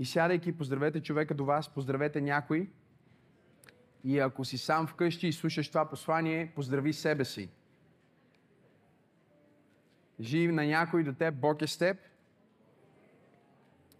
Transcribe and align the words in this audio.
И 0.00 0.04
сядайки, 0.04 0.52
поздравете 0.52 1.02
човека 1.02 1.34
до 1.34 1.44
вас, 1.44 1.68
поздравете 1.68 2.20
някой. 2.20 2.70
И 4.04 4.18
ако 4.18 4.44
си 4.44 4.58
сам 4.58 4.86
вкъщи 4.86 5.28
и 5.28 5.32
слушаш 5.32 5.68
това 5.68 5.88
послание, 5.88 6.52
поздрави 6.54 6.92
себе 6.92 7.24
си. 7.24 7.50
Кажи 10.16 10.48
на 10.48 10.66
някой 10.66 11.04
до 11.04 11.12
теб, 11.12 11.34
Бог 11.34 11.62
е 11.62 11.66
с 11.66 11.78
теб. 11.78 11.96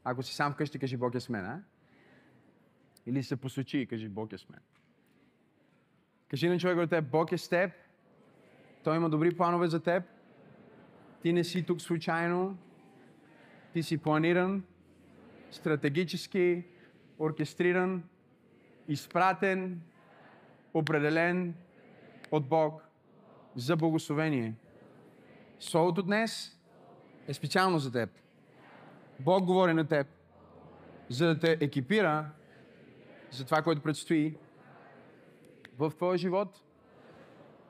Ако 0.04 0.22
си 0.22 0.34
сам 0.34 0.52
вкъщи, 0.52 0.78
кажи 0.78 0.96
Бог 0.96 1.14
е 1.14 1.20
с 1.20 1.28
мен, 1.28 1.44
а? 1.44 1.62
Или 3.06 3.22
се 3.22 3.36
посочи 3.36 3.78
и 3.78 3.86
кажи 3.86 4.08
Бог 4.08 4.32
е 4.32 4.38
с 4.38 4.48
мен. 4.48 4.60
Кажи 6.28 6.48
на 6.48 6.58
човека 6.58 6.80
до 6.80 6.86
теб, 6.86 7.10
Бог 7.10 7.32
е 7.32 7.38
с 7.38 7.48
теб. 7.48 7.72
Той 8.84 8.96
има 8.96 9.10
добри 9.10 9.36
планове 9.36 9.68
за 9.68 9.80
теб. 9.80 10.04
Ти 11.22 11.32
не 11.32 11.44
си 11.44 11.66
тук 11.66 11.80
случайно. 11.80 12.58
Ти 13.72 13.82
си 13.82 13.98
планиран, 13.98 14.64
стратегически, 15.50 16.64
оркестриран, 17.18 18.02
изпратен, 18.88 19.80
определен 20.74 21.54
от 22.30 22.48
Бог 22.48 22.82
за 23.56 23.76
благословение. 23.76 24.54
Словото 25.60 26.02
днес 26.02 26.58
е 27.28 27.34
специално 27.34 27.78
за 27.78 27.92
теб. 27.92 28.10
Бог 29.20 29.44
говори 29.44 29.74
на 29.74 29.86
теб, 29.86 30.06
за 31.08 31.26
да 31.26 31.38
те 31.38 31.58
екипира 31.60 32.30
за 33.30 33.44
това, 33.44 33.62
което 33.62 33.82
предстои 33.82 34.36
в 35.78 35.90
твоя 35.90 36.18
живот 36.18 36.62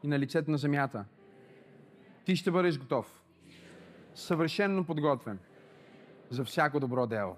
и 0.02 0.09
на 0.09 0.19
лицето 0.19 0.51
на 0.51 0.59
земята. 0.59 1.05
Ти 2.24 2.37
ще 2.37 2.51
бъдеш 2.51 2.79
готов, 2.79 3.23
съвършенно 4.15 4.87
подготвен 4.87 5.38
за 6.30 6.45
всяко 6.45 6.80
добро 6.80 7.07
дело. 7.07 7.37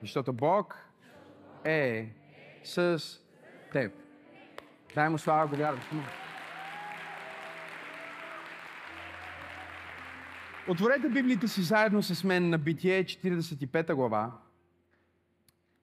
Защото 0.00 0.32
Бог 0.32 0.76
е 1.64 2.12
с 2.64 3.00
теб. 3.72 3.92
Дай 4.94 5.08
му 5.08 5.18
слава, 5.18 5.46
го 5.46 5.56
вярваш. 5.56 5.84
Отворете 10.68 11.08
Библията 11.08 11.48
си 11.48 11.62
заедно 11.62 12.02
с 12.02 12.24
мен 12.24 12.50
на 12.50 12.58
Битие 12.58 13.04
45 13.04 13.94
глава 13.94 14.38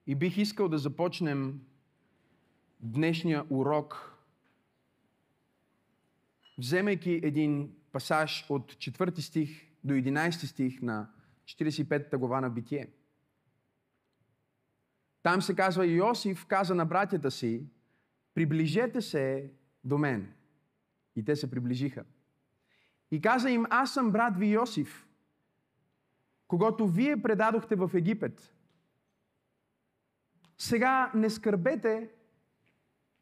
и 0.07 0.15
бих 0.15 0.37
искал 0.37 0.67
да 0.67 0.77
започнем 0.77 1.61
днешния 2.79 3.43
урок, 3.49 4.17
вземайки 6.57 7.19
един 7.23 7.71
пасаж 7.91 8.45
от 8.49 8.73
4 8.73 9.19
стих 9.19 9.67
до 9.83 9.93
11 9.93 10.31
стих 10.31 10.81
на 10.81 11.09
45 11.45 12.17
глава 12.17 12.41
на 12.41 12.49
Битие. 12.49 12.87
Там 15.27 15.41
се 15.41 15.55
казва, 15.55 15.85
Йосиф 15.85 16.45
каза 16.45 16.75
на 16.75 16.85
братята 16.85 17.31
си, 17.31 17.65
приближете 18.33 19.01
се 19.01 19.51
до 19.83 19.97
мен. 19.97 20.33
И 21.15 21.25
те 21.25 21.35
се 21.35 21.51
приближиха. 21.51 22.03
И 23.11 23.21
каза 23.21 23.49
им, 23.49 23.65
аз 23.69 23.93
съм 23.93 24.11
брат 24.11 24.37
ви 24.37 24.47
Йосиф, 24.47 25.07
когато 26.47 26.87
вие 26.87 27.21
предадохте 27.21 27.75
в 27.75 27.91
Египет. 27.93 28.55
Сега 30.57 31.11
не 31.15 31.29
скърбете, 31.29 32.09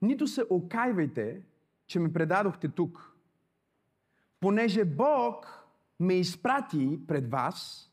нито 0.01 0.27
се 0.27 0.43
окайвайте, 0.49 1.41
че 1.87 1.99
ме 1.99 2.13
предадохте 2.13 2.69
тук. 2.69 3.15
Понеже 4.39 4.85
Бог 4.85 5.65
ме 5.99 6.13
изпрати 6.13 6.99
пред 7.07 7.31
вас 7.31 7.89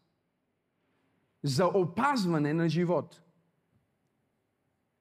за 1.43 1.67
опазване 1.67 2.55
на 2.55 2.69
живот. 2.69 3.22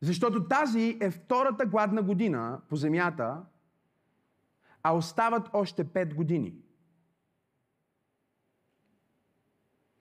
Защото 0.02 0.48
тази 0.48 0.98
е 1.02 1.12
втората 1.12 1.66
гладна 1.66 2.04
година 2.04 2.62
по 2.70 2.76
земята, 2.76 3.44
а 4.84 4.96
остават 4.96 5.50
още 5.54 5.84
пет 5.84 6.14
години. 6.14 6.56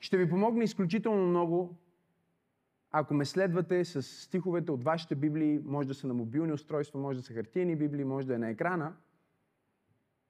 Ще 0.00 0.16
ви 0.16 0.30
помогне 0.30 0.64
изключително 0.64 1.26
много, 1.26 1.76
ако 2.91 3.14
ме 3.14 3.24
следвате 3.24 3.84
с 3.84 4.02
стиховете 4.02 4.72
от 4.72 4.84
вашите 4.84 5.14
библии, 5.14 5.60
може 5.64 5.88
да 5.88 5.94
са 5.94 6.06
на 6.06 6.14
мобилни 6.14 6.53
устройства, 6.53 7.00
може 7.00 7.19
да 7.19 7.24
са 7.24 7.34
хартиени 7.34 7.76
библии, 7.76 8.04
може 8.04 8.26
да 8.26 8.34
е 8.34 8.38
на 8.38 8.48
екрана, 8.48 8.97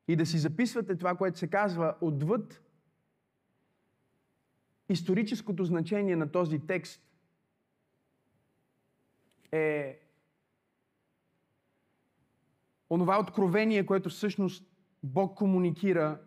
и 0.09 0.17
да 0.17 0.27
си 0.27 0.39
записвате 0.39 0.97
това, 0.97 1.17
което 1.17 1.39
се 1.39 1.47
казва 1.47 1.97
отвъд 2.01 2.63
историческото 4.89 5.65
значение 5.65 6.17
на 6.17 6.33
този 6.33 6.59
текст 6.59 7.10
е 9.53 10.01
онова 12.91 13.19
откровение, 13.19 13.87
което 13.87 14.09
всъщност 14.09 14.67
Бог 15.03 15.39
комуникира, 15.39 16.21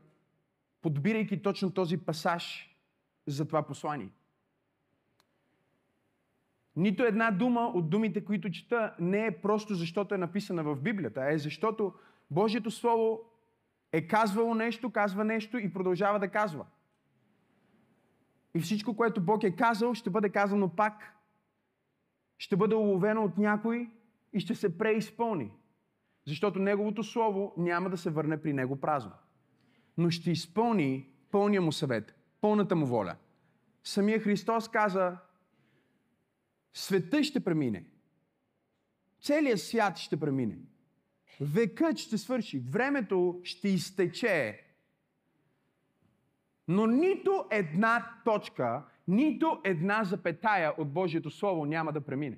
подбирайки 0.81 1.41
точно 1.41 1.71
този 1.71 1.97
пасаж 1.97 2.75
за 3.27 3.47
това 3.47 3.63
послание. 3.63 4.09
Нито 6.75 7.03
една 7.03 7.31
дума 7.31 7.61
от 7.61 7.89
думите, 7.89 8.25
които 8.25 8.51
чета, 8.51 8.95
не 8.99 9.25
е 9.25 9.41
просто 9.41 9.75
защото 9.75 10.15
е 10.15 10.17
написана 10.17 10.63
в 10.63 10.75
Библията, 10.75 11.19
а 11.21 11.33
е 11.33 11.37
защото 11.37 11.93
Божието 12.31 12.71
Слово 12.71 13.21
е 13.91 14.07
казвало 14.07 14.55
нещо, 14.55 14.91
казва 14.91 15.25
нещо 15.25 15.57
и 15.57 15.73
продължава 15.73 16.19
да 16.19 16.27
казва. 16.27 16.65
И 18.55 18.59
всичко, 18.59 18.95
което 18.95 19.21
Бог 19.21 19.43
е 19.43 19.55
казал, 19.55 19.93
ще 19.93 20.09
бъде 20.09 20.29
казано 20.29 20.69
пак. 20.69 21.15
Ще 22.43 22.55
бъде 22.55 22.75
уловено 22.75 23.23
от 23.23 23.37
някой 23.37 23.89
и 24.33 24.39
ще 24.39 24.55
се 24.55 24.77
преизпълни. 24.77 25.51
Защото 26.27 26.59
Неговото 26.59 27.03
Слово 27.03 27.53
няма 27.57 27.89
да 27.89 27.97
се 27.97 28.09
върне 28.09 28.41
при 28.41 28.53
Него 28.53 28.81
празно. 28.81 29.11
Но 29.97 30.09
ще 30.09 30.31
изпълни 30.31 31.09
пълния 31.31 31.61
му 31.61 31.71
съвет 31.71 32.15
пълната 32.41 32.75
му 32.75 32.85
воля. 32.85 33.15
Самия 33.83 34.19
Христос 34.19 34.67
каза, 34.67 35.17
света 36.73 37.23
ще 37.23 37.43
премине. 37.43 37.85
Целият 39.21 39.59
свят 39.59 39.97
ще 39.97 40.19
премине. 40.19 40.57
Векът 41.41 41.97
ще 41.97 42.17
свърши. 42.17 42.59
Времето 42.59 43.39
ще 43.43 43.69
изтече. 43.69 44.65
Но 46.67 46.87
нито 46.87 47.45
една 47.51 48.21
точка, 48.25 48.83
нито 49.07 49.61
една 49.63 50.03
запетая 50.03 50.73
от 50.77 50.93
Божието 50.93 51.29
Слово 51.29 51.65
няма 51.65 51.93
да 51.93 52.01
премине. 52.01 52.37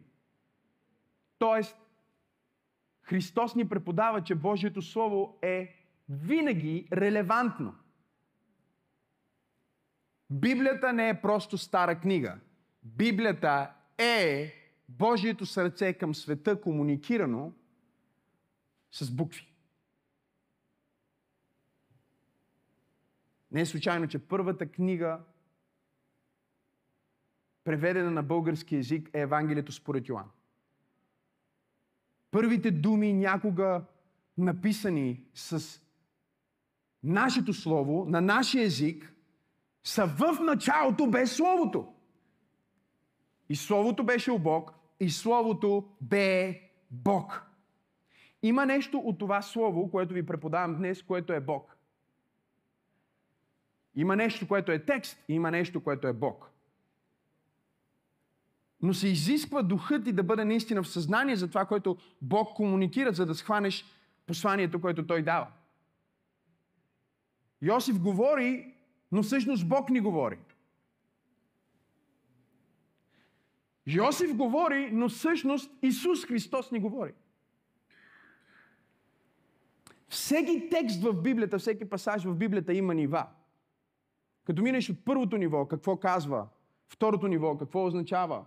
Тоест, 1.38 1.78
Христос 3.02 3.56
ни 3.56 3.70
преподава, 3.70 4.24
че 4.24 4.36
Божието 4.36 4.81
Слово 4.81 5.40
е 5.42 5.76
винаги 6.09 6.88
релевантно. 6.94 7.76
Библията 10.30 10.94
не 10.94 11.09
е 11.09 11.22
просто 11.22 11.58
стара 11.58 12.00
книга. 12.00 12.40
Библията 12.84 13.74
е 13.97 14.53
Божието 14.90 15.46
сърце 15.46 15.94
към 15.94 16.16
света, 16.16 16.62
комуникирано 16.62 17.53
с 18.92 19.12
букви. 19.16 19.56
Не 23.52 23.62
е 23.62 23.66
случайно, 23.66 24.08
че 24.08 24.28
първата 24.28 24.72
книга, 24.72 25.20
преведена 27.66 28.12
на 28.12 28.24
български 28.24 28.76
язик, 28.76 29.09
е 29.14 29.22
Евангелието 29.22 29.72
според 29.72 30.09
Йоан. 30.09 30.30
Първите 32.31 32.72
думи 32.72 33.14
някога 33.14 33.86
написани 34.38 35.26
с 35.34 35.81
нашето 37.03 37.53
слово, 37.53 38.06
на 38.06 38.22
нашия 38.22 38.64
език, 38.64 39.14
са 39.84 40.06
в 40.06 40.40
началото 40.42 41.08
без 41.08 41.36
Словото. 41.36 41.94
И 43.50 43.56
Словото 43.56 44.03
беше 44.03 44.32
у 44.32 44.40
Бог, 44.40 44.74
и 45.00 45.09
Словото 45.09 45.90
бе 46.02 46.61
Бог. 46.91 47.46
Има 48.44 48.66
нещо 48.66 48.97
от 48.97 49.20
това 49.20 49.41
Слово, 49.41 49.91
което 49.91 50.14
ви 50.14 50.26
преподавам 50.26 50.78
днес, 50.78 51.03
което 51.03 51.34
е 51.34 51.40
Бог. 51.40 51.78
Има 53.96 54.16
нещо, 54.16 54.47
което 54.47 54.72
е 54.72 54.85
текст, 54.85 55.23
и 55.28 55.34
има 55.34 55.52
нещо, 55.52 55.84
което 55.84 56.08
е 56.08 56.14
Бог. 56.14 56.54
Но 58.85 58.93
се 58.93 59.08
изисква 59.08 59.61
духът 59.61 60.03
ти 60.03 60.11
да 60.11 60.23
бъде 60.23 60.46
наистина 60.46 60.84
в 60.84 60.87
съзнание 60.87 61.35
за 61.35 61.47
това, 61.47 61.66
което 61.66 61.97
Бог 62.22 62.55
комуникира, 62.55 63.14
за 63.14 63.26
да 63.26 63.35
схванеш 63.35 63.85
посланието, 64.26 64.82
което 64.82 65.08
Той 65.08 65.22
дава. 65.22 65.47
Йосиф 67.61 67.99
говори 67.99 68.76
но 69.11 69.23
всъщност 69.23 69.70
Бог 69.70 69.90
ни 69.90 69.99
говори. 69.99 70.40
Йосиф 73.87 74.35
говори, 74.35 74.90
но 74.91 75.09
всъщност 75.09 75.72
Исус 75.82 76.26
Христос 76.26 76.72
ни 76.72 76.79
говори. 76.79 77.14
Всеки 80.08 80.70
текст 80.70 81.03
в 81.03 81.22
Библията, 81.22 81.59
всеки 81.59 81.90
пасаж 81.90 82.23
в 82.23 82.35
Библията 82.35 82.73
има 82.73 82.93
нива. 82.93 83.28
Като 84.43 84.61
минеш 84.61 84.90
от 84.90 85.05
първото 85.05 85.37
ниво, 85.37 85.67
какво 85.67 85.97
казва, 85.97 86.47
второто 86.87 87.28
ниво, 87.28 87.58
какво 87.58 87.85
означава, 87.85 88.46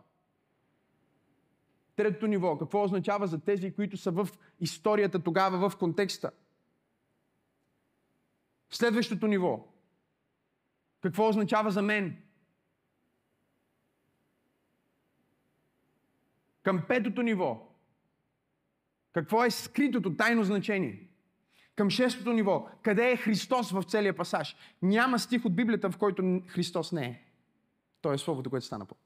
Третото 1.99 2.27
ниво, 2.27 2.59
какво 2.59 2.83
означава 2.83 3.27
за 3.27 3.41
тези, 3.41 3.75
които 3.75 3.97
са 3.97 4.11
в 4.11 4.29
историята 4.61 5.19
тогава, 5.19 5.71
в 5.71 5.77
контекста. 5.77 6.31
Следващото 8.71 9.27
ниво, 9.27 9.67
какво 11.01 11.29
означава 11.29 11.71
за 11.71 11.83
мен? 11.83 12.23
Към 16.63 16.85
петото 16.89 17.23
ниво, 17.23 17.69
какво 19.13 19.45
е 19.45 19.51
скритото 19.51 20.17
тайно 20.17 20.45
значение? 20.45 21.09
Към 21.77 21.91
шестото 21.91 22.33
ниво, 22.33 22.69
къде 22.83 23.11
е 23.13 23.17
Христос 23.17 23.71
в 23.71 23.83
целия 23.83 24.17
пасаж? 24.17 24.57
Няма 24.83 25.19
стих 25.19 25.45
от 25.45 25.57
Библията, 25.57 25.91
в 25.91 25.99
който 25.99 26.43
Христос 26.47 26.93
не 26.93 27.07
е. 27.07 27.23
То 28.01 28.13
е 28.13 28.19
Словото, 28.19 28.51
което 28.51 28.67
стана 28.67 28.87
по. 28.87 28.97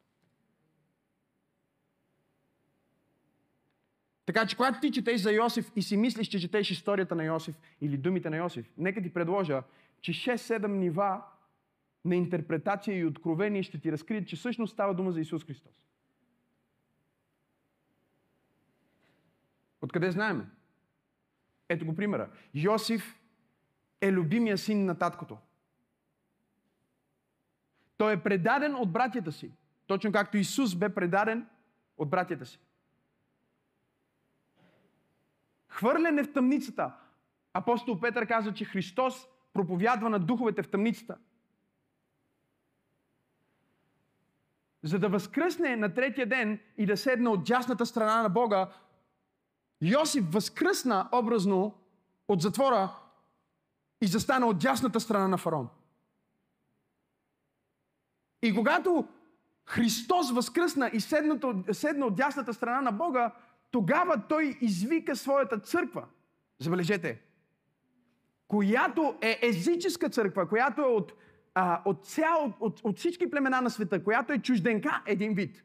Така 4.26 4.46
че, 4.46 4.56
когато 4.56 4.80
ти 4.80 4.90
четеш 4.90 5.20
за 5.20 5.32
Йосиф 5.32 5.72
и 5.76 5.82
си 5.82 5.96
мислиш, 5.96 6.28
че 6.28 6.40
четеш 6.40 6.70
историята 6.70 7.14
на 7.14 7.24
Йосиф 7.24 7.56
или 7.80 7.96
думите 7.96 8.30
на 8.30 8.36
Йосиф, 8.36 8.70
нека 8.78 9.02
ти 9.02 9.14
предложа, 9.14 9.62
че 10.00 10.12
6-7 10.12 10.66
нива 10.66 11.22
на 12.04 12.16
интерпретация 12.16 12.98
и 12.98 13.04
откровение 13.04 13.62
ще 13.62 13.80
ти 13.80 13.92
разкрият, 13.92 14.28
че 14.28 14.36
всъщност 14.36 14.72
става 14.72 14.94
дума 14.94 15.12
за 15.12 15.20
Исус 15.20 15.44
Христос. 15.44 15.72
Откъде 19.80 20.10
знаеме? 20.10 20.46
Ето 21.68 21.86
го 21.86 21.94
примера. 21.94 22.30
Йосиф 22.54 23.18
е 24.00 24.12
любимия 24.12 24.58
син 24.58 24.84
на 24.84 24.98
таткото. 24.98 25.38
Той 27.96 28.12
е 28.12 28.22
предаден 28.22 28.74
от 28.74 28.92
братята 28.92 29.32
си. 29.32 29.52
Точно 29.86 30.12
както 30.12 30.36
Исус 30.36 30.74
бе 30.74 30.94
предаден 30.94 31.46
от 31.96 32.10
братята 32.10 32.46
си. 32.46 32.60
Хвърлен 35.72 36.18
е 36.18 36.24
в 36.24 36.32
тъмницата. 36.32 36.92
Апостол 37.54 38.00
Петър 38.00 38.26
казва, 38.26 38.54
че 38.54 38.64
Христос 38.64 39.26
проповядва 39.52 40.10
на 40.10 40.18
духовете 40.18 40.62
в 40.62 40.70
тъмницата. 40.70 41.18
За 44.82 44.98
да 44.98 45.08
възкръсне 45.08 45.76
на 45.76 45.94
третия 45.94 46.28
ден 46.28 46.60
и 46.78 46.86
да 46.86 46.96
седне 46.96 47.28
от 47.28 47.44
дясната 47.44 47.86
страна 47.86 48.22
на 48.22 48.28
Бога, 48.28 48.68
Йосиф 49.80 50.24
възкръсна 50.32 51.08
образно 51.12 51.74
от 52.28 52.42
затвора 52.42 52.96
и 54.00 54.06
застана 54.06 54.46
от 54.46 54.58
дясната 54.58 55.00
страна 55.00 55.28
на 55.28 55.38
фараон. 55.38 55.68
И 58.42 58.54
когато 58.54 59.08
Христос 59.66 60.30
възкръсна 60.30 60.90
и 60.92 61.00
седна 61.00 62.06
от 62.06 62.16
дясната 62.16 62.54
страна 62.54 62.80
на 62.80 62.92
Бога, 62.92 63.32
тогава 63.72 64.22
той 64.28 64.58
извика 64.60 65.16
своята 65.16 65.60
църква. 65.60 66.06
Забележете, 66.58 67.22
която 68.48 69.18
е 69.20 69.38
езическа 69.42 70.08
църква, 70.10 70.48
която 70.48 70.80
е 70.80 70.84
от, 70.84 71.12
а, 71.54 71.82
от, 71.84 72.06
цял, 72.06 72.54
от, 72.60 72.80
от 72.84 72.98
всички 72.98 73.30
племена 73.30 73.60
на 73.60 73.70
света, 73.70 74.04
която 74.04 74.32
е 74.32 74.38
чужденка 74.38 75.02
един 75.06 75.34
вид. 75.34 75.64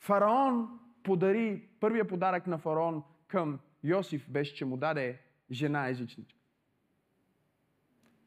Фараон 0.00 0.80
подари, 1.02 1.68
първия 1.80 2.08
подарък 2.08 2.46
на 2.46 2.58
фараон 2.58 3.02
към 3.28 3.58
Йосиф 3.82 4.30
беше, 4.30 4.54
че 4.54 4.64
му 4.64 4.76
даде 4.76 5.20
жена 5.50 5.88
езичничка. 5.88 6.38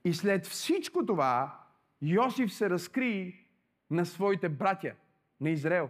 И 0.03 0.13
след 0.13 0.45
всичко 0.45 1.05
това, 1.05 1.63
Йосиф 2.01 2.53
се 2.53 2.69
разкри 2.69 3.45
на 3.89 4.05
своите 4.05 4.49
братя, 4.49 4.93
на 5.41 5.49
Израел. 5.49 5.89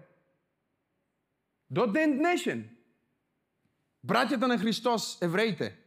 До 1.70 1.88
ден 1.88 2.18
днешен, 2.18 2.70
братята 4.04 4.48
на 4.48 4.58
Христос, 4.58 5.22
евреите, 5.22 5.78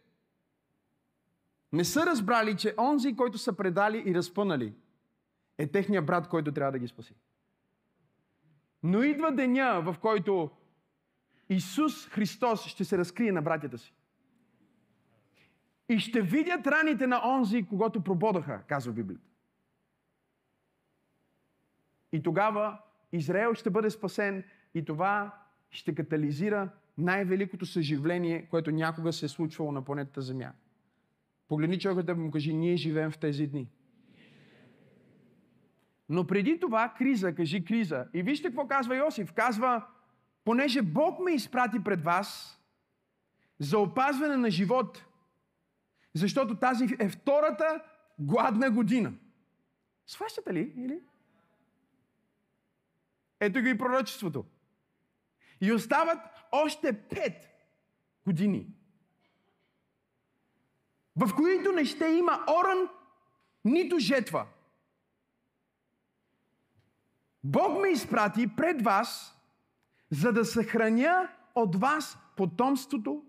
не 1.73 1.85
са 1.85 2.07
разбрали, 2.07 2.57
че 2.57 2.75
онзи, 2.79 3.17
който 3.17 3.39
са 3.39 3.57
предали 3.57 4.03
и 4.07 4.15
разпънали, 4.15 4.75
е 5.59 5.67
техният 5.67 6.07
брат, 6.07 6.29
който 6.29 6.53
трябва 6.53 6.73
да 6.73 6.79
ги 6.79 6.89
спаси. 6.89 7.15
Но 8.83 9.03
идва 9.03 9.33
деня, 9.33 9.83
в 9.85 9.97
който 10.01 10.51
Исус 11.49 12.09
Христос 12.09 12.67
ще 12.67 12.85
се 12.85 12.99
разкрие 12.99 13.33
на 13.33 13.43
братята 13.43 13.79
си. 13.79 13.95
И 15.89 15.99
ще 15.99 16.23
видят 16.23 16.67
раните 16.67 17.07
на 17.07 17.21
онзи, 17.25 17.67
когато 17.69 18.05
прободаха, 18.05 18.63
казва 18.69 18.93
Библията. 18.93 19.27
И 22.13 22.23
тогава 22.23 22.79
Израел 23.13 23.55
ще 23.55 23.71
бъде 23.71 23.91
спасен 23.91 24.45
и 24.75 24.85
това 24.85 25.41
ще 25.71 25.95
катализира 25.95 26.69
най-великото 26.99 27.67
съживление, 27.67 28.47
което 28.51 28.71
някога 28.71 29.13
се 29.13 29.27
е 29.27 29.29
случвало 29.29 29.73
на 29.73 29.85
планетата 29.85 30.23
Земя. 30.23 30.53
Погледни 31.49 31.79
човекът 31.79 32.07
да 32.07 32.15
му 32.15 32.31
кажи, 32.31 32.55
ние 32.55 32.77
живеем 32.77 33.11
в 33.11 33.19
тези 33.19 33.47
дни. 33.47 33.69
Но 36.09 36.27
преди 36.27 36.61
това 36.61 36.95
криза, 36.99 37.35
кажи 37.35 37.65
криза. 37.65 38.07
И 38.15 38.23
вижте 38.23 38.49
какво 38.49 38.67
казва 38.67 38.97
Йосиф. 38.97 39.33
Казва, 39.33 39.87
понеже 40.45 40.83
Бог 40.83 41.21
ме 41.21 41.33
изпрати 41.33 41.85
пред 41.85 42.03
вас 42.03 42.61
за 43.59 43.79
опазване 43.79 44.37
на 44.37 44.51
живот, 44.51 45.05
защото 46.15 46.57
тази 46.57 46.97
е 46.99 47.09
втората 47.09 47.83
гладна 48.19 48.71
година. 48.71 49.13
Сващате 50.07 50.55
ли? 50.55 50.73
Или? 50.77 51.01
Ето 53.41 53.61
го 53.61 53.67
и 53.67 53.79
пророчеството. 53.79 54.45
И 55.61 55.73
остават 55.73 56.19
още 56.53 56.93
пет 56.93 57.49
години, 58.25 58.67
в 61.17 61.35
които 61.37 61.73
не 61.73 61.85
ще 61.85 62.07
има 62.07 62.45
оран, 62.61 62.89
нито 63.65 63.99
жетва. 63.99 64.47
Бог 67.45 67.83
ме 67.83 67.89
изпрати 67.89 68.57
пред 68.57 68.83
вас, 68.83 69.37
за 70.11 70.33
да 70.33 70.45
съхраня 70.45 71.29
от 71.55 71.77
вас 71.77 72.19
потомството 72.37 73.25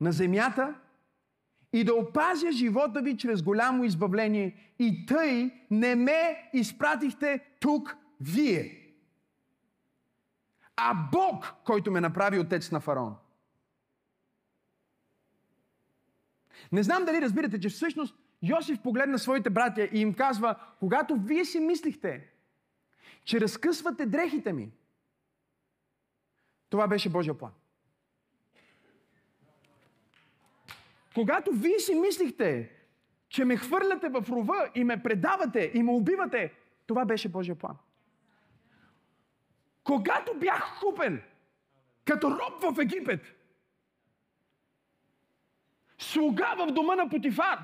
на 0.00 0.12
земята 0.12 0.74
и 1.72 1.84
да 1.84 1.94
опазя 1.94 2.52
живота 2.52 3.00
ви 3.00 3.16
чрез 3.16 3.42
голямо 3.42 3.84
избавление. 3.84 4.74
И 4.78 5.06
тъй 5.06 5.50
не 5.70 5.94
ме 5.94 6.50
изпратихте 6.52 7.40
тук 7.60 7.96
вие 8.20 8.83
а 10.76 10.94
Бог, 11.12 11.54
който 11.64 11.90
ме 11.90 12.00
направи 12.00 12.38
отец 12.38 12.70
на 12.70 12.80
фараон. 12.80 13.16
Не 16.72 16.82
знам 16.82 17.04
дали 17.04 17.20
разбирате, 17.20 17.60
че 17.60 17.68
всъщност 17.68 18.16
Йосиф 18.42 18.82
погледна 18.82 19.18
своите 19.18 19.50
братя 19.50 19.88
и 19.92 20.00
им 20.00 20.14
казва, 20.14 20.56
когато 20.78 21.16
вие 21.16 21.44
си 21.44 21.60
мислихте, 21.60 22.30
че 23.24 23.40
разкъсвате 23.40 24.06
дрехите 24.06 24.52
ми, 24.52 24.72
това 26.70 26.88
беше 26.88 27.10
Божия 27.10 27.38
план. 27.38 27.52
Когато 31.14 31.52
вие 31.52 31.78
си 31.78 31.94
мислихте, 31.94 32.70
че 33.28 33.44
ме 33.44 33.56
хвърляте 33.56 34.08
в 34.08 34.24
рова 34.28 34.70
и 34.74 34.84
ме 34.84 35.02
предавате 35.02 35.70
и 35.74 35.82
ме 35.82 35.92
убивате, 35.92 36.52
това 36.86 37.04
беше 37.04 37.28
Божия 37.28 37.54
план. 37.54 37.76
Когато 39.84 40.34
бях 40.34 40.80
купен 40.80 41.22
като 42.04 42.30
роб 42.30 42.74
в 42.74 42.80
Египет, 42.80 43.20
слуга 45.98 46.54
в 46.58 46.66
дома 46.66 46.94
на 46.96 47.08
Потифар, 47.08 47.58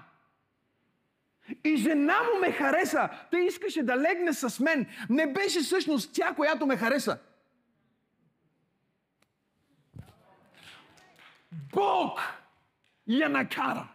и 1.64 1.76
жена 1.76 2.22
му 2.22 2.40
ме 2.40 2.52
хареса. 2.52 3.08
Те 3.30 3.38
искаше 3.38 3.82
да 3.82 3.96
легне 3.96 4.32
с 4.32 4.60
мен. 4.60 4.86
Не 5.10 5.32
беше 5.32 5.60
всъщност 5.60 6.14
тя, 6.14 6.34
която 6.34 6.66
ме 6.66 6.76
хареса. 6.76 7.18
Бог 11.52 12.20
я 13.06 13.28
накара. 13.28 13.88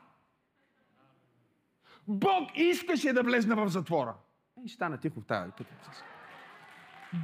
Бог 2.07 2.49
искаше 2.55 3.13
да 3.13 3.23
влезна 3.23 3.55
в 3.55 3.67
затвора. 3.67 4.15
И 4.65 4.69
стана 4.69 4.97
тихо 4.97 5.21
в 5.21 5.25
тази. 5.25 5.51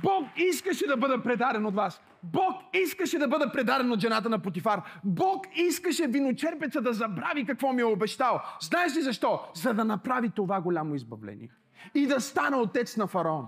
Бог 0.04 0.28
искаше 0.38 0.88
да 0.88 0.98
бъда 0.98 1.24
предаден 1.24 1.66
от 1.66 1.76
вас. 1.76 2.02
Бог 2.24 2.56
искаше 2.74 3.20
да 3.20 3.28
бъда 3.28 3.52
предаден 3.52 3.92
от 3.92 4.00
жената 4.00 4.30
на 4.30 4.40
Потифар. 4.40 4.82
Бог 5.04 5.46
искаше 5.56 6.08
виночерпеца 6.08 6.82
да 6.82 6.94
забрави 6.94 7.46
какво 7.46 7.74
ми 7.74 7.82
е 7.82 7.86
обещал. 7.86 8.42
Знаеш 8.62 8.96
ли 8.96 9.02
защо? 9.02 9.40
За 9.54 9.74
да 9.74 9.86
направи 9.86 10.30
това 10.30 10.62
голямо 10.62 10.96
избавление. 10.96 11.50
И 11.96 12.08
да 12.08 12.22
стана 12.22 12.58
отец 12.58 12.98
на 12.98 13.08
фараон. 13.08 13.48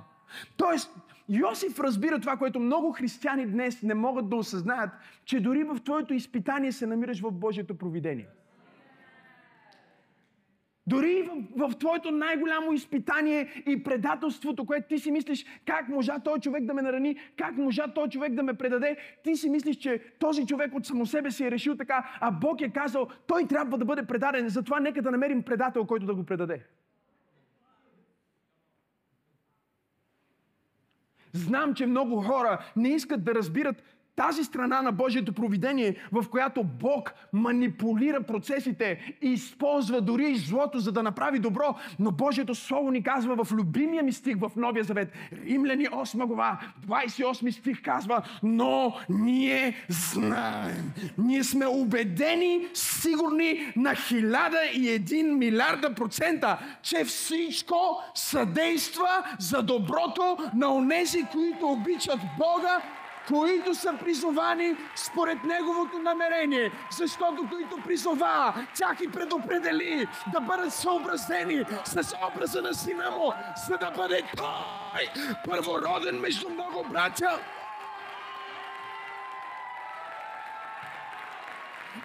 Тоест, 0.58 0.96
Йосиф 1.30 1.80
разбира 1.80 2.20
това, 2.20 2.38
което 2.38 2.60
много 2.60 2.92
християни 2.92 3.46
днес 3.46 3.82
не 3.84 3.94
могат 3.94 4.30
да 4.30 4.36
осъзнаят, 4.36 4.90
че 5.26 5.40
дори 5.40 5.64
в 5.64 5.78
твоето 5.84 6.14
изпитание 6.14 6.72
се 6.72 6.88
намираш 6.88 7.22
в 7.22 7.32
Божието 7.32 7.78
провидение. 7.78 8.28
Дори 10.88 11.30
в, 11.56 11.70
в 11.70 11.78
твоето 11.78 12.12
най-голямо 12.12 12.74
изпитание 12.74 13.64
и 13.68 13.84
предателството, 13.84 14.66
което 14.66 14.88
ти 14.88 15.00
си 15.00 15.12
мислиш, 15.12 15.46
как 15.66 15.90
можа 15.90 16.20
този 16.20 16.42
човек 16.42 16.66
да 16.66 16.74
ме 16.74 16.82
нарани, 16.82 17.18
как 17.38 17.58
можа 17.58 17.88
този 17.88 18.12
човек 18.12 18.34
да 18.34 18.44
ме 18.44 18.54
предаде, 18.54 18.98
ти 19.24 19.36
си 19.36 19.50
мислиш, 19.50 19.76
че 19.76 20.04
този 20.20 20.46
човек 20.46 20.76
от 20.76 20.86
само 20.86 21.06
себе 21.06 21.32
си 21.32 21.44
е 21.46 21.52
решил 21.52 21.76
така, 21.78 22.18
а 22.22 22.32
Бог 22.32 22.62
е 22.62 22.70
казал, 22.70 23.08
той 23.28 23.48
трябва 23.48 23.78
да 23.78 23.86
бъде 23.86 24.04
предаден, 24.04 24.50
затова 24.50 24.80
нека 24.80 25.02
да 25.02 25.12
намерим 25.12 25.44
предател, 25.44 25.86
който 25.86 26.06
да 26.06 26.16
го 26.16 26.24
предаде. 26.24 26.66
Знам, 31.34 31.74
че 31.74 31.86
много 31.86 32.22
хора 32.22 32.66
не 32.76 32.90
искат 32.90 33.24
да 33.24 33.36
разбират 33.36 33.84
тази 34.16 34.44
страна 34.44 34.82
на 34.82 34.92
Божието 34.92 35.34
провидение, 35.34 35.96
в 36.12 36.26
която 36.30 36.64
Бог 36.64 37.14
манипулира 37.34 38.24
процесите 38.24 39.16
и 39.22 39.30
използва 39.30 40.02
дори 40.02 40.32
и 40.32 40.38
злото, 40.38 40.80
за 40.80 40.92
да 40.92 41.04
направи 41.04 41.40
добро. 41.40 41.76
Но 42.00 42.12
Божието 42.12 42.56
Слово 42.56 42.92
ни 42.92 43.04
казва 43.04 43.44
в 43.44 43.52
любимия 43.52 44.04
ми 44.04 44.12
стих 44.12 44.38
в 44.38 44.52
Новия 44.56 44.84
Завет, 44.84 45.12
Римляни 45.46 45.88
8 45.88 46.26
глава, 46.26 46.60
28 46.88 47.50
стих 47.52 47.82
казва, 47.82 48.22
но 48.44 48.94
ние 49.10 49.86
знаем, 49.90 50.92
ние 51.18 51.44
сме 51.44 51.66
убедени, 51.66 52.68
сигурни 52.74 53.74
на 53.76 53.96
хиляда 53.96 54.60
и 54.74 54.90
един 54.90 55.38
милиарда 55.38 55.94
процента, 55.94 56.60
че 56.82 57.04
всичко 57.04 57.76
съдейства 58.16 59.24
за 59.40 59.64
доброто 59.64 60.38
на 60.56 60.76
онези, 60.76 61.26
които 61.32 61.68
обичат 61.68 62.20
Бога 62.38 62.82
които 63.28 63.76
са 63.76 63.94
призовани 64.00 64.76
според 64.96 65.44
Неговото 65.44 66.00
намерение, 66.00 66.72
защото 66.92 67.48
които 67.50 67.78
призова, 67.84 68.54
тях 68.76 68.98
и 69.02 69.12
предопредели 69.12 70.08
да 70.34 70.40
бъдат 70.40 70.74
съобразени 70.74 71.64
с 71.86 72.16
образа 72.34 72.62
на 72.62 72.74
сина 72.74 73.12
му, 73.12 73.34
за 73.68 73.78
да 73.78 73.92
бъде 73.92 74.24
той 74.38 75.10
първороден 75.46 76.20
между 76.20 76.50
много 76.50 76.86
братя. 76.92 77.40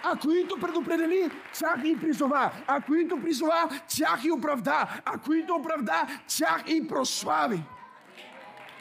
а 0.02 0.16
които 0.16 0.60
предопредели, 0.60 1.30
тях 1.52 1.80
и 1.84 2.00
призова. 2.00 2.50
А 2.66 2.80
които 2.80 3.20
призова, 3.20 3.68
тях 3.96 4.24
и 4.24 4.30
оправда. 4.30 5.00
А 5.04 5.18
които 5.18 5.54
оправда, 5.54 6.06
тях 6.38 6.62
и 6.66 6.88
прослави. 6.88 7.60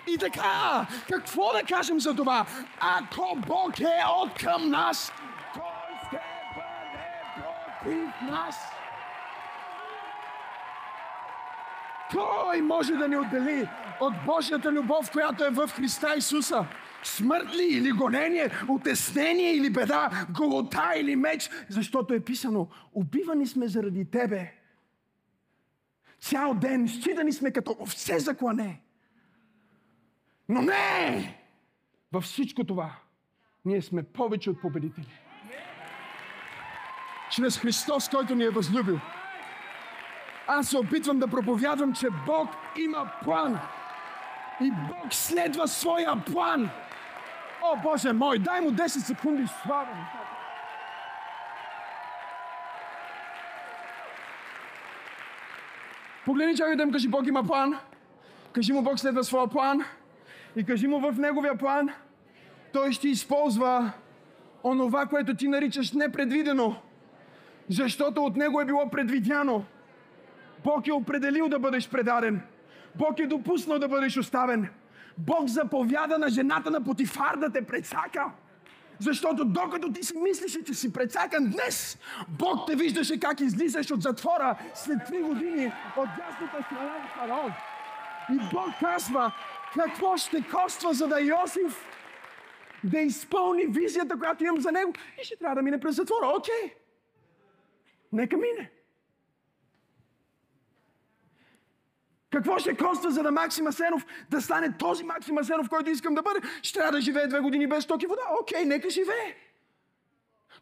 И 0.07 0.17
така, 0.17 0.87
какво 1.09 1.53
да 1.53 1.63
кажем 1.63 1.99
за 1.99 2.15
това? 2.15 2.45
Ако 2.79 3.37
Бог 3.47 3.79
е 3.79 4.03
от 4.21 4.33
към 4.33 4.69
нас, 4.69 5.11
кой 5.53 5.63
ще 6.07 6.21
бъде 6.55 7.43
против 7.83 8.29
нас? 8.31 8.55
Кой 12.11 12.61
може 12.61 12.93
да 12.93 13.07
ни 13.07 13.17
отдели 13.17 13.69
от 13.99 14.13
Божията 14.25 14.71
любов, 14.71 15.11
която 15.11 15.43
е 15.43 15.49
в 15.49 15.69
Христа 15.75 16.15
Исуса? 16.17 16.65
Смърт 17.03 17.55
ли 17.55 17.63
или 17.63 17.91
гонение, 17.91 18.51
отеснение 18.67 19.53
или 19.53 19.69
беда, 19.69 20.09
голота 20.29 20.93
или 20.97 21.15
меч? 21.15 21.49
Защото 21.69 22.13
е 22.13 22.19
писано, 22.19 22.67
убивани 22.93 23.47
сме 23.47 23.67
заради 23.67 24.11
Тебе. 24.11 24.53
Цял 26.19 26.53
ден 26.53 26.87
считани 26.87 27.33
сме 27.33 27.51
като 27.51 27.75
овце 27.79 28.19
за 28.19 28.37
клане. 28.37 28.81
Но 30.49 30.61
не! 30.61 31.37
Във 32.11 32.23
всичко 32.23 32.63
това 32.63 32.91
ние 33.65 33.81
сме 33.81 34.03
повече 34.03 34.49
от 34.49 34.61
победители. 34.61 35.07
Чрез 37.31 37.59
Христос, 37.59 38.09
който 38.09 38.35
ни 38.35 38.43
е 38.43 38.49
възлюбил. 38.49 38.99
Аз 40.47 40.69
се 40.69 40.77
опитвам 40.77 41.19
да 41.19 41.27
проповядвам, 41.27 41.93
че 41.93 42.07
Бог 42.25 42.49
има 42.77 43.11
план. 43.23 43.59
И 44.61 44.71
Бог 44.71 45.13
следва 45.13 45.67
своя 45.67 46.23
план. 46.25 46.69
О, 47.63 47.75
Боже 47.83 48.13
мой, 48.13 48.39
дай 48.39 48.61
му 48.61 48.71
10 48.71 48.87
секунди 48.87 49.47
слава. 49.63 50.07
Погледни 56.25 56.57
човек 56.57 56.75
да 56.75 56.83
им 56.83 56.91
кажи, 56.91 57.07
Бог 57.07 57.27
има 57.27 57.43
план. 57.43 57.79
Кажи 58.53 58.73
му, 58.73 58.81
Бог 58.81 58.99
следва 58.99 59.23
своя 59.23 59.47
план 59.47 59.83
и 60.57 60.63
кажи 60.63 60.87
му 60.87 60.99
в 60.99 61.19
неговия 61.19 61.57
план, 61.57 61.89
той 62.73 62.91
ще 62.91 63.09
използва 63.09 63.91
онова, 64.63 65.05
което 65.05 65.35
ти 65.35 65.47
наричаш 65.47 65.91
непредвидено, 65.91 66.75
защото 67.69 68.23
от 68.23 68.35
него 68.35 68.61
е 68.61 68.65
било 68.65 68.89
предвидяно. 68.89 69.65
Бог 70.63 70.87
е 70.87 70.91
определил 70.91 71.49
да 71.49 71.59
бъдеш 71.59 71.89
предаден. 71.89 72.41
Бог 72.95 73.19
е 73.19 73.27
допуснал 73.27 73.79
да 73.79 73.87
бъдеш 73.87 74.17
оставен. 74.17 74.69
Бог 75.17 75.47
заповяда 75.47 76.17
на 76.17 76.29
жената 76.29 76.71
на 76.71 76.83
Потифар 76.83 77.35
да 77.35 77.51
те 77.51 77.61
прецака. 77.61 78.25
Защото 78.99 79.45
докато 79.45 79.91
ти 79.91 80.03
си 80.03 80.13
мислиш, 80.17 80.57
че 80.65 80.73
си 80.73 80.93
прецакан 80.93 81.45
днес, 81.45 81.97
Бог 82.27 82.67
те 82.67 82.75
виждаше 82.75 83.19
как 83.19 83.39
излизаш 83.39 83.91
от 83.91 84.01
затвора 84.01 84.55
след 84.73 84.97
три 85.07 85.21
години 85.21 85.71
от 85.97 86.09
дясната 86.17 86.63
страна 86.65 86.83
на 86.83 87.07
фараон. 87.15 87.51
И 88.29 88.39
Бог 88.53 88.69
казва, 88.79 89.31
какво 89.85 90.17
ще 90.17 90.43
коства, 90.51 90.93
за 90.93 91.07
да 91.07 91.21
Йосиф 91.21 91.85
да 92.83 92.99
изпълни 92.99 93.65
визията, 93.65 94.19
която 94.19 94.43
имам 94.43 94.61
за 94.61 94.71
него 94.71 94.93
и 95.21 95.23
ще 95.23 95.35
трябва 95.35 95.55
да 95.55 95.61
мине 95.61 95.79
през 95.79 95.95
затвора. 95.95 96.27
Окей. 96.37 96.75
Нека 98.11 98.37
мине. 98.37 98.71
Какво 102.29 102.59
ще 102.59 102.77
коства, 102.77 103.11
за 103.11 103.23
да 103.23 103.31
Максим 103.31 103.67
Асенов 103.67 104.05
да 104.29 104.41
стане 104.41 104.77
този 104.77 105.03
Максим 105.03 105.37
Асенов, 105.37 105.69
който 105.69 105.89
искам 105.89 106.15
да 106.15 106.21
бъде? 106.21 106.39
Ще 106.61 106.79
трябва 106.79 106.91
да 106.91 107.01
живее 107.01 107.27
две 107.27 107.39
години 107.39 107.67
без 107.67 107.85
токи 107.85 108.05
вода. 108.07 108.21
Окей, 108.41 108.65
нека 108.65 108.89
живее. 108.89 109.35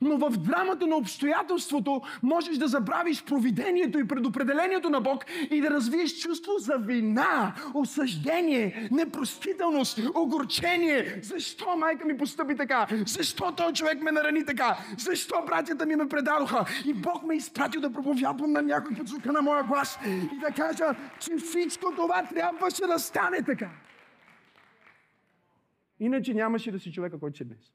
Но 0.02 0.18
в 0.18 0.38
драмата 0.38 0.88
на 0.88 0.96
обстоятелството 0.96 2.02
можеш 2.24 2.58
да 2.58 2.68
забравиш 2.68 3.24
провидението 3.24 4.00
и 4.00 4.08
предопределението 4.08 4.90
на 4.90 5.02
Бог 5.02 5.26
и 5.52 5.62
да 5.62 5.70
развиеш 5.70 6.20
чувство 6.20 6.52
за 6.58 6.78
вина, 6.78 7.56
осъждение, 7.74 8.90
непростителност, 8.92 10.00
огорчение. 10.16 11.20
Защо 11.24 11.78
майка 11.78 12.06
ми 12.06 12.18
постъпи 12.18 12.56
така? 12.56 12.88
Защо 13.08 13.52
този 13.52 13.74
човек 13.74 14.02
ме 14.02 14.12
нарани 14.12 14.46
така? 14.46 14.78
Защо 14.98 15.36
братята 15.48 15.86
ми 15.86 15.96
ме 15.96 16.08
предадоха? 16.08 16.66
И 16.86 16.94
Бог 16.94 17.24
ме 17.24 17.36
изпратил 17.36 17.82
да 17.82 17.94
проповядвам 17.94 18.52
на 18.52 18.62
някой 18.62 18.96
под 18.96 19.08
звука 19.08 19.32
на 19.32 19.42
моя 19.42 19.64
глас 19.64 20.00
и 20.06 20.40
да 20.40 20.52
кажа, 20.52 20.86
че 21.20 21.36
всичко 21.36 21.92
това 21.96 22.24
трябваше 22.24 22.88
да 22.88 23.00
стане 23.00 23.44
така. 23.44 23.70
Иначе 26.00 26.34
нямаше 26.34 26.72
да 26.72 26.80
си 26.80 26.92
човека, 26.92 27.20
който 27.20 27.38
си 27.38 27.46
днес. 27.46 27.72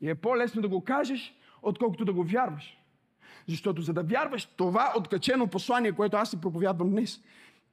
И 0.00 0.10
е 0.10 0.14
по-лесно 0.14 0.62
да 0.62 0.68
го 0.68 0.84
кажеш, 0.84 1.34
отколкото 1.62 2.04
да 2.04 2.12
го 2.12 2.24
вярваш. 2.24 2.76
Защото 3.48 3.82
за 3.82 3.92
да 3.92 4.02
вярваш 4.02 4.44
това 4.46 4.92
откачено 4.96 5.46
послание, 5.46 5.92
което 5.92 6.16
аз 6.16 6.30
си 6.30 6.40
проповядвам 6.40 6.90
днес, 6.90 7.22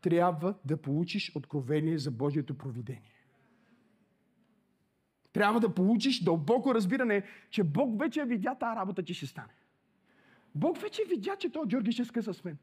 трябва 0.01 0.53
да 0.65 0.77
получиш 0.77 1.31
откровение 1.35 1.97
за 1.97 2.11
Божието 2.11 2.57
провидение. 2.57 3.13
Трябва 5.33 5.59
да 5.59 5.73
получиш 5.73 6.23
дълбоко 6.23 6.75
разбиране, 6.75 7.23
че 7.49 7.63
Бог 7.63 7.99
вече 7.99 8.25
видя 8.25 8.55
тази 8.55 8.75
работа, 8.75 9.03
че 9.03 9.13
ще 9.13 9.25
стане. 9.25 9.53
Бог 10.55 10.77
вече 10.77 11.01
видя, 11.09 11.35
че 11.35 11.49
този 11.49 11.67
Георги 11.67 11.91
ще 11.91 12.05
скъса 12.05 12.33
с 12.33 12.43
мен. 12.43 12.57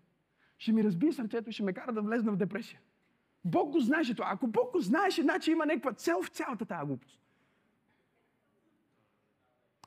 Ще 0.59 0.73
ми 0.73 0.85
разбие 0.85 1.12
сърцето 1.12 1.50
и 1.50 1.52
ще 1.52 1.62
ме 1.62 1.73
кара 1.73 1.92
да 1.92 2.02
влезна 2.02 2.33
в 2.33 2.37
депресия. 2.37 2.80
Бог 3.44 3.73
го 3.73 3.80
знаеше 3.80 4.14
това. 4.14 4.28
Ако 4.30 4.47
Бог 4.47 4.73
го 4.73 4.80
знаеше, 4.80 5.23
значи 5.23 5.50
има 5.50 5.66
някаква 5.66 5.92
цел 5.92 6.23
в 6.23 6.28
цялата 6.28 6.64
тази 6.64 6.87
глупост. 6.87 7.21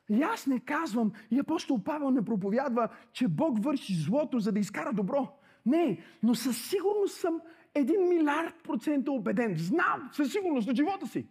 И 0.10 0.24
аз 0.24 0.48
не 0.48 0.60
казвам, 0.60 1.12
и 1.32 1.40
апостол 1.40 1.84
Павел 1.84 2.12
не 2.12 2.26
проповядва, 2.26 2.90
че 3.14 3.28
Бог 3.28 3.64
върши 3.64 3.94
злото, 3.94 4.40
за 4.40 4.52
да 4.52 4.60
изкара 4.60 4.94
добро. 4.94 5.38
Не, 5.66 6.02
но 6.24 6.36
със 6.36 6.70
сигурност 6.70 7.20
съм 7.20 7.42
един 7.76 8.08
милиард 8.08 8.56
процента 8.64 9.12
убеден. 9.12 9.56
Знам 9.58 10.10
със 10.12 10.32
сигурност 10.32 10.70
от 10.70 10.76
живота 10.76 11.08
си, 11.08 11.28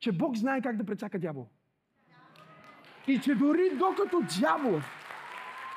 че 0.00 0.12
Бог 0.12 0.36
знае 0.36 0.60
как 0.60 0.76
да 0.76 0.84
прецака 0.84 1.18
дявол. 1.18 1.48
И 3.06 3.20
че 3.20 3.34
дори 3.34 3.76
докато 3.78 4.22
дявол 4.40 4.80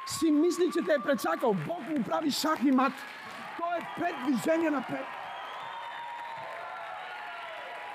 си 0.07 0.31
мисли, 0.31 0.63
че 0.73 0.85
те 0.85 0.93
е 0.93 1.03
прецакал, 1.03 1.55
Бог 1.67 1.89
му 1.89 2.03
прави 2.03 2.31
шах 2.31 2.63
и 2.63 2.71
мат. 2.71 2.93
Той 3.57 3.77
е 3.77 3.87
пет 3.99 4.15
движения 4.25 4.71
напред. 4.71 5.05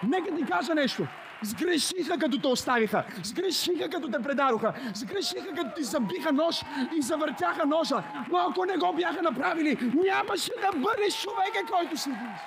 Нека 0.03 0.37
ти 0.37 0.45
кажа 0.45 0.75
нещо. 0.75 1.07
Сгрешиха, 1.43 2.19
като 2.19 2.41
те 2.41 2.49
оставиха. 2.49 3.05
Сгрешиха, 3.23 3.91
като 3.91 4.11
те 4.11 4.23
предадоха. 4.23 4.75
Сгрешиха, 4.95 5.55
като 5.55 5.75
ти 5.77 5.83
забиха 5.83 6.33
нож 6.33 6.63
и 6.97 7.03
завъртяха 7.03 7.67
ножа. 7.67 8.03
Но 8.31 8.39
ако 8.39 8.65
не 8.65 8.77
го 8.77 8.93
бяха 8.93 9.23
направили, 9.23 9.93
нямаше 10.05 10.51
да 10.61 10.79
бъдеш 10.79 11.23
човека, 11.23 11.73
който 11.73 11.97
си 11.97 12.09
днес. 12.09 12.41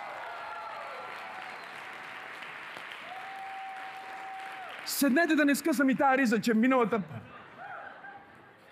Седнете 4.85 5.35
да 5.35 5.45
не 5.45 5.55
скъсам 5.55 5.89
и 5.89 5.95
тази 5.95 6.17
риза, 6.17 6.41
че 6.41 6.53
миналата... 6.53 7.01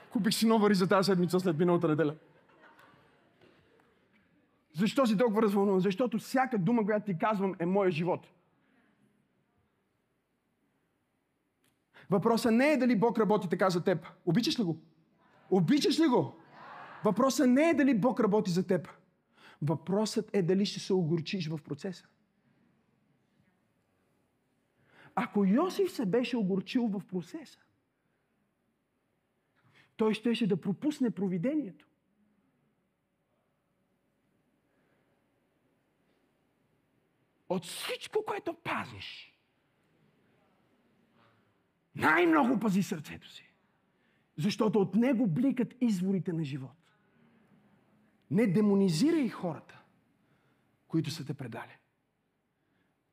Купих 0.09 0.33
си 0.33 0.47
нова 0.47 0.69
риза 0.69 0.87
тази 0.87 1.05
седмица 1.05 1.39
след 1.39 1.57
миналата 1.57 1.87
неделя. 1.87 2.15
Защо 4.73 5.05
си 5.05 5.17
толкова 5.17 5.41
развълнуван? 5.41 5.79
Защото 5.79 6.17
всяка 6.17 6.57
дума, 6.57 6.85
която 6.85 7.05
ти 7.05 7.17
казвам, 7.17 7.55
е 7.59 7.65
моя 7.65 7.91
живот. 7.91 8.27
Въпросът 12.13 12.53
не 12.53 12.71
е 12.71 12.77
дали 12.77 12.95
Бог 12.95 13.19
работи 13.19 13.49
така 13.49 13.69
за 13.69 13.83
теб. 13.83 14.07
Обичаш 14.25 14.59
ли 14.59 14.63
го? 14.63 14.81
Обичаш 15.49 15.99
ли 15.99 16.07
го? 16.07 16.35
Въпросът 17.03 17.49
не 17.49 17.69
е 17.69 17.73
дали 17.73 17.99
Бог 17.99 18.19
работи 18.19 18.51
за 18.51 18.67
теб. 18.67 18.87
Въпросът 19.61 20.29
е 20.33 20.41
дали 20.41 20.65
ще 20.65 20.79
се 20.79 20.93
огорчиш 20.93 21.49
в 21.49 21.59
процеса. 21.63 22.07
Ако 25.15 25.45
Йосиф 25.45 25.91
се 25.91 26.05
беше 26.05 26.37
огорчил 26.37 26.87
в 26.87 27.01
процеса, 27.07 27.59
той 29.97 30.13
щеше 30.13 30.47
да 30.47 30.61
пропусне 30.61 31.11
провидението. 31.11 31.87
От 37.49 37.65
всичко, 37.65 38.23
което 38.27 38.53
пазиш, 38.53 39.32
най-много 41.95 42.59
пази 42.59 42.83
сърцето 42.83 43.29
си. 43.29 43.53
Защото 44.37 44.79
от 44.79 44.95
него 44.95 45.27
бликат 45.27 45.73
изворите 45.81 46.33
на 46.33 46.43
живот. 46.43 46.77
Не 48.31 48.47
демонизирай 48.47 49.29
хората, 49.29 49.81
които 50.87 51.11
са 51.11 51.25
те 51.25 51.33
предали. 51.33 51.77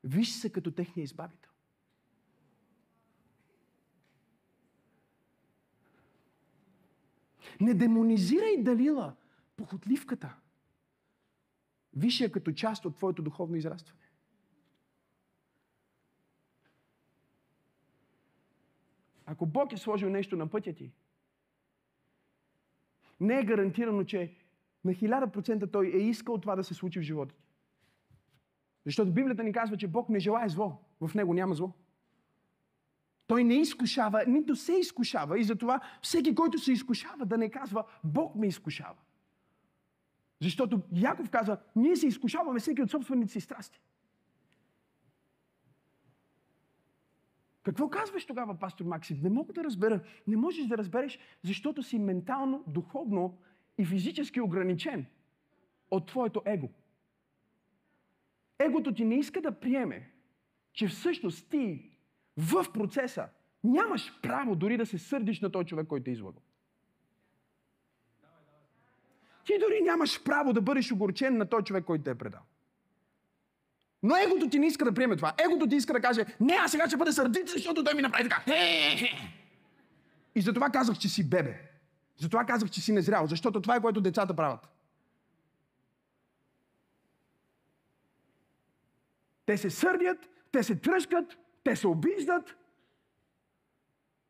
Виж 0.04 0.32
се 0.32 0.52
като 0.52 0.70
техния 0.70 1.04
избавител. 1.04 1.50
Не 7.60 7.74
демонизирай 7.74 8.62
Далила, 8.62 9.16
похотливката. 9.56 10.36
Виж 11.96 12.20
я 12.20 12.32
като 12.32 12.52
част 12.52 12.84
от 12.84 12.96
твоето 12.96 13.22
духовно 13.22 13.56
израстване. 13.56 14.09
Ако 19.30 19.46
Бог 19.46 19.72
е 19.72 19.76
сложил 19.76 20.10
нещо 20.10 20.36
на 20.36 20.46
пътя 20.46 20.72
ти, 20.72 20.92
не 23.20 23.38
е 23.38 23.44
гарантирано, 23.44 24.04
че 24.04 24.34
на 24.84 24.94
хиляда 24.94 25.32
процента 25.32 25.70
Той 25.70 25.86
е 25.86 25.98
искал 25.98 26.38
това 26.38 26.56
да 26.56 26.64
се 26.64 26.74
случи 26.74 26.98
в 26.98 27.02
живота 27.02 27.34
ти. 27.34 27.44
Защото 28.86 29.12
Библията 29.12 29.42
ни 29.42 29.52
казва, 29.52 29.76
че 29.76 29.88
Бог 29.88 30.08
не 30.08 30.18
желая 30.18 30.48
зло. 30.48 30.72
В 31.00 31.14
Него 31.14 31.34
няма 31.34 31.54
зло. 31.54 31.72
Той 33.26 33.44
не 33.44 33.54
изкушава, 33.54 34.24
нито 34.26 34.56
се 34.56 34.72
изкушава 34.72 35.38
и 35.38 35.44
затова 35.44 35.80
всеки, 36.02 36.34
който 36.34 36.58
се 36.58 36.72
изкушава, 36.72 37.26
да 37.26 37.38
не 37.38 37.50
казва 37.50 37.84
Бог 38.04 38.34
ме 38.34 38.46
изкушава. 38.46 38.98
Защото 40.40 40.82
Яков 40.92 41.30
казва, 41.30 41.58
ние 41.76 41.96
се 41.96 42.06
изкушаваме 42.06 42.60
всеки 42.60 42.82
от 42.82 42.90
собствените 42.90 43.32
си 43.32 43.40
страсти. 43.40 43.80
Какво 47.62 47.88
казваш 47.88 48.26
тогава, 48.26 48.58
пастор 48.58 48.84
Максим? 48.84 49.20
Не 49.22 49.30
мога 49.30 49.52
да 49.52 49.64
разбера. 49.64 50.00
Не 50.26 50.36
можеш 50.36 50.66
да 50.66 50.78
разбереш, 50.78 51.18
защото 51.42 51.82
си 51.82 51.98
ментално, 51.98 52.64
духовно 52.66 53.38
и 53.78 53.84
физически 53.84 54.40
ограничен 54.40 55.06
от 55.90 56.06
твоето 56.06 56.42
его. 56.44 56.68
Егото 58.58 58.94
ти 58.94 59.04
не 59.04 59.14
иска 59.14 59.40
да 59.40 59.60
приеме, 59.60 60.10
че 60.72 60.88
всъщност 60.88 61.50
ти 61.50 61.90
в 62.36 62.66
процеса 62.74 63.28
нямаш 63.64 64.20
право 64.22 64.56
дори 64.56 64.76
да 64.76 64.86
се 64.86 64.98
сърдиш 64.98 65.40
на 65.40 65.52
този 65.52 65.66
човек, 65.66 65.86
който 65.86 66.10
е 66.10 66.12
излагал. 66.12 66.42
Ти 69.44 69.58
дори 69.58 69.80
нямаш 69.82 70.24
право 70.24 70.52
да 70.52 70.62
бъдеш 70.62 70.92
огорчен 70.92 71.36
на 71.36 71.46
този 71.46 71.64
човек, 71.64 71.84
който 71.84 72.04
те 72.04 72.10
е 72.10 72.14
предал. 72.14 72.42
Но 74.02 74.16
егото 74.16 74.48
ти 74.48 74.58
не 74.58 74.66
иска 74.66 74.84
да 74.84 74.94
приеме 74.94 75.16
това. 75.16 75.34
Егото 75.44 75.68
ти 75.68 75.76
иска 75.76 75.92
да 75.92 76.00
каже, 76.00 76.26
не, 76.40 76.54
аз 76.54 76.70
сега 76.70 76.86
ще 76.86 76.96
бъда 76.96 77.12
сърдит, 77.12 77.48
защото 77.48 77.84
той 77.84 77.94
ми 77.94 78.02
направи 78.02 78.28
така. 78.28 78.42
И 80.34 80.40
затова 80.40 80.70
казах, 80.70 80.98
че 80.98 81.08
си 81.08 81.30
бебе. 81.30 81.60
Затова 82.16 82.44
казах, 82.44 82.70
че 82.70 82.80
си 82.80 82.92
незрял, 82.92 83.26
защото 83.26 83.60
това 83.60 83.76
е 83.76 83.80
което 83.80 84.00
децата 84.00 84.36
правят. 84.36 84.68
Те 89.46 89.56
се 89.56 89.70
сърдят, 89.70 90.28
те 90.52 90.62
се 90.62 90.76
тръжкат, 90.76 91.38
те 91.64 91.76
се 91.76 91.86
обиждат. 91.86 92.56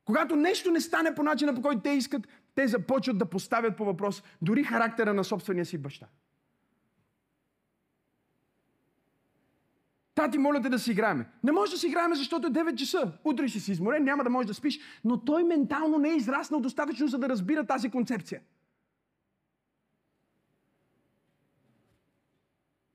Когато 0.04 0.36
нещо 0.36 0.70
не 0.70 0.80
стане 0.80 1.14
по 1.14 1.22
начина, 1.22 1.54
по 1.54 1.62
който 1.62 1.80
те 1.80 1.90
искат, 1.90 2.28
те 2.54 2.68
започват 2.68 3.18
да 3.18 3.26
поставят 3.26 3.76
по 3.76 3.84
въпрос 3.84 4.22
дори 4.42 4.64
характера 4.64 5.14
на 5.14 5.24
собствения 5.24 5.66
си 5.66 5.78
баща. 5.78 6.06
Тати, 10.20 10.38
моля 10.38 10.60
те 10.62 10.68
да 10.68 10.78
си 10.78 10.90
играем. 10.90 11.24
Не 11.44 11.52
може 11.52 11.72
да 11.72 11.78
си 11.78 11.86
играем, 11.86 12.14
защото 12.14 12.46
е 12.46 12.50
9 12.50 12.74
часа. 12.74 13.12
Утре 13.24 13.48
ще 13.48 13.60
си 13.60 13.72
изморен, 13.72 14.04
няма 14.04 14.24
да 14.24 14.30
можеш 14.30 14.46
да 14.46 14.54
спиш. 14.54 14.80
Но 15.04 15.24
той 15.24 15.44
ментално 15.44 15.98
не 15.98 16.10
е 16.10 16.16
израснал 16.16 16.60
достатъчно, 16.60 17.08
за 17.08 17.18
да 17.18 17.28
разбира 17.28 17.66
тази 17.66 17.90
концепция. 17.90 18.40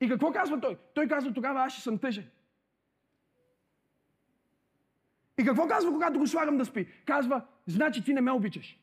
И 0.01 0.09
какво 0.09 0.31
казва 0.31 0.61
той? 0.61 0.77
Той 0.93 1.07
казва, 1.07 1.33
тогава 1.33 1.61
аз 1.61 1.73
ще 1.73 1.81
съм 1.81 1.97
тъжен. 1.97 2.25
И 5.37 5.45
какво 5.45 5.67
казва, 5.67 5.91
когато 5.91 6.19
го 6.19 6.27
слагам 6.27 6.57
да 6.57 6.65
спи? 6.65 6.87
Казва, 7.05 7.41
значи 7.67 8.03
ти 8.03 8.13
не 8.13 8.21
ме 8.21 8.31
обичаш. 8.31 8.79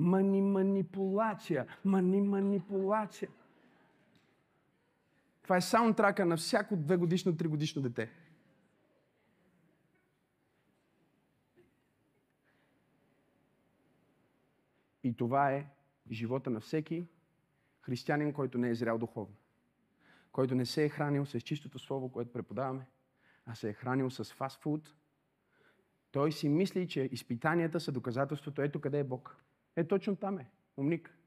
Мани 0.00 0.42
манипулация. 0.42 1.66
Мани 1.84 2.20
манипулация. 2.20 3.28
Това 5.42 5.56
е 5.56 5.60
саундтрака 5.60 6.26
на 6.26 6.36
всяко 6.36 6.76
две 6.76 6.96
годишно, 6.96 7.36
три 7.36 7.48
годишно 7.48 7.82
дете. 7.82 8.10
И 15.02 15.16
това 15.16 15.52
е 15.52 15.66
живота 16.10 16.50
на 16.50 16.60
всеки 16.60 17.06
християнин, 17.80 18.32
който 18.32 18.58
не 18.58 18.70
е 18.70 18.74
зрял 18.74 18.98
духовно. 18.98 19.36
Който 20.32 20.54
не 20.54 20.66
се 20.66 20.84
е 20.84 20.88
хранил 20.88 21.26
с 21.26 21.40
чистото 21.40 21.78
слово, 21.78 22.12
което 22.12 22.32
преподаваме, 22.32 22.86
а 23.46 23.54
се 23.54 23.68
е 23.68 23.72
хранил 23.72 24.10
с 24.10 24.24
фастфуд. 24.24 24.94
Той 26.12 26.32
си 26.32 26.48
мисли, 26.48 26.88
че 26.88 27.08
изпитанията 27.12 27.80
са 27.80 27.92
доказателството. 27.92 28.62
Ето 28.62 28.80
къде 28.80 28.98
е 28.98 29.04
Бог. 29.04 29.36
Е, 29.80 29.84
точно 29.88 30.16
там 30.16 30.38
е. 30.38 30.50
Умник. 30.76 31.18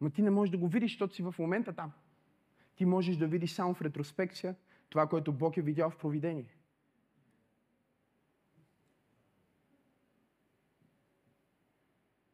Но 0.00 0.10
ти 0.10 0.22
не 0.22 0.30
можеш 0.30 0.50
да 0.50 0.58
го 0.58 0.68
видиш, 0.68 0.92
защото 0.92 1.14
си 1.14 1.22
в 1.22 1.34
момента 1.38 1.72
там. 1.72 1.92
Ти 2.76 2.84
можеш 2.84 3.16
да 3.16 3.26
видиш 3.26 3.52
само 3.52 3.74
в 3.74 3.82
ретроспекция 3.82 4.56
това, 4.88 5.06
което 5.06 5.32
Бог 5.32 5.56
е 5.56 5.62
видял 5.62 5.90
в 5.90 5.96
провидение. 5.96 6.56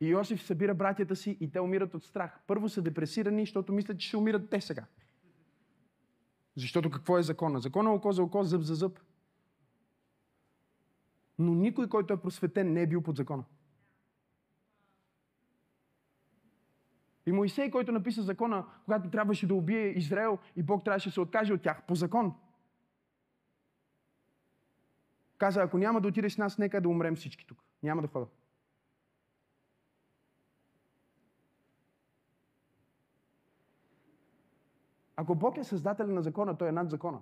И 0.01 0.09
Йосиф 0.09 0.43
събира 0.43 0.75
братята 0.75 1.17
си 1.17 1.37
и 1.41 1.51
те 1.51 1.61
умират 1.61 1.95
от 1.95 2.05
страх. 2.05 2.41
Първо 2.47 2.69
са 2.69 2.83
депресирани, 2.83 3.43
защото 3.43 3.73
мислят, 3.73 3.99
че 3.99 4.09
ще 4.09 4.17
умират 4.17 4.51
те 4.51 4.61
сега. 4.61 4.87
Защото 6.57 6.91
какво 6.91 7.19
е 7.19 7.23
закона? 7.23 7.61
Закона 7.61 7.91
е 7.91 7.93
око 7.93 8.13
за 8.13 8.23
око, 8.23 8.45
зъб 8.45 8.63
за 8.63 8.75
зъб. 8.75 9.01
Но 11.39 11.55
никой, 11.55 11.89
който 11.89 12.15
е 12.15 12.21
просветен, 12.21 12.73
не 12.73 12.83
е 12.83 12.87
бил 12.87 13.03
под 13.03 13.17
закона. 13.17 13.45
И 17.27 17.33
Моисей, 17.33 17.71
който 17.71 17.93
написа 17.93 18.23
закона, 18.23 18.67
когато 18.85 19.11
трябваше 19.11 19.47
да 19.47 19.55
убие 19.55 19.87
Израел 19.87 20.39
и 20.57 20.63
Бог 20.63 20.85
трябваше 20.85 21.09
да 21.09 21.13
се 21.13 21.21
откаже 21.21 21.53
от 21.53 21.63
тях 21.63 21.83
по 21.87 21.95
закон. 21.95 22.35
Каза, 25.39 25.63
ако 25.63 25.79
няма 25.79 26.01
да 26.01 26.09
отидеш 26.09 26.33
с 26.33 26.39
нас, 26.39 26.59
нека 26.59 26.81
да 26.81 26.89
умрем 26.89 27.17
всички 27.17 27.47
тук. 27.47 27.63
Няма 27.83 28.03
да 28.03 28.09
хода. 28.09 28.27
Ако 35.17 35.35
Бог 35.35 35.57
е 35.57 35.65
създател 35.65 36.07
на 36.07 36.23
закона, 36.23 36.59
той 36.59 36.69
е 36.69 36.73
над 36.73 36.91
закона. 36.91 37.21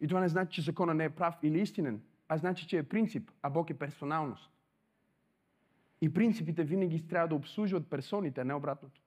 И 0.00 0.08
това 0.08 0.20
не 0.20 0.28
значи, 0.28 0.54
че 0.54 0.62
закона 0.62 0.94
не 0.94 1.04
е 1.04 1.10
прав 1.10 1.34
или 1.42 1.60
истинен, 1.60 2.02
а 2.28 2.38
значи, 2.38 2.66
че 2.66 2.78
е 2.78 2.88
принцип, 2.88 3.30
а 3.42 3.50
Бог 3.50 3.70
е 3.70 3.78
персоналност. 3.78 4.57
И 6.00 6.12
принципите 6.12 6.64
винаги 6.64 7.06
трябва 7.08 7.28
да 7.28 7.34
обслужват 7.34 7.90
персоните, 7.90 8.40
а 8.40 8.44
не 8.44 8.54
обратното. 8.54 9.02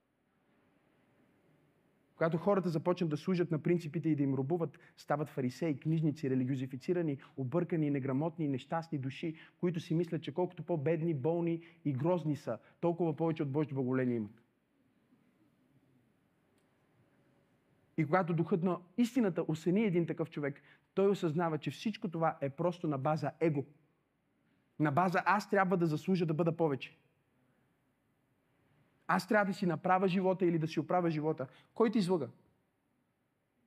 Когато 2.16 2.38
хората 2.38 2.70
започнат 2.70 3.10
да 3.10 3.18
служат 3.18 3.52
на 3.52 3.60
принципите 3.60 4.10
и 4.10 4.16
да 4.16 4.24
им 4.24 4.34
рубуват, 4.34 4.80
стават 4.98 5.30
фарисеи, 5.30 5.80
книжници, 5.80 6.30
религиозифицирани, 6.30 7.18
объркани, 7.38 7.90
неграмотни, 7.90 8.48
нещастни 8.48 8.98
души, 8.98 9.36
които 9.60 9.80
си 9.80 9.96
мислят, 9.96 10.24
че 10.24 10.34
колкото 10.34 10.64
по-бедни, 10.64 11.14
болни 11.14 11.62
и 11.86 11.94
грозни 11.94 12.36
са, 12.36 12.58
толкова 12.82 13.16
повече 13.16 13.44
от 13.44 13.52
Божие 13.52 13.74
благоление 13.74 14.16
имат. 14.16 14.42
И 17.98 18.06
когато 18.06 18.34
духът 18.34 18.64
на 18.64 18.80
истината 18.98 19.46
осени 19.48 19.84
един 19.84 20.06
такъв 20.06 20.30
човек, 20.30 20.62
той 20.94 21.10
осъзнава, 21.10 21.58
че 21.58 21.72
всичко 21.72 22.08
това 22.08 22.38
е 22.42 22.50
просто 22.50 22.88
на 22.88 22.98
база 22.98 23.32
его. 23.40 23.66
На 24.82 24.92
база 24.92 25.24
аз 25.26 25.50
трябва 25.50 25.78
да 25.78 25.86
заслужа 25.86 26.26
да 26.26 26.34
бъда 26.34 26.58
повече. 26.58 26.98
Аз 29.08 29.28
трябва 29.28 29.46
да 29.46 29.54
си 29.54 29.66
направя 29.66 30.08
живота 30.08 30.46
или 30.46 30.60
да 30.60 30.68
си 30.68 30.80
оправя 30.80 31.12
живота. 31.12 31.48
Кой 31.74 31.92
ти 31.92 31.98
излъга? 31.98 32.28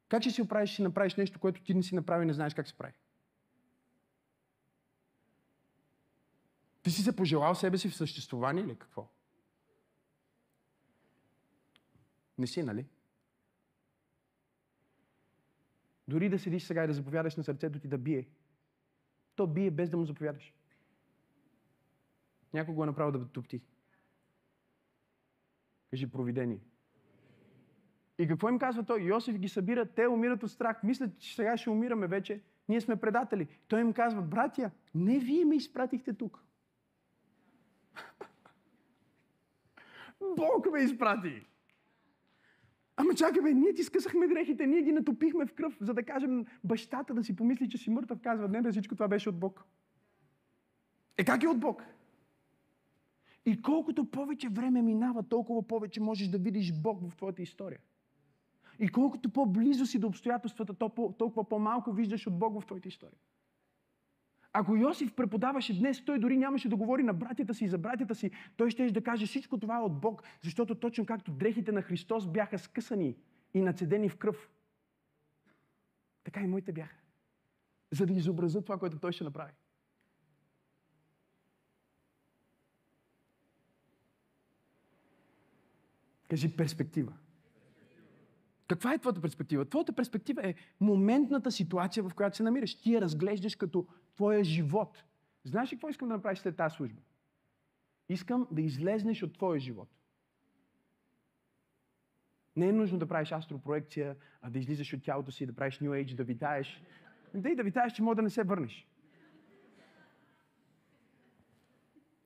Как 0.09 0.23
ще 0.23 0.31
си 0.31 0.43
оправиш, 0.43 0.75
си 0.75 0.83
направиш 0.83 1.15
нещо, 1.15 1.41
което 1.41 1.63
ти 1.63 1.75
не 1.75 1.83
си 1.83 1.95
направи 1.95 2.23
и 2.23 2.27
не 2.27 2.33
знаеш 2.33 2.55
как 2.55 2.69
се 2.69 2.79
прави? 2.79 2.93
Ти 6.83 6.91
си 6.91 7.03
се 7.03 7.17
пожелал 7.17 7.55
себе 7.55 7.79
си 7.79 7.89
в 7.89 7.97
съществувание 7.97 8.65
или 8.65 8.79
какво? 8.79 9.09
Не 12.39 12.47
си, 12.47 12.63
нали? 12.63 12.87
Дори 16.09 16.29
да 16.29 16.39
седиш 16.39 16.63
сега 16.63 16.85
и 16.85 16.87
да 16.87 16.93
заповядаш 16.93 17.37
на 17.37 17.45
сърцето 17.45 17.79
ти 17.79 17.89
да 17.89 17.99
бие, 17.99 18.29
то 19.37 19.47
бие 19.47 19.71
без 19.71 19.91
да 19.91 19.97
му 19.97 20.05
заповядаш. 20.05 20.55
Някой 22.55 22.75
го 22.75 22.83
е 22.83 22.87
направил 22.87 23.13
да 23.13 23.29
тупти. 23.29 23.61
Кажи 25.91 26.11
провидение. 26.11 26.61
И 28.19 28.29
какво 28.29 28.49
им 28.49 28.59
казва 28.59 28.85
той? 28.85 29.03
Йосиф 29.03 29.39
ги 29.39 29.49
събира, 29.49 29.87
те 29.87 30.07
умират 30.07 30.43
от 30.43 30.51
страх. 30.51 30.83
Мислят, 30.83 31.19
че 31.19 31.35
сега 31.35 31.57
ще 31.57 31.71
умираме 31.71 32.07
вече. 32.07 32.43
Ние 32.69 32.81
сме 32.81 32.97
предатели. 32.97 33.49
Той 33.69 33.81
им 33.81 33.93
казва, 33.93 34.23
братя, 34.23 34.71
не 34.95 35.19
вие 35.19 35.45
ме 35.45 35.57
изпратихте 35.57 36.15
тук. 36.15 36.45
Бог 40.37 40.73
ме 40.73 40.81
изпрати. 40.81 41.47
Ама 42.97 43.15
чакай, 43.15 43.43
бе, 43.43 43.53
ние 43.53 43.75
ти 43.75 43.83
скъсахме 43.83 44.29
грехите, 44.29 44.67
ние 44.67 44.83
ги 44.83 44.93
натопихме 44.93 45.47
в 45.47 45.55
кръв, 45.55 45.77
за 45.81 45.95
да 45.95 46.03
кажем 46.03 46.47
бащата 46.65 47.15
да 47.15 47.25
си 47.25 47.37
помисли, 47.37 47.69
че 47.69 47.79
си 47.79 47.91
мъртъв. 47.91 48.21
Казва, 48.21 48.49
не, 48.49 48.63
бе, 48.63 48.71
всичко 48.71 48.95
това 48.95 49.09
беше 49.09 49.29
от 49.29 49.39
Бог. 49.39 49.65
Е, 51.17 51.25
как 51.25 51.43
е 51.43 51.49
от 51.49 51.61
Бог? 51.61 51.83
И 53.47 53.63
колкото 53.63 54.05
повече 54.11 54.49
време 54.49 54.83
минава, 54.83 55.23
толкова 55.23 55.67
повече 55.67 56.01
можеш 56.01 56.29
да 56.29 56.39
видиш 56.39 56.73
Бог 56.73 57.11
в 57.11 57.17
твоята 57.17 57.43
история. 57.43 57.79
И 58.79 58.89
колкото 58.89 59.31
по-близо 59.31 59.87
си 59.87 59.99
до 59.99 60.07
обстоятелствата, 60.07 60.75
толкова 61.19 61.49
по-малко 61.49 61.93
виждаш 61.93 62.27
от 62.27 62.39
Бог 62.39 62.61
в 62.61 62.67
твоята 62.67 62.89
история. 62.89 63.19
Ако 64.53 64.77
Йосиф 64.77 65.15
преподаваше 65.15 65.79
днес, 65.79 66.05
той 66.05 66.19
дори 66.19 66.37
нямаше 66.37 66.69
да 66.69 66.77
говори 66.77 67.03
на 67.03 67.13
братята 67.13 67.55
си 67.55 67.65
и 67.65 67.69
за 67.69 67.79
братята 67.79 68.15
си. 68.15 68.31
Той 68.57 68.71
ще 68.71 68.91
да 68.91 69.03
каже 69.03 69.27
всичко 69.27 69.59
това 69.59 69.77
е 69.77 69.81
от 69.81 70.01
Бог, 70.01 70.23
защото 70.43 70.75
точно 70.75 71.07
както 71.07 71.33
дрехите 71.33 71.73
на 71.73 71.83
Христос 71.83 72.27
бяха 72.27 72.59
скъсани 72.59 73.17
и 73.55 73.61
нацедени 73.61 74.09
в 74.09 74.17
кръв, 74.17 74.51
така 76.25 76.41
и 76.41 76.47
моите 76.47 76.73
бяха. 76.73 76.97
За 77.91 78.07
да 78.07 78.13
изобразят 78.13 78.65
това, 78.65 78.79
което 78.79 78.99
той 78.99 79.13
ще 79.13 79.25
направи. 79.25 79.53
Кажи 86.35 86.57
перспектива. 86.57 87.13
Каква 88.69 88.95
е 88.95 88.99
твоята 88.99 89.21
перспектива? 89.21 89.65
Твоята 89.65 89.93
перспектива 89.93 90.49
е 90.49 90.55
моментната 90.81 91.51
ситуация, 91.51 92.03
в 92.03 92.15
която 92.15 92.37
се 92.37 92.43
намираш. 92.43 92.75
Ти 92.75 92.95
я 92.95 93.01
разглеждаш 93.01 93.57
като 93.57 93.87
твоя 94.15 94.45
живот. 94.45 95.05
Знаеш 95.45 95.73
ли 95.73 95.77
какво 95.77 95.89
искам 95.89 96.09
да 96.09 96.15
направиш 96.15 96.39
след 96.39 96.57
тази 96.57 96.75
служба? 96.75 97.03
Искам 98.09 98.47
да 98.51 98.63
излезнеш 98.63 99.23
от 99.23 99.35
твоя 99.35 99.61
живот. 99.61 99.89
Не 102.57 102.69
е 102.69 102.73
нужно 102.73 102.99
да 102.99 103.07
правиш 103.07 103.33
астропроекция, 103.33 104.17
а 104.43 104.51
да 104.51 104.59
излизаш 104.59 104.93
от 104.93 105.03
тялото 105.03 105.33
си, 105.33 105.47
да 105.47 105.55
правиш 105.55 105.79
New 105.79 105.91
Age, 105.91 106.15
да 106.15 106.25
витаеш. 106.25 106.83
Да 107.35 107.51
и 107.51 107.55
да 107.55 107.63
витаеш, 107.63 107.93
че 107.93 108.03
може 108.03 108.17
да 108.17 108.23
не 108.23 108.31
се 108.31 108.43
върнеш. 108.43 108.89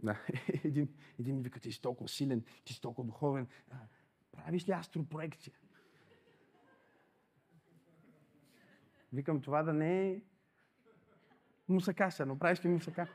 Да, 0.02 0.20
един, 0.64 0.88
един 1.18 1.36
ми 1.36 1.42
вика, 1.42 1.60
ти 1.60 1.72
си 1.72 1.80
толкова 1.80 2.08
силен, 2.08 2.44
ти 2.64 2.72
си 2.72 2.80
толкова 2.80 3.06
духовен. 3.06 3.46
Правиш 4.44 4.68
ли 4.68 4.72
астропроекция? 4.72 5.54
Викам 9.12 9.40
това 9.40 9.62
да 9.62 9.72
не 9.72 10.10
е 10.10 10.22
мусака 11.68 12.10
се, 12.10 12.24
но 12.24 12.38
правиш 12.38 12.64
ли 12.64 12.68
мусака? 12.68 13.08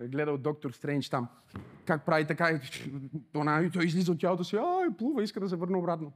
Е 0.00 0.08
гледал 0.08 0.38
доктор 0.38 0.70
Стрендж 0.70 1.08
там. 1.08 1.28
Как 1.86 2.06
прави 2.06 2.26
така 2.26 2.50
и 2.50 3.70
той 3.72 3.84
излиза 3.84 4.12
от 4.12 4.20
тялото 4.20 4.44
си, 4.44 4.56
ай, 4.56 4.96
плува, 4.98 5.22
иска 5.22 5.40
да 5.40 5.48
се 5.48 5.56
върне 5.56 5.76
обратно. 5.76 6.12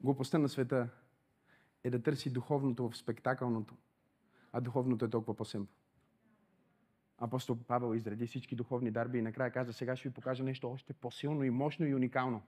Глупостта 0.00 0.38
на 0.38 0.48
света 0.48 0.88
е 1.84 1.90
да 1.90 2.02
търси 2.02 2.32
духовното 2.32 2.88
в 2.88 2.96
спектакълното, 2.96 3.74
а 4.52 4.60
духовното 4.60 5.04
е 5.04 5.10
толкова 5.10 5.36
по-семпо. 5.36 5.72
Апостол 7.18 7.58
Павел 7.66 7.94
изреди 7.94 8.26
всички 8.26 8.56
духовни 8.56 8.90
дарби 8.90 9.18
и 9.18 9.22
накрая 9.22 9.52
каза, 9.52 9.72
сега 9.72 9.96
ще 9.96 10.08
ви 10.08 10.14
покажа 10.14 10.44
нещо 10.44 10.70
още 10.70 10.92
по-силно 10.92 11.44
и 11.44 11.50
мощно 11.50 11.86
и 11.86 11.94
уникално. 11.94 12.42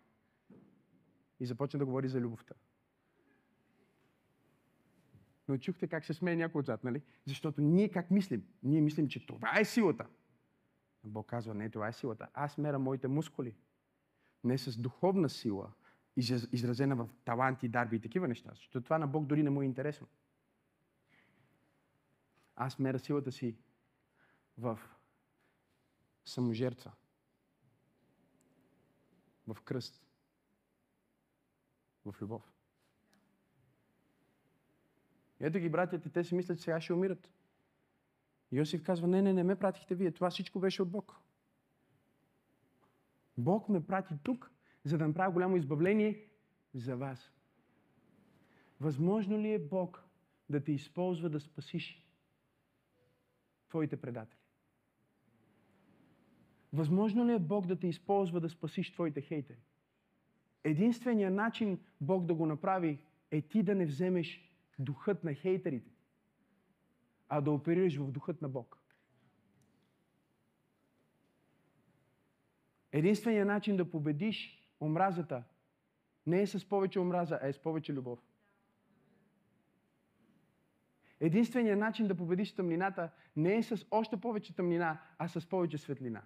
И 1.41 1.47
започна 1.47 1.79
да 1.79 1.87
говори 1.87 2.09
за 2.09 2.21
любовта. 2.21 2.55
Но 5.49 5.59
чухте 5.59 5.87
как 5.87 6.05
се 6.05 6.15
смее 6.15 6.37
някой 6.37 6.61
отзад, 6.61 6.85
нали? 6.85 7.03
Защото 7.27 7.61
ние 7.61 7.89
как 7.89 8.11
мислим? 8.11 8.45
Ние 8.63 8.81
мислим, 8.81 9.09
че 9.09 9.27
това 9.27 9.53
е 9.61 9.65
силата. 9.65 10.07
Бог 11.05 11.27
казва, 11.27 11.55
не, 11.55 11.71
това 11.71 11.89
е 11.89 11.93
силата. 11.93 12.29
Аз 12.35 12.59
мера 12.59 12.79
моите 12.79 13.09
мускули. 13.09 13.55
Не 14.45 14.59
с 14.59 14.79
духовна 14.79 15.29
сила, 15.29 15.73
изразена 16.53 16.97
в 16.97 17.09
таланти, 17.25 17.69
дарби 17.69 17.97
и 17.97 18.01
такива 18.01 18.29
неща. 18.29 18.51
Защото 18.55 18.85
това 18.85 18.99
на 18.99 19.07
Бог 19.07 19.27
дори 19.27 19.43
не 19.43 19.51
му 19.51 19.63
е 19.63 19.65
интересно. 19.65 20.07
Аз 22.57 22.79
мера 22.79 22.99
силата 22.99 23.33
си 23.33 23.57
в 24.59 24.79
саможертва, 26.25 26.93
в 29.47 29.63
кръст, 29.65 30.03
в 32.05 32.15
любов. 32.23 32.53
Ето 35.41 35.59
ги 35.59 35.69
братята, 35.69 36.11
те 36.11 36.25
си 36.25 36.35
мислят, 36.35 36.59
че 36.59 36.65
сега 36.65 36.81
ще 36.81 36.93
умират. 36.93 37.31
Йосиф 38.53 38.83
казва, 38.83 39.09
не, 39.09 39.23
не, 39.23 39.33
не 39.33 39.43
ме 39.43 39.59
пратихте 39.59 39.95
вие, 39.95 40.13
това 40.13 40.31
всичко 40.31 40.61
беше 40.61 40.83
от 40.83 40.91
Бог. 40.91 41.17
Бог 43.39 43.69
ме 43.69 43.87
прати 43.87 44.15
тук, 44.23 44.51
за 44.85 44.99
да 44.99 45.09
направя 45.09 45.33
голямо 45.33 45.57
избавление 45.57 46.29
за 46.75 46.97
вас. 46.97 47.33
Възможно 48.81 49.39
ли 49.39 49.53
е 49.53 49.59
Бог 49.59 50.05
да 50.51 50.65
те 50.65 50.73
използва 50.73 51.31
да 51.31 51.41
спасиш 51.41 52.04
твоите 53.75 53.97
предатели? 53.97 54.39
Възможно 56.73 57.27
ли 57.27 57.33
е 57.33 57.39
Бог 57.39 57.67
да 57.67 57.79
те 57.79 57.87
използва 57.87 58.41
да 58.41 58.49
спасиш 58.49 58.93
твоите 58.93 59.21
хейтери? 59.21 59.59
Единственият 60.65 61.35
начин 61.35 61.79
Бог 62.01 62.27
да 62.27 62.35
го 62.35 62.47
направи 62.47 62.99
е 63.31 63.43
ти 63.43 63.63
да 63.63 63.75
не 63.75 63.87
вземеш 63.87 64.53
духът 64.79 65.25
на 65.25 65.35
хейтерите, 65.35 65.91
а 67.29 67.41
да 67.41 67.51
оперираш 67.51 67.97
в 67.97 68.11
духът 68.11 68.43
на 68.43 68.49
Бог. 68.49 68.79
Единственият 72.93 73.49
начин 73.49 73.77
да 73.77 73.91
победиш 73.91 74.69
омразата 74.81 75.45
не 76.27 76.43
е 76.43 76.47
с 76.47 76.69
повече 76.69 77.01
омраза, 77.01 77.39
а 77.43 77.49
е 77.49 77.53
с 77.53 77.59
повече 77.59 77.93
любов. 77.93 78.19
Единственият 81.25 81.79
начин 81.79 82.07
да 82.07 82.15
победиш 82.15 82.53
тъмнината 82.53 83.11
не 83.37 83.57
е 83.57 83.63
с 83.63 83.87
още 83.91 84.17
повече 84.17 84.57
тъмнина, 84.57 85.01
а 85.19 85.29
с 85.29 85.49
повече 85.49 85.79
светлина. 85.79 86.23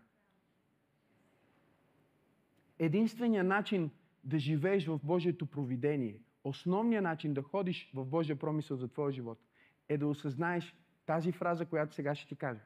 Единственият 2.78 3.46
начин 3.46 3.90
да 4.24 4.38
живееш 4.38 4.86
в 4.86 5.00
Божието 5.04 5.46
провидение, 5.46 6.20
основният 6.44 7.02
начин 7.02 7.34
да 7.34 7.42
ходиш 7.42 7.90
в 7.94 8.04
Божия 8.04 8.38
промисъл 8.38 8.76
за 8.76 8.88
твоя 8.88 9.12
живот, 9.12 9.38
е 9.88 9.98
да 9.98 10.06
осъзнаеш 10.06 10.76
тази 11.06 11.32
фраза, 11.32 11.66
която 11.66 11.94
сега 11.94 12.14
ще 12.14 12.28
ти 12.28 12.36
кажа. 12.36 12.62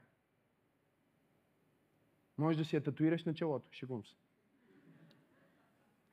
Може 2.38 2.58
да 2.58 2.64
си 2.64 2.76
я 2.76 2.82
татуираш 2.82 3.24
на 3.24 3.34
челото. 3.34 3.68
Шегувам 3.72 4.04
се. 4.04 4.14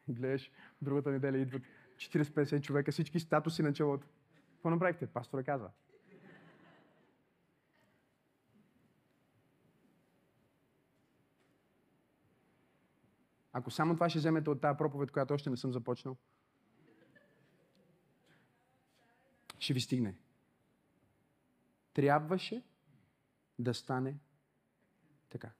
Гледаш, 0.08 0.52
другата 0.82 1.12
неделя 1.12 1.38
идват 1.38 1.64
40-50 1.96 2.62
човека, 2.62 2.92
всички 2.92 3.20
статуси 3.20 3.62
на 3.62 3.74
челото. 3.74 4.08
Какво 4.54 4.70
направихте? 4.70 5.08
Пастора 5.08 5.44
казва. 5.44 5.70
Ако 13.60 13.72
само 13.72 13.94
това 13.94 14.10
ще 14.10 14.20
вземете 14.20 14.50
от 14.50 14.62
тази 14.62 14.78
проповед, 14.78 15.12
която 15.12 15.34
още 15.34 15.50
не 15.50 15.58
съм 15.58 15.72
започнал, 15.72 16.18
ще 19.60 19.74
ви 19.74 19.82
стигне. 19.82 20.18
Трябваше 21.94 22.64
да 23.60 23.74
стане 23.74 24.18
така. 25.30 25.52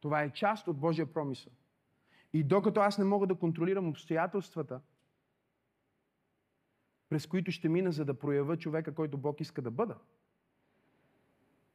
Това 0.00 0.22
е 0.22 0.32
част 0.32 0.68
от 0.68 0.78
Божия 0.78 1.12
промисъл. 1.12 1.52
И 2.32 2.44
докато 2.44 2.80
аз 2.80 2.98
не 2.98 3.04
мога 3.04 3.26
да 3.26 3.38
контролирам 3.38 3.88
обстоятелствата, 3.88 4.80
през 7.08 7.26
които 7.26 7.52
ще 7.52 7.68
мина, 7.68 7.92
за 7.92 8.04
да 8.04 8.18
проявя 8.18 8.56
човека, 8.56 8.94
който 8.94 9.18
Бог 9.18 9.40
иска 9.40 9.62
да 9.62 9.70
бъда, 9.70 9.98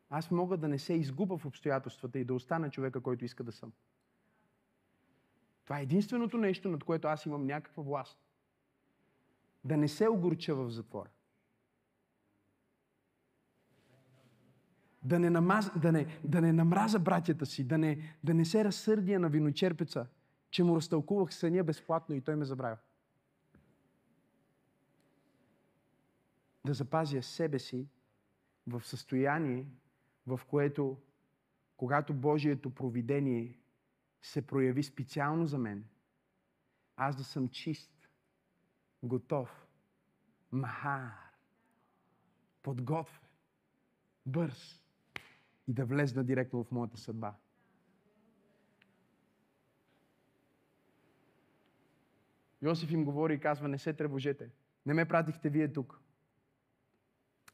аз 0.10 0.32
мога 0.32 0.58
да 0.58 0.68
не 0.68 0.80
се 0.80 0.94
изгуба 0.94 1.38
в 1.38 1.46
обстоятелствата 1.46 2.20
и 2.20 2.26
да 2.26 2.34
остана 2.34 2.70
човека, 2.70 3.02
който 3.02 3.26
иска 3.26 3.44
да 3.44 3.52
съм. 3.52 3.74
Това 5.64 5.80
е 5.80 5.84
единственото 5.84 6.38
нещо, 6.38 6.70
над 6.70 6.84
което 6.84 7.08
аз 7.08 7.26
имам 7.26 7.46
някаква 7.46 7.84
власт. 7.84 8.20
Да 9.64 9.78
не 9.78 9.88
се 9.88 10.10
огорча 10.10 10.56
в 10.56 10.70
затвора. 10.70 11.10
Да 15.04 15.20
не, 15.20 15.30
намаз, 15.30 15.72
да, 15.80 15.92
не, 15.92 16.20
да 16.24 16.42
не 16.42 16.54
намраза 16.54 17.00
братята 17.00 17.46
си, 17.46 17.64
да 17.64 17.78
не, 17.78 18.16
да 18.24 18.34
не 18.34 18.46
се 18.46 18.64
разсърдия 18.64 19.20
на 19.20 19.30
виночерпеца, 19.30 20.08
че 20.50 20.64
му 20.64 20.76
разтълкувах 20.76 21.34
съня 21.34 21.64
безплатно 21.64 22.16
и 22.16 22.22
той 22.22 22.36
ме 22.36 22.46
забравя. 22.46 22.78
Да 26.66 26.74
запазя 26.74 27.24
себе 27.24 27.60
си 27.60 27.88
в 28.68 28.82
състояние, 28.84 29.68
в 30.28 30.40
което, 30.48 30.98
когато 31.78 32.14
Божието 32.14 32.70
провидение 32.70 33.60
се 34.22 34.48
прояви 34.48 34.84
специално 34.84 35.46
за 35.46 35.58
мен, 35.58 35.86
аз 36.96 37.16
да 37.16 37.24
съм 37.24 37.50
чист, 37.50 38.10
готов, 39.04 39.68
махар, 40.52 41.12
подготвен, 42.64 43.30
бърз 44.26 44.82
и 45.68 45.74
да 45.74 45.86
влезна 45.86 46.24
директно 46.24 46.64
в 46.64 46.72
моята 46.72 46.98
съдба. 46.98 47.36
Йосиф 52.62 52.92
им 52.92 53.06
говори 53.06 53.34
и 53.34 53.40
казва, 53.40 53.68
не 53.68 53.78
се 53.78 53.94
тревожете. 53.94 54.50
Не 54.86 54.94
ме 54.94 55.08
пратихте 55.08 55.50
вие 55.50 55.74
тук. 55.74 56.02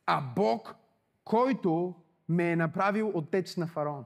А 0.05 0.33
Бог, 0.35 0.75
който 1.23 1.95
ме 2.29 2.51
е 2.51 2.55
направил 2.55 3.11
отец 3.13 3.57
на 3.57 3.67
фараон. 3.67 4.05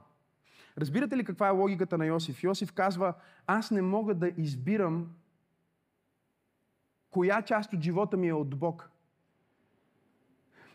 Разбирате 0.78 1.16
ли 1.16 1.24
каква 1.24 1.48
е 1.48 1.50
логиката 1.50 1.98
на 1.98 2.06
Йосиф? 2.06 2.44
Йосиф 2.44 2.72
казва, 2.72 3.14
аз 3.46 3.70
не 3.70 3.82
мога 3.82 4.14
да 4.14 4.32
избирам 4.36 5.10
коя 7.10 7.42
част 7.42 7.72
от 7.72 7.80
живота 7.80 8.16
ми 8.16 8.28
е 8.28 8.34
от 8.34 8.56
Бог. 8.56 8.90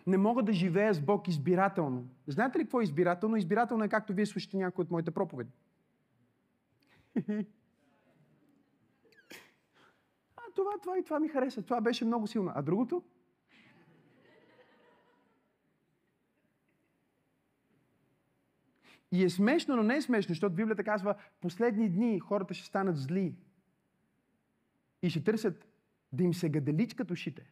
Не 0.08 0.18
мога 0.18 0.44
да 0.44 0.54
живея 0.54 0.94
с 0.94 1.02
Бог 1.02 1.28
избирателно. 1.28 2.08
Знаете 2.28 2.60
ли 2.60 2.64
какво 2.64 2.82
е 2.82 2.84
избирателно? 2.84 3.36
Избирателно 3.36 3.84
е 3.84 3.90
както 3.90 4.14
вие 4.14 4.26
слушате 4.26 4.58
някои 4.58 4.82
от 4.82 4.92
моите 4.92 5.12
проповеди. 5.12 5.52
а, 10.38 10.42
това, 10.56 10.72
това 10.82 10.98
и 10.98 11.04
това 11.04 11.20
ми 11.20 11.30
хареса. 11.30 11.62
Това 11.62 11.82
беше 11.82 12.06
много 12.06 12.28
силно. 12.28 12.52
А 12.56 12.62
другото? 12.62 13.04
И 19.12 19.24
е 19.24 19.30
смешно, 19.30 19.76
но 19.76 19.84
не 19.84 19.96
е 19.96 20.02
смешно, 20.02 20.30
защото 20.30 20.56
Библията 20.56 20.84
казва, 20.84 21.16
последни 21.42 21.90
дни 21.90 22.20
хората 22.20 22.54
ще 22.54 22.68
станат 22.68 22.98
зли. 22.98 23.36
И 25.02 25.10
ще 25.10 25.24
търсят 25.24 25.68
да 26.12 26.24
им 26.24 26.34
се 26.34 26.50
гаделичкат 26.50 27.12
ушите. 27.12 27.52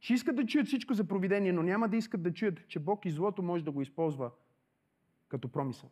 Ще 0.00 0.14
искат 0.14 0.36
да 0.36 0.46
чуят 0.46 0.66
всичко 0.66 0.94
за 0.94 1.04
провидение, 1.04 1.52
но 1.52 1.62
няма 1.62 1.88
да 1.88 1.96
искат 1.96 2.22
да 2.22 2.34
чуят, 2.34 2.68
че 2.68 2.78
Бог 2.78 3.04
и 3.04 3.10
злото 3.10 3.42
може 3.42 3.64
да 3.64 3.70
го 3.70 3.82
използва 3.82 4.30
като 5.28 5.52
промисъл. 5.52 5.90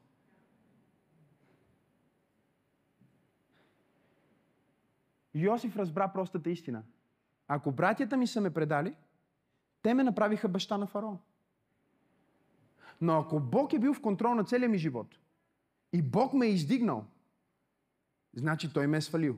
Йосиф 5.34 5.76
разбра 5.76 6.12
простата 6.12 6.50
истина. 6.50 6.82
Ако 7.48 7.72
братята 7.72 8.16
ми 8.16 8.26
са 8.26 8.40
ме 8.40 8.50
предали, 8.50 8.94
те 9.82 9.94
ме 9.94 10.04
направиха 10.04 10.48
баща 10.48 10.78
на 10.78 10.86
фараон. 10.86 11.18
Но 13.00 13.18
ако 13.18 13.40
Бог 13.40 13.72
е 13.72 13.78
бил 13.78 13.94
в 13.94 14.00
контрол 14.00 14.34
на 14.34 14.44
целия 14.44 14.68
ми 14.68 14.78
живот 14.78 15.18
и 15.92 16.02
Бог 16.02 16.32
ме 16.32 16.46
е 16.46 16.50
издигнал, 16.50 17.04
значи 18.34 18.72
Той 18.72 18.86
ме 18.86 18.96
е 18.96 19.00
свалил. 19.00 19.36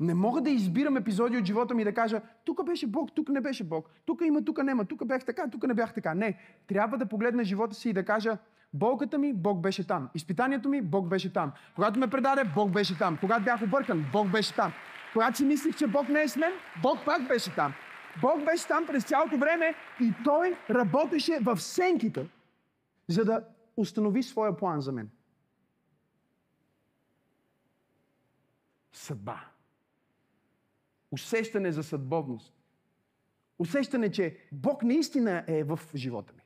Не 0.00 0.14
мога 0.14 0.40
да 0.40 0.50
избирам 0.50 0.96
епизоди 0.96 1.36
от 1.36 1.44
живота 1.44 1.74
ми 1.74 1.82
и 1.82 1.84
да 1.84 1.94
кажа, 1.94 2.20
тук 2.44 2.66
беше 2.66 2.86
Бог, 2.86 3.14
тук 3.14 3.28
не 3.28 3.40
беше 3.40 3.64
Бог, 3.64 3.90
тук 4.06 4.20
има, 4.24 4.44
тук 4.44 4.62
няма, 4.62 4.84
тук 4.84 5.06
бях 5.06 5.24
така, 5.24 5.50
тук 5.50 5.66
не 5.66 5.74
бях 5.74 5.94
така. 5.94 6.14
Не, 6.14 6.38
трябва 6.66 6.98
да 6.98 7.06
погледна 7.06 7.44
живота 7.44 7.74
си 7.74 7.90
и 7.90 7.92
да 7.92 8.04
кажа, 8.04 8.38
болката 8.72 9.18
ми, 9.18 9.32
Бог 9.32 9.60
беше 9.60 9.86
там. 9.86 10.08
Изпитанието 10.14 10.68
ми, 10.68 10.82
Бог 10.82 11.08
беше 11.08 11.32
там. 11.32 11.52
Когато 11.74 11.98
ме 11.98 12.10
предаде, 12.10 12.44
Бог 12.44 12.70
беше 12.70 12.98
там. 12.98 13.18
Когато 13.20 13.44
бях 13.44 13.62
объркан, 13.62 14.06
Бог 14.12 14.28
беше 14.28 14.54
там. 14.54 14.72
Когато 15.12 15.36
си 15.36 15.44
мислих, 15.44 15.76
че 15.76 15.86
Бог 15.86 16.08
не 16.08 16.22
е 16.22 16.28
с 16.28 16.36
мен, 16.36 16.52
Бог 16.82 16.98
пак 17.04 17.28
беше 17.28 17.54
там. 17.54 17.74
Бог 18.20 18.44
беше 18.44 18.68
там 18.68 18.86
през 18.86 19.04
цялото 19.04 19.38
време 19.38 19.74
и 20.00 20.12
Той 20.24 20.58
работеше 20.70 21.38
в 21.42 21.60
сенките, 21.60 22.28
за 23.08 23.24
да 23.24 23.44
установи 23.76 24.22
своя 24.22 24.56
план 24.56 24.80
за 24.80 24.92
мен. 24.92 25.10
Съдба. 28.92 29.44
Усещане 31.10 31.72
за 31.72 31.82
съдбовност. 31.82 32.54
Усещане, 33.58 34.10
че 34.10 34.38
Бог 34.52 34.82
наистина 34.82 35.44
е 35.46 35.64
в 35.64 35.80
живота 35.94 36.32
ми. 36.36 36.42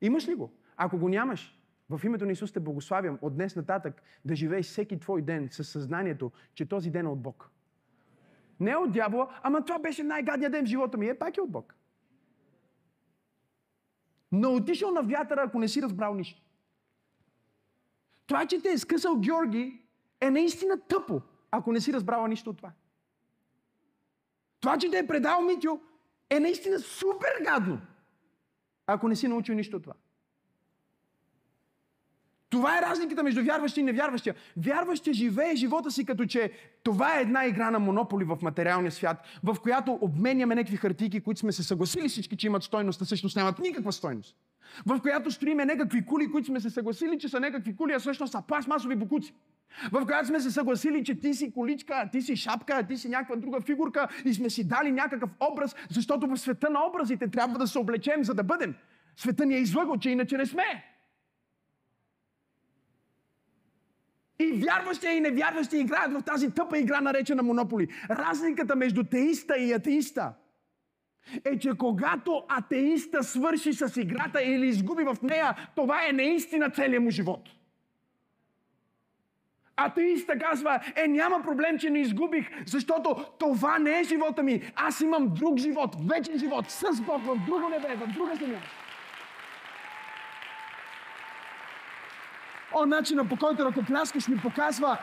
Имаш 0.00 0.28
ли 0.28 0.34
го? 0.34 0.52
Ако 0.76 0.98
го 0.98 1.08
нямаш, 1.08 1.58
в 1.90 2.00
името 2.04 2.26
на 2.26 2.32
Исус 2.32 2.52
те 2.52 2.60
благославям 2.60 3.18
от 3.22 3.34
днес 3.34 3.56
нататък 3.56 4.02
да 4.24 4.36
живееш 4.36 4.66
всеки 4.66 4.98
твой 4.98 5.22
ден 5.22 5.48
със 5.50 5.68
съзнанието, 5.68 6.32
че 6.54 6.68
този 6.68 6.90
ден 6.90 7.06
е 7.06 7.08
от 7.08 7.22
Бог. 7.22 7.50
Не 8.60 8.70
е 8.70 8.76
от 8.76 8.92
дявола, 8.92 9.28
ама 9.42 9.64
това 9.64 9.78
беше 9.78 10.02
най-гадният 10.02 10.52
ден 10.52 10.64
в 10.64 10.68
живота 10.68 10.98
ми. 10.98 11.08
Е, 11.08 11.18
пак 11.18 11.36
е 11.36 11.40
от 11.40 11.50
Бог. 11.50 11.74
Но 14.32 14.54
отишъл 14.54 14.90
на 14.90 15.02
вятъра, 15.02 15.42
ако 15.46 15.58
не 15.58 15.68
си 15.68 15.82
разбрал 15.82 16.14
нищо. 16.14 16.42
Това, 18.26 18.46
че 18.46 18.62
те 18.62 18.70
е 18.70 18.78
скъсал 18.78 19.16
Георги, 19.16 19.82
е 20.20 20.30
наистина 20.30 20.80
тъпо, 20.80 21.20
ако 21.50 21.72
не 21.72 21.80
си 21.80 21.92
разбрала 21.92 22.28
нищо 22.28 22.50
от 22.50 22.56
това. 22.56 22.72
Това, 24.60 24.78
че 24.78 24.90
те 24.90 24.98
е 24.98 25.06
предал 25.06 25.42
Митю, 25.42 25.80
е 26.30 26.40
наистина 26.40 26.78
супер 26.78 27.44
гадно, 27.44 27.80
ако 28.86 29.08
не 29.08 29.16
си 29.16 29.28
научил 29.28 29.54
нищо 29.54 29.76
от 29.76 29.82
това. 29.82 29.94
Това 32.54 32.78
е 32.78 32.82
разликата 32.82 33.22
между 33.22 33.44
вярващия 33.44 33.82
и 33.82 33.84
невярващия. 33.84 34.34
Вярващия 34.56 35.14
живее 35.14 35.56
живота 35.56 35.90
си 35.90 36.04
като 36.04 36.26
че 36.26 36.52
това 36.82 37.18
е 37.18 37.22
една 37.22 37.46
игра 37.46 37.70
на 37.70 37.78
монополи 37.78 38.24
в 38.24 38.38
материалния 38.42 38.92
свят, 38.92 39.16
в 39.42 39.56
която 39.62 39.98
обменяме 40.00 40.54
някакви 40.54 40.76
хартийки, 40.76 41.20
които 41.20 41.40
сме 41.40 41.52
се 41.52 41.62
съгласили 41.62 42.08
всички, 42.08 42.36
че 42.36 42.46
имат 42.46 42.62
стойност, 42.62 43.02
а 43.02 43.04
всъщност 43.04 43.36
нямат 43.36 43.58
никаква 43.58 43.92
стойност. 43.92 44.36
В 44.86 45.00
която 45.00 45.30
строиме 45.30 45.64
някакви 45.64 46.06
кули, 46.06 46.30
които 46.30 46.46
сме 46.46 46.60
се 46.60 46.70
съгласили, 46.70 47.18
че 47.18 47.28
са 47.28 47.40
някакви 47.40 47.76
кули, 47.76 47.92
а 47.92 47.98
всъщност 47.98 48.32
са 48.32 48.42
пластмасови 48.48 48.96
букуци. 48.96 49.34
В 49.92 50.06
която 50.06 50.28
сме 50.28 50.40
се 50.40 50.50
съгласили, 50.50 51.04
че 51.04 51.20
ти 51.20 51.34
си 51.34 51.52
количка, 51.52 52.08
ти 52.12 52.22
си 52.22 52.36
шапка, 52.36 52.86
ти 52.86 52.96
си 52.96 53.08
някаква 53.08 53.36
друга 53.36 53.60
фигурка 53.60 54.08
и 54.24 54.34
сме 54.34 54.50
си 54.50 54.68
дали 54.68 54.92
някакъв 54.92 55.30
образ, 55.52 55.76
защото 55.90 56.26
в 56.26 56.36
света 56.36 56.70
на 56.70 56.86
образите 56.86 57.28
трябва 57.28 57.58
да 57.58 57.66
се 57.66 57.78
облечем, 57.78 58.24
за 58.24 58.34
да 58.34 58.42
бъдем. 58.42 58.74
Света 59.16 59.46
ни 59.46 59.54
е 59.54 59.58
излъгал, 59.58 59.96
че 59.96 60.10
иначе 60.10 60.36
не 60.36 60.46
сме. 60.46 60.93
И 64.38 64.52
вярващия 64.52 65.12
и 65.12 65.20
невярващия 65.20 65.80
играят 65.80 66.12
в 66.12 66.22
тази 66.22 66.50
тъпа 66.50 66.78
игра, 66.78 67.00
наречена 67.00 67.42
монополи. 67.42 67.88
Разликата 68.10 68.76
между 68.76 69.04
теиста 69.04 69.56
и 69.56 69.72
атеиста 69.72 70.32
е, 71.44 71.58
че 71.58 71.70
когато 71.78 72.42
атеиста 72.48 73.22
свърши 73.22 73.72
с 73.72 73.96
играта 73.96 74.42
или 74.42 74.68
изгуби 74.68 75.04
в 75.04 75.16
нея, 75.22 75.68
това 75.76 76.08
е 76.08 76.12
наистина 76.12 76.70
целият 76.70 77.02
му 77.02 77.10
живот. 77.10 77.48
Атеиста 79.76 80.38
казва, 80.38 80.80
е 80.96 81.08
няма 81.08 81.42
проблем, 81.42 81.78
че 81.78 81.90
не 81.90 81.98
изгубих, 81.98 82.50
защото 82.66 83.24
това 83.38 83.78
не 83.78 84.00
е 84.00 84.04
живота 84.04 84.42
ми. 84.42 84.62
Аз 84.76 85.00
имам 85.00 85.34
друг 85.34 85.58
живот, 85.58 85.96
вечен 86.08 86.38
живот, 86.38 86.70
с 86.70 87.00
Бог, 87.00 87.22
в 87.22 87.38
друго 87.46 87.68
небе, 87.68 87.96
в 87.96 88.14
друга 88.14 88.34
земя. 88.36 88.58
О, 92.74 92.86
начина 92.86 93.28
по 93.28 93.36
който 93.36 93.64
ръкопляскаш 93.64 94.28
ми 94.28 94.36
показва, 94.36 94.98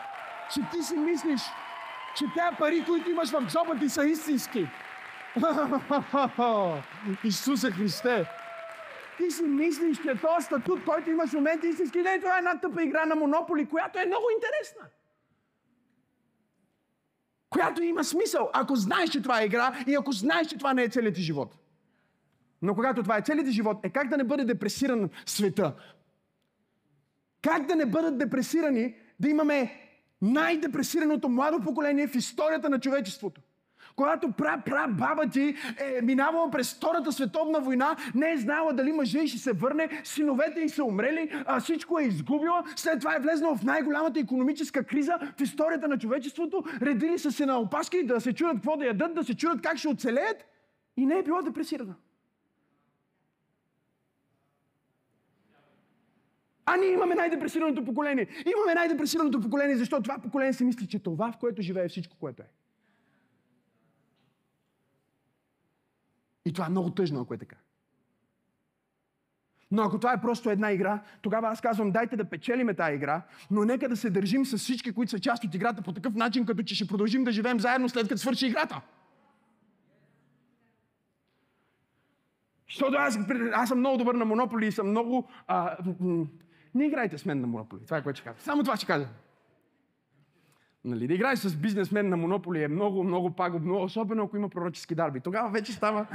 че 0.54 0.62
ти 0.72 0.84
си 0.84 0.96
мислиш, 0.96 1.42
че 2.18 2.26
тези 2.26 2.56
пари, 2.60 2.84
които 2.86 3.10
имаш 3.10 3.32
в 3.32 3.48
джоба 3.48 3.76
ти 3.80 3.90
са 3.90 4.06
истински. 4.06 4.68
Исусе 7.24 7.72
Христе! 7.72 8.26
Ти 9.18 9.32
си 9.32 9.44
мислиш, 9.44 9.98
че 9.98 10.16
този 10.22 10.46
статут, 10.46 10.86
който 10.86 11.10
имаш 11.10 11.30
в 11.30 11.34
момента 11.34 11.68
истински, 11.68 12.02
не 12.02 12.20
това 12.20 12.36
е 12.36 12.38
една 12.38 12.60
тъпа 12.60 12.84
игра 12.84 13.06
на 13.06 13.16
монополи, 13.16 13.66
която 13.66 14.00
е 14.00 14.06
много 14.06 14.26
интересна. 14.36 14.86
Която 17.50 17.84
има 17.84 18.04
смисъл, 18.04 18.50
ако 18.54 18.76
знаеш, 18.76 19.10
че 19.10 19.22
това 19.22 19.42
е 19.42 19.46
игра 19.46 19.84
и 19.88 19.96
ако 19.96 20.12
знаеш, 20.12 20.48
че 20.48 20.58
това 20.58 20.74
не 20.74 20.84
е 20.84 20.90
целият 20.90 21.16
ти 21.16 21.22
живот. 21.22 21.56
Но 22.62 22.76
когато 22.76 23.02
това 23.02 23.18
е 23.18 23.22
целият 23.22 23.48
живот, 23.48 23.78
е 23.84 23.90
как 23.90 24.10
да 24.10 24.18
не 24.18 24.24
бъде 24.24 24.46
депресиран 24.46 25.10
света. 25.26 25.74
Как 27.42 27.66
да 27.66 27.76
не 27.76 27.86
бъдат 27.86 28.18
депресирани, 28.18 28.96
да 29.20 29.30
имаме 29.30 29.72
най-депресираното 30.22 31.30
младо 31.30 31.60
поколение 31.60 32.08
в 32.08 32.16
историята 32.16 32.70
на 32.70 32.80
човечеството. 32.80 33.42
Когато 33.96 34.32
пра, 34.32 34.62
пра, 34.66 34.88
баба 34.88 35.30
ти 35.30 35.56
е 35.80 36.02
минавала 36.02 36.52
през 36.52 36.74
Втората 36.74 37.12
световна 37.12 37.60
война, 37.60 37.96
не 38.16 38.32
е 38.32 38.38
знала 38.38 38.74
дали 38.74 38.92
мъжа 38.92 39.28
ще 39.28 39.38
се 39.38 39.54
върне, 39.54 40.02
синовете 40.04 40.62
й 40.62 40.70
са 40.70 40.84
умрели, 40.84 41.44
а 41.46 41.60
всичко 41.60 42.00
е 42.00 42.04
изгубила, 42.04 42.64
след 42.76 43.00
това 43.00 43.16
е 43.16 43.20
влезнала 43.20 43.56
в 43.56 43.64
най-голямата 43.64 44.20
економическа 44.20 44.84
криза 44.84 45.14
в 45.38 45.42
историята 45.42 45.88
на 45.88 45.98
човечеството, 45.98 46.64
редили 46.82 47.20
са 47.20 47.32
се 47.32 47.46
на 47.46 47.60
опаски 47.60 48.04
да 48.04 48.22
се 48.22 48.34
чуят 48.34 48.56
какво 48.56 48.78
да 48.78 48.86
ядат, 48.86 49.14
да 49.14 49.24
се 49.24 49.36
чуят 49.36 49.62
как 49.62 49.78
ще 49.78 49.88
оцелеят 49.88 50.46
и 50.98 51.06
не 51.06 51.20
е 51.20 51.24
била 51.24 51.42
депресирана. 51.42 51.96
А 56.66 56.78
ние 56.78 56.92
имаме 56.92 57.16
най-депресираното 57.16 57.86
поколение. 57.86 58.28
Имаме 58.46 58.74
най-депресираното 58.76 59.42
поколение, 59.42 59.78
защото 59.78 60.04
това 60.04 60.20
поколение 60.20 60.54
си 60.54 60.64
мисли, 60.64 60.88
че 60.88 61.00
това, 61.00 61.32
в 61.32 61.38
което 61.38 61.62
живее, 61.62 61.86
е 61.86 61.90
всичко, 61.90 62.18
което 62.20 62.42
е. 62.42 62.50
И 66.46 66.54
това 66.54 66.66
е 66.66 66.70
много 66.70 66.90
тъжно, 66.90 67.22
ако 67.22 67.34
е 67.34 67.38
така. 67.38 67.56
Но 69.72 69.84
ако 69.84 70.00
това 70.00 70.14
е 70.14 70.22
просто 70.22 70.50
една 70.50 70.72
игра, 70.72 71.04
тогава 71.22 71.50
аз 71.50 71.62
казвам, 71.62 71.92
дайте 71.92 72.16
да 72.16 72.26
печелиме 72.26 72.74
тази 72.74 72.96
игра, 72.96 73.22
но 73.52 73.66
нека 73.66 73.90
да 73.90 73.98
се 73.98 74.10
държим 74.10 74.46
с 74.46 74.58
всички, 74.58 74.94
които 74.94 75.10
са 75.10 75.20
част 75.20 75.44
от 75.44 75.56
играта 75.56 75.82
по 75.82 75.94
такъв 75.94 76.16
начин, 76.16 76.46
като 76.46 76.64
че 76.64 76.76
ще 76.76 76.88
продължим 76.88 77.24
да 77.24 77.32
живеем 77.32 77.60
заедно 77.60 77.90
след 77.90 78.08
като 78.08 78.22
свърши 78.22 78.48
играта. 78.48 78.82
Защото 82.70 82.98
аз, 82.98 83.18
аз 83.54 83.70
съм 83.70 83.80
много 83.80 83.98
добър 83.98 84.16
на 84.16 84.26
монополи 84.26 84.68
и 84.68 84.72
съм 84.72 84.90
много... 84.90 85.30
А, 85.48 85.78
не 86.76 86.86
играйте 86.86 87.18
с 87.18 87.26
мен 87.26 87.42
на 87.42 87.48
монополи. 87.48 87.86
Това 87.86 87.98
е 87.98 88.04
което 88.04 88.20
ще 88.20 88.30
кажа. 88.30 88.42
Само 88.42 88.64
това 88.64 88.76
ще 88.78 88.86
кажа. 88.86 89.08
Нали, 90.86 91.08
да 91.08 91.14
играеш 91.14 91.40
с 91.40 91.56
бизнесмен 91.56 92.10
на 92.10 92.18
монополи 92.18 92.64
е 92.64 92.68
много, 92.68 93.04
много 93.04 93.36
пагубно, 93.36 93.84
особено 93.84 94.24
ако 94.24 94.38
има 94.38 94.50
пророчески 94.50 94.96
дарби. 94.96 95.20
Тогава 95.20 95.50
вече 95.50 95.74
става... 95.74 96.08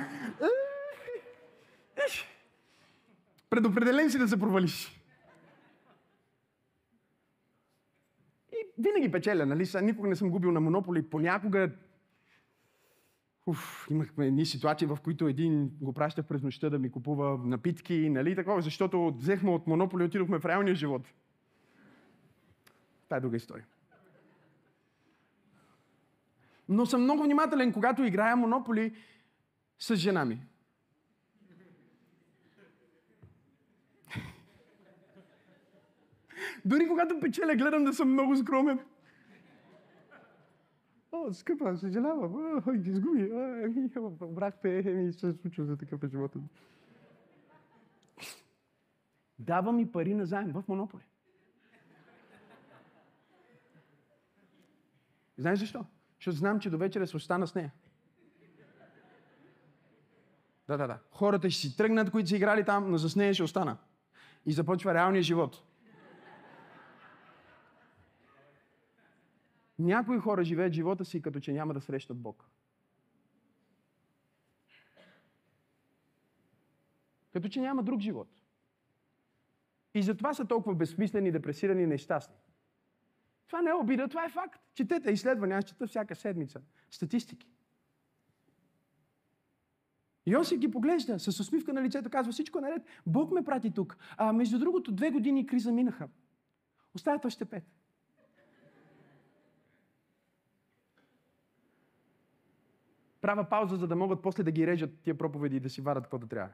Предопределен 3.51 4.11
си 4.11 4.19
да 4.19 4.29
се 4.29 4.41
провалиш. 4.41 5.03
И 8.53 8.57
винаги 8.79 9.13
печеля, 9.13 9.47
нали? 9.47 9.67
Никога 9.83 10.09
не 10.09 10.17
съм 10.17 10.31
губил 10.31 10.53
на 10.53 10.61
монополи. 10.61 11.11
Понякога 11.11 11.71
Уф, 13.47 13.87
имахме 13.91 14.27
едни 14.27 14.47
ситуации, 14.47 14.87
в 14.87 14.99
които 15.05 15.29
един 15.29 15.69
го 15.81 15.93
праща 15.93 16.23
през 16.23 16.43
нощта 16.43 16.71
да 16.71 16.79
ми 16.79 16.91
купува 16.91 17.39
напитки, 17.45 18.11
нали 18.11 18.35
такова, 18.35 18.63
защото 18.63 19.15
взехме 19.19 19.51
от 19.51 19.67
монополи 19.67 20.03
и 20.03 20.07
отидохме 20.07 20.39
в 20.39 20.45
реалния 20.45 20.75
живот. 20.75 21.03
Това 23.05 23.17
е 23.17 23.21
друга 23.21 23.37
история. 23.37 23.67
Но 26.69 26.87
съм 26.87 27.03
много 27.03 27.23
внимателен, 27.23 27.73
когато 27.73 28.05
играя 28.05 28.37
монополи 28.37 28.97
с 29.79 29.97
жена 29.97 30.25
ми. 30.25 30.47
Дори 36.65 36.89
когато 36.89 37.21
печеля, 37.21 37.55
гледам 37.55 37.85
да 37.85 37.93
съм 37.93 38.13
много 38.13 38.37
скромен. 38.37 38.81
О, 41.13 41.33
скъпа, 41.33 41.77
съжалявам. 41.77 42.63
О, 42.67 42.73
изгуби. 42.73 43.31
Брах 44.29 44.55
пе, 44.63 44.83
ми 44.83 45.13
се 45.13 45.33
случва 45.33 45.65
за 45.65 45.77
такъв 45.77 46.03
е 46.03 46.09
живота. 46.09 46.39
Дава 49.39 49.73
ми 49.73 49.93
пари 49.93 50.15
на 50.15 50.27
заем 50.27 50.53
в 50.53 50.65
Монополи. 50.69 51.03
Знаеш 55.39 55.59
защо? 55.59 55.85
Защото 56.19 56.37
знам, 56.37 56.61
че 56.61 56.71
до 56.71 56.79
вечера 56.79 57.07
ще 57.07 57.17
остана 57.17 57.47
с 57.47 57.55
нея. 57.55 57.73
Да, 60.69 60.77
да, 60.77 60.87
да. 60.87 60.99
Хората 61.11 61.51
ще 61.51 61.61
си 61.61 61.77
тръгнат, 61.77 62.11
които 62.11 62.29
са 62.29 62.37
играли 62.37 62.65
там, 62.65 62.91
но 62.91 62.99
с 62.99 63.17
нея 63.17 63.35
ще 63.35 63.43
остана. 63.43 63.77
И 64.47 64.53
започва 64.53 64.95
реалния 64.95 65.23
живот. 65.23 65.63
Някои 69.79 70.19
хора 70.19 70.45
живеят 70.45 70.73
живота 70.73 71.05
си, 71.05 71.23
като 71.23 71.41
че 71.41 71.53
няма 71.53 71.75
да 71.75 71.81
срещат 71.81 72.19
Бог. 72.19 72.51
Като 77.33 77.49
че 77.49 77.61
няма 77.61 77.83
друг 77.83 78.01
живот. 78.01 78.29
И 79.95 80.03
затова 80.03 80.35
са 80.35 80.45
толкова 80.45 80.75
безсмислени, 80.75 81.33
депресирани 81.33 81.83
и 81.83 81.87
нещастни. 81.87 82.37
Това 83.47 83.63
не 83.63 83.71
е 83.71 83.75
обида, 83.75 84.09
това 84.09 84.25
е 84.25 84.29
факт. 84.29 84.61
Четете 84.75 85.11
изследвания, 85.11 85.59
аз 85.59 85.65
чета 85.65 85.87
всяка 85.87 86.17
седмица. 86.17 86.61
Статистики. 86.91 87.49
Йосиф 90.27 90.59
ги 90.59 90.71
поглежда 90.71 91.19
с 91.19 91.41
усмивка 91.41 91.73
на 91.73 91.83
лицето, 91.83 92.11
казва 92.11 92.33
всичко 92.33 92.59
е 92.59 92.61
наред. 92.61 92.83
Бог 93.07 93.33
ме 93.33 93.45
прати 93.45 93.71
тук. 93.71 93.97
А 94.17 94.33
между 94.33 94.59
другото, 94.59 94.93
две 94.93 95.11
години 95.11 95.47
криза 95.47 95.73
минаха. 95.73 96.09
Оставят 96.95 97.25
още 97.25 97.45
пет. 97.45 97.65
Права 103.27 103.45
пауза, 103.45 103.77
за 103.77 103.89
да 103.89 103.97
могат 103.97 104.23
после 104.23 104.43
да 104.43 104.51
ги 104.51 104.67
режат 104.67 104.91
тия 105.03 105.19
проповеди 105.19 105.57
и 105.57 105.61
да 105.61 105.71
си 105.71 105.81
варят 105.81 106.05
каквото 106.05 106.27
трябва. 106.27 106.49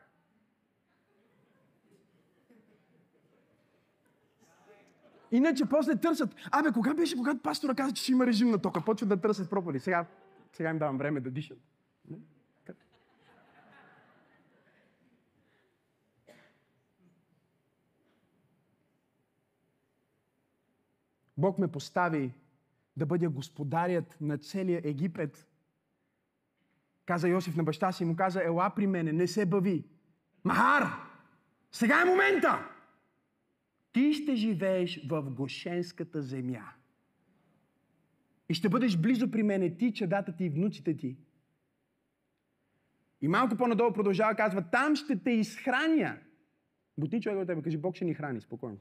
Иначе 5.31 5.65
после 5.69 5.97
търсят. 5.97 6.35
Абе, 6.51 6.73
кога 6.73 6.95
беше, 6.95 7.17
когато 7.17 7.43
пастора 7.43 7.75
каза, 7.75 7.93
че 7.93 8.03
ще 8.03 8.13
има 8.13 8.27
режим 8.27 8.51
на 8.51 8.59
тока? 8.59 8.85
Почват 8.85 9.09
да 9.09 9.21
търсят 9.21 9.51
проповеди. 9.51 9.81
Сега, 9.81 10.07
сега 10.53 10.71
им 10.71 10.79
давам 10.79 10.99
време 10.99 11.21
да 11.21 11.31
дишат. 11.31 11.59
Бог 21.37 21.59
ме 21.59 21.69
постави 21.69 22.35
да 22.97 23.07
бъда 23.07 23.31
господарят 23.31 24.17
на 24.21 24.39
целия 24.39 24.81
Египет. 24.85 25.52
Каза 27.07 27.29
Йосиф 27.29 27.57
на 27.57 27.65
баща 27.65 27.93
си 27.93 28.03
и 28.03 28.07
му 28.07 28.17
каза, 28.17 28.45
ела 28.45 28.73
при 28.77 28.87
мене, 28.87 29.13
не 29.13 29.27
се 29.27 29.47
бави. 29.47 29.85
Махар! 30.45 30.87
Сега 31.73 32.03
е 32.03 32.05
момента! 32.05 32.69
Ти 33.93 34.13
ще 34.13 34.35
живееш 34.35 35.07
в 35.09 35.31
Гошенската 35.31 36.23
земя. 36.23 36.73
И 38.49 38.55
ще 38.55 38.69
бъдеш 38.69 38.97
близо 38.97 39.31
при 39.31 39.43
мене, 39.43 39.77
ти, 39.77 39.93
чадата 39.93 40.37
ти 40.37 40.45
и 40.45 40.49
внуците 40.49 40.97
ти. 40.97 41.17
И 43.21 43.29
малко 43.29 43.57
по-надолу 43.57 43.93
продължава, 43.93 44.35
казва, 44.35 44.63
там 44.63 44.97
ще 44.97 45.17
те 45.23 45.31
изхраня. 45.31 46.19
Бути 46.99 47.21
човек 47.21 47.39
от 47.39 47.47
тебе, 47.47 47.63
кажи, 47.63 47.79
Бог 47.79 47.97
ще 47.97 48.05
ни 48.05 48.15
храни, 48.15 48.41
спокойно. 48.41 48.79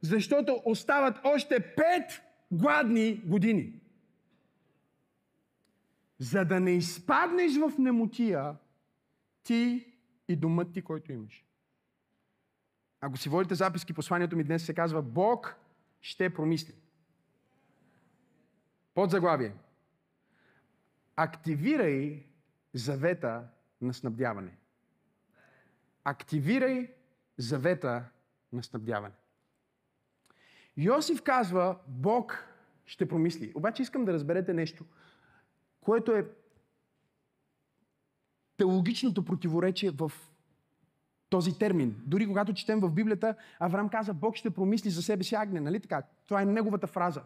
Защото 0.00 0.62
остават 0.64 1.20
още 1.24 1.60
пет 1.60 2.22
гладни 2.52 3.22
години. 3.24 3.80
За 6.18 6.44
да 6.44 6.60
не 6.60 6.70
изпаднеш 6.70 7.56
в 7.56 7.72
немотия, 7.78 8.56
ти 9.42 9.92
и 10.28 10.36
домът 10.36 10.72
ти, 10.72 10.82
който 10.82 11.12
имаш. 11.12 11.46
Ако 13.00 13.16
си 13.16 13.28
водите 13.28 13.54
записки, 13.54 13.92
посланието 13.92 14.36
ми 14.36 14.44
днес 14.44 14.64
се 14.64 14.74
казва 14.74 15.02
Бог 15.02 15.56
ще 16.00 16.34
промисли. 16.34 16.74
Под 18.94 19.10
заглавие. 19.10 19.52
Активирай 21.16 22.26
завета 22.74 23.48
на 23.80 23.94
снабдяване. 23.94 24.56
Активирай 26.04 26.94
завета 27.38 28.04
на 28.52 28.62
снабдяване. 28.62 29.14
Йосиф 30.76 31.22
казва, 31.22 31.78
Бог 31.86 32.44
ще 32.86 33.08
промисли. 33.08 33.52
Обаче 33.54 33.82
искам 33.82 34.04
да 34.04 34.12
разберете 34.12 34.54
нещо, 34.54 34.84
което 35.86 36.12
е 36.12 36.26
теологичното 38.56 39.24
противоречие 39.24 39.90
в 39.90 40.12
този 41.28 41.58
термин. 41.58 41.96
Дори 42.06 42.26
когато 42.26 42.54
четем 42.54 42.80
в 42.80 42.90
Библията, 42.90 43.34
Авраам 43.58 43.88
каза, 43.88 44.14
Бог 44.14 44.36
ще 44.36 44.50
промисли 44.50 44.90
за 44.90 45.02
себе 45.02 45.24
си 45.24 45.34
агне, 45.34 45.60
нали 45.60 45.80
така? 45.80 46.02
Това 46.28 46.42
е 46.42 46.44
неговата 46.44 46.86
фраза. 46.86 47.22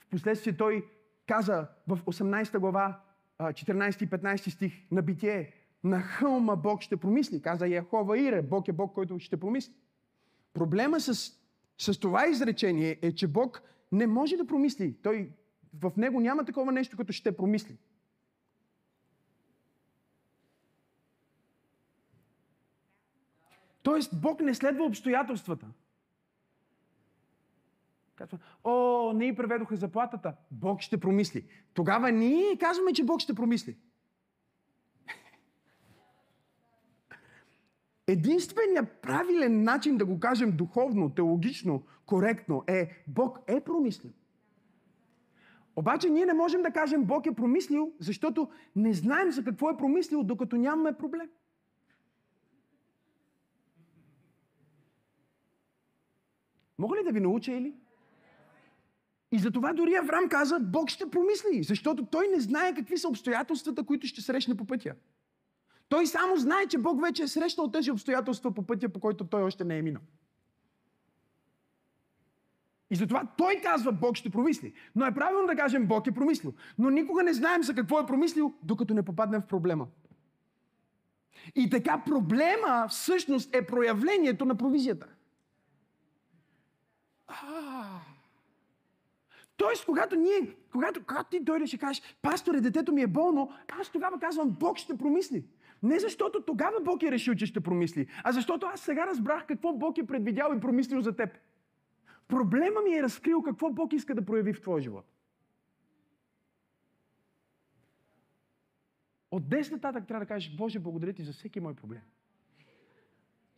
Впоследствие 0.00 0.56
той 0.56 0.86
каза 1.26 1.68
в 1.88 1.98
18 2.06 2.58
глава, 2.58 3.00
14 3.40 4.02
и 4.02 4.08
15 4.08 4.50
стих 4.50 4.72
на 4.90 5.02
Битие, 5.02 5.52
на 5.84 6.00
хълма 6.00 6.56
Бог 6.56 6.82
ще 6.82 6.96
промисли. 6.96 7.42
Каза 7.42 7.66
Яхова 7.66 8.18
Ире, 8.18 8.42
Бог 8.42 8.68
е 8.68 8.72
Бог, 8.72 8.94
който 8.94 9.18
ще 9.18 9.36
промисли. 9.36 9.74
Проблема 10.54 11.00
с, 11.00 11.32
с 11.78 12.00
това 12.00 12.26
изречение 12.26 12.98
е, 13.02 13.12
че 13.12 13.26
Бог 13.26 13.62
не 13.92 14.06
може 14.06 14.36
да 14.36 14.46
промисли. 14.46 14.96
Той, 15.02 15.30
в 15.80 15.92
него 15.96 16.20
няма 16.20 16.44
такова 16.44 16.72
нещо, 16.72 16.96
като 16.96 17.12
ще 17.12 17.36
промисли. 17.36 17.76
Тоест, 23.86 24.20
Бог 24.20 24.40
не 24.40 24.54
следва 24.54 24.84
обстоятелствата. 24.84 25.66
Казва, 28.14 28.38
о, 28.64 29.12
не 29.12 29.26
и 29.26 29.36
преведоха 29.36 29.76
заплатата. 29.76 30.34
Бог 30.50 30.80
ще 30.80 31.00
промисли. 31.00 31.44
Тогава 31.74 32.12
ние 32.12 32.58
казваме, 32.58 32.92
че 32.92 33.04
Бог 33.04 33.20
ще 33.20 33.34
промисли. 33.34 33.76
Единственият 38.06 39.02
правилен 39.02 39.62
начин 39.62 39.96
да 39.96 40.06
го 40.06 40.20
кажем 40.20 40.56
духовно, 40.56 41.14
теологично, 41.14 41.82
коректно 42.06 42.64
е 42.66 43.04
Бог 43.06 43.38
е 43.46 43.60
промислил. 43.60 44.12
Обаче 45.76 46.08
ние 46.08 46.26
не 46.26 46.34
можем 46.34 46.62
да 46.62 46.70
кажем 46.70 47.04
Бог 47.04 47.26
е 47.26 47.34
промислил, 47.34 47.92
защото 47.98 48.50
не 48.76 48.92
знаем 48.92 49.30
за 49.30 49.44
какво 49.44 49.70
е 49.70 49.76
промислил, 49.76 50.22
докато 50.22 50.56
нямаме 50.56 50.92
проблем. 50.92 51.28
Мога 56.78 56.95
ли 56.95 56.95
да 57.06 57.12
ви 57.12 57.20
науча 57.20 57.52
или? 57.52 57.74
И 59.32 59.38
затова 59.38 59.72
дори 59.72 59.94
Авраам 59.94 60.28
каза, 60.28 60.58
Бог 60.60 60.90
ще 60.90 61.10
промисли, 61.10 61.62
защото 61.62 62.06
той 62.06 62.28
не 62.28 62.40
знае 62.40 62.74
какви 62.74 62.98
са 62.98 63.08
обстоятелствата, 63.08 63.82
които 63.82 64.06
ще 64.06 64.20
срещне 64.20 64.54
по 64.54 64.64
пътя. 64.64 64.94
Той 65.88 66.06
само 66.06 66.36
знае, 66.36 66.66
че 66.66 66.78
Бог 66.78 67.02
вече 67.02 67.22
е 67.22 67.28
срещнал 67.28 67.70
тези 67.70 67.90
обстоятелства 67.90 68.54
по 68.54 68.62
пътя, 68.62 68.88
по 68.88 69.00
който 69.00 69.26
той 69.26 69.42
още 69.42 69.64
не 69.64 69.78
е 69.78 69.82
минал. 69.82 70.02
И 72.90 72.96
затова 72.96 73.28
той 73.38 73.60
казва, 73.62 73.92
Бог 73.92 74.16
ще 74.16 74.30
промисли. 74.30 74.72
Но 74.94 75.06
е 75.06 75.14
правилно 75.14 75.46
да 75.46 75.56
кажем, 75.56 75.86
Бог 75.86 76.06
е 76.06 76.12
промислил. 76.12 76.54
Но 76.78 76.90
никога 76.90 77.22
не 77.22 77.32
знаем 77.32 77.62
за 77.62 77.74
какво 77.74 78.00
е 78.00 78.06
промислил, 78.06 78.54
докато 78.62 78.94
не 78.94 79.02
попаднем 79.02 79.40
в 79.40 79.46
проблема. 79.46 79.86
И 81.54 81.70
така 81.70 82.02
проблема 82.06 82.86
всъщност 82.90 83.54
е 83.54 83.66
проявлението 83.66 84.44
на 84.44 84.54
провизията. 84.54 85.06
Тоест, 89.56 89.84
когато 89.84 90.16
ние, 90.16 90.56
когато, 90.72 91.04
когато 91.04 91.30
ти 91.30 91.40
дойдеш 91.40 91.72
и 91.72 91.78
кажеш, 91.78 92.02
пасторе, 92.22 92.60
детето 92.60 92.92
ми 92.92 93.02
е 93.02 93.06
болно, 93.06 93.52
аз 93.80 93.90
тогава 93.90 94.18
казвам, 94.18 94.50
Бог 94.50 94.78
ще 94.78 94.98
промисли. 94.98 95.44
Не 95.82 95.98
защото 95.98 96.42
тогава 96.42 96.80
Бог 96.80 97.02
е 97.02 97.10
решил, 97.10 97.34
че 97.34 97.46
ще 97.46 97.60
промисли, 97.60 98.06
а 98.24 98.32
защото 98.32 98.66
аз 98.66 98.80
сега 98.80 99.06
разбрах 99.06 99.46
какво 99.46 99.72
Бог 99.72 99.98
е 99.98 100.06
предвидял 100.06 100.54
и 100.56 100.60
промислил 100.60 101.00
за 101.00 101.16
теб. 101.16 101.30
Проблема 102.28 102.80
ми 102.80 102.94
е 102.94 103.02
разкрил 103.02 103.42
какво 103.42 103.70
Бог 103.70 103.92
иска 103.92 104.14
да 104.14 104.24
прояви 104.24 104.52
в 104.52 104.60
твоя 104.60 104.82
живот. 104.82 105.04
От 109.30 109.48
днес 109.48 109.70
нататък 109.70 110.06
трябва 110.06 110.24
да 110.24 110.28
кажеш, 110.28 110.56
Боже, 110.56 110.78
благодаря 110.78 111.12
ти 111.12 111.22
за 111.22 111.32
всеки 111.32 111.60
мой 111.60 111.74
проблем. 111.74 112.02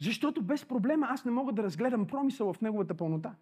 Защото 0.01 0.43
без 0.43 0.65
проблема 0.65 1.07
аз 1.11 1.25
не 1.25 1.31
мога 1.31 1.53
да 1.53 1.63
разгледам 1.63 2.07
промисъл 2.07 2.53
в 2.53 2.61
неговата 2.61 2.95
пълнота. 2.95 3.35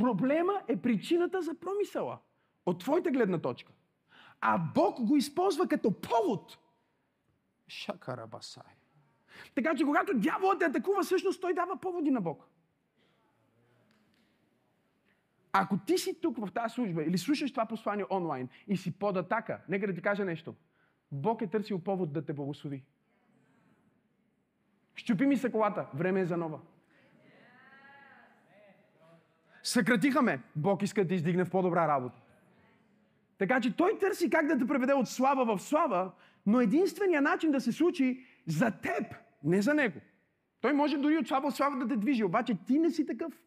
Проблема 0.00 0.62
е 0.68 0.76
причината 0.76 1.42
за 1.42 1.54
промисъла. 1.54 2.18
От 2.66 2.80
твоята 2.80 3.10
гледна 3.10 3.38
точка. 3.38 3.72
А 4.40 4.58
Бог 4.74 5.00
го 5.00 5.16
използва 5.16 5.68
като 5.68 6.00
повод. 6.00 6.58
Шакарабасай. 7.68 8.62
Така 9.54 9.74
че 9.74 9.84
когато 9.84 10.18
дяволът 10.18 10.58
те 10.58 10.64
атакува, 10.64 11.02
всъщност 11.02 11.40
той 11.40 11.54
дава 11.54 11.80
поводи 11.80 12.10
на 12.10 12.20
Бог. 12.20 12.48
Ако 15.52 15.78
ти 15.78 15.98
си 15.98 16.20
тук 16.20 16.38
в 16.38 16.52
тази 16.54 16.74
служба 16.74 17.04
или 17.04 17.18
слушаш 17.18 17.50
това 17.50 17.66
послание 17.66 18.04
онлайн 18.10 18.48
и 18.68 18.76
си 18.76 18.98
под 18.98 19.16
атака, 19.16 19.60
нека 19.68 19.86
да 19.86 19.94
ти 19.94 20.02
кажа 20.02 20.24
нещо. 20.24 20.54
Бог 21.12 21.42
е 21.42 21.46
търсил 21.46 21.78
повод 21.78 22.12
да 22.12 22.24
те 22.24 22.32
благослови. 22.32 22.84
Щупи 24.94 25.26
ми 25.26 25.36
се 25.36 25.52
колата. 25.52 25.86
Време 25.94 26.20
е 26.20 26.26
за 26.26 26.36
нова. 26.36 26.60
Съкратиха 29.66 30.22
ме. 30.22 30.42
Бог 30.56 30.82
иска 30.82 31.04
да 31.04 31.14
издигне 31.14 31.44
в 31.44 31.50
по-добра 31.50 31.88
работа. 31.88 32.20
Така 33.38 33.60
че 33.60 33.76
той 33.76 33.98
търси 33.98 34.30
как 34.30 34.46
да 34.46 34.58
те 34.58 34.66
преведе 34.66 34.92
от 34.92 35.08
слава 35.08 35.56
в 35.56 35.62
слава, 35.62 36.12
но 36.46 36.60
единственият 36.60 37.24
начин 37.24 37.50
да 37.50 37.60
се 37.60 37.72
случи 37.72 38.24
за 38.46 38.70
теб, 38.70 39.14
не 39.44 39.62
за 39.62 39.74
него. 39.74 40.00
Той 40.60 40.72
може 40.72 40.98
дори 40.98 41.18
от 41.18 41.28
слава 41.28 41.50
в 41.50 41.56
слава 41.56 41.76
да 41.76 41.88
те 41.88 41.96
движи, 41.96 42.24
обаче 42.24 42.58
ти 42.66 42.78
не 42.78 42.90
си 42.90 43.06
такъв. 43.06 43.42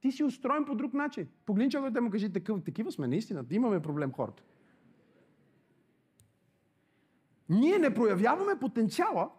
Ти 0.00 0.12
си 0.12 0.24
устроен 0.24 0.64
по 0.64 0.74
друг 0.74 0.94
начин. 0.94 1.28
Погледни 1.46 1.90
да 1.90 2.00
му 2.00 2.10
кажи, 2.10 2.32
такъв, 2.32 2.64
такива 2.64 2.92
сме, 2.92 3.08
наистина, 3.08 3.44
имаме 3.50 3.82
проблем 3.82 4.12
хората. 4.12 4.42
Ние 7.48 7.78
не 7.78 7.94
проявяваме 7.94 8.58
потенциала 8.58 9.30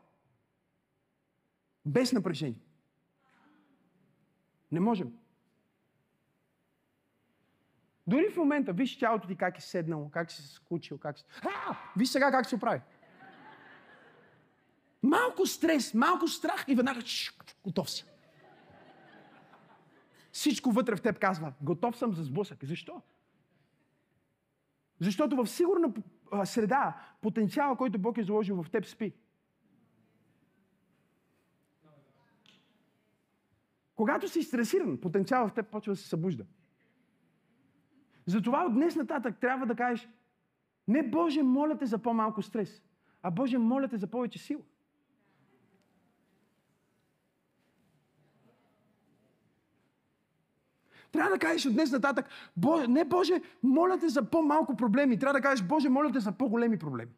без 1.85 2.13
напрежение. 2.13 2.59
Не 4.71 4.79
можем. 4.79 5.13
Дори 8.07 8.29
в 8.29 8.37
момента, 8.37 8.73
виж 8.73 8.99
тялото 8.99 9.27
ти 9.27 9.35
как 9.35 9.57
е 9.57 9.61
седнало, 9.61 10.09
как 10.09 10.31
си 10.31 10.41
се 10.41 10.53
скучил, 10.53 10.97
как 10.97 11.17
си... 11.17 11.25
А! 11.43 11.77
Виж 11.97 12.09
сега 12.09 12.31
как 12.31 12.49
се 12.49 12.55
оправи. 12.55 12.81
Малко 15.03 15.45
стрес, 15.45 15.93
малко 15.93 16.27
страх 16.27 16.65
и 16.67 16.75
веднага 16.75 17.01
чш, 17.01 17.37
готов 17.63 17.89
си. 17.91 18.05
Всичко 20.31 20.71
вътре 20.71 20.95
в 20.95 21.01
теб 21.01 21.19
казва, 21.19 21.53
готов 21.61 21.97
съм 21.97 22.13
за 22.13 22.23
сблъсък. 22.23 22.65
Защо? 22.65 23.01
Защото 24.99 25.35
в 25.35 25.47
сигурна 25.47 25.93
среда 26.45 27.01
потенциала, 27.21 27.77
който 27.77 27.99
Бог 27.99 28.17
е 28.17 28.23
заложил 28.23 28.63
в 28.63 28.69
теб, 28.69 28.85
спи. 28.85 29.13
Когато 33.95 34.29
си 34.29 34.43
стресиран, 34.43 34.97
потенциалът 34.97 35.51
в 35.51 35.53
теб 35.53 35.71
почва 35.71 35.93
да 35.93 35.97
се 35.97 36.07
събужда. 36.07 36.45
Затова 38.27 38.65
от 38.65 38.73
днес 38.73 38.95
нататък 38.95 39.37
трябва 39.39 39.65
да 39.65 39.75
кажеш, 39.75 40.09
не 40.87 41.03
Боже, 41.03 41.43
моля 41.43 41.77
те 41.77 41.85
за 41.85 41.97
по-малко 41.97 42.41
стрес, 42.41 42.81
а 43.23 43.31
Боже, 43.31 43.57
моля 43.57 43.87
те 43.87 43.97
за 43.97 44.07
повече 44.07 44.39
сила. 44.39 44.61
Трябва 51.11 51.31
да 51.31 51.39
кажеш 51.39 51.65
от 51.65 51.73
днес 51.73 51.91
нататък, 51.91 52.25
Боже, 52.57 52.87
не 52.87 53.05
Боже, 53.05 53.41
моля 53.63 53.97
те 53.99 54.09
за 54.09 54.29
по-малко 54.29 54.75
проблеми. 54.75 55.19
Трябва 55.19 55.33
да 55.33 55.41
кажеш, 55.41 55.65
Боже, 55.65 55.89
моля 55.89 56.11
те 56.11 56.19
за 56.19 56.31
по-големи 56.31 56.77
проблеми. 56.77 57.11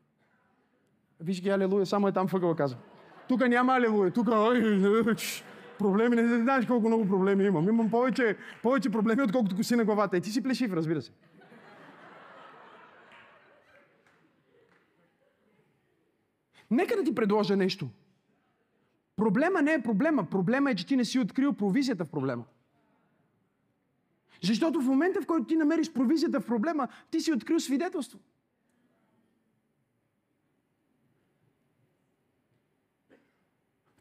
Виж 1.20 1.41
ги, 1.41 1.49
алелуя, 1.49 1.86
само 1.86 2.07
е 2.07 2.12
там 2.12 2.28
въгъла 2.28 2.55
казва. 2.55 2.80
Тук 3.28 3.47
няма 3.47 3.74
алелуя, 3.74 4.12
тук 4.12 4.28
проблеми, 5.80 6.16
не 6.16 6.44
знаеш 6.44 6.66
колко 6.66 6.88
много 6.88 7.08
проблеми 7.08 7.46
имам. 7.46 7.70
Имам 7.70 7.92
повече, 7.92 8.38
повече 8.64 8.90
проблеми, 8.90 9.22
отколкото 9.22 9.56
коси 9.56 9.76
на 9.76 9.86
главата. 9.86 10.18
И 10.18 10.22
ти 10.22 10.32
си 10.32 10.44
плешив, 10.44 10.74
разбира 10.74 11.02
се. 11.02 11.12
Нека 16.72 16.96
да 16.96 17.04
ти 17.04 17.16
предложа 17.16 17.56
нещо. 17.56 17.90
Проблема 19.16 19.62
не 19.62 19.74
е 19.74 19.82
проблема. 19.82 20.30
Проблема 20.30 20.72
е, 20.72 20.76
че 20.76 20.88
ти 20.88 20.96
не 20.96 21.06
си 21.06 21.20
открил 21.20 21.54
провизията 21.54 22.06
в 22.06 22.10
проблема. 22.10 22.44
Защото 24.44 24.82
в 24.82 24.86
момента, 24.86 25.22
в 25.22 25.26
който 25.26 25.46
ти 25.46 25.56
намериш 25.56 25.94
провизията 25.94 26.40
в 26.40 26.46
проблема, 26.46 26.88
ти 27.12 27.22
си 27.22 27.34
открил 27.34 27.60
свидетелство. 27.60 28.20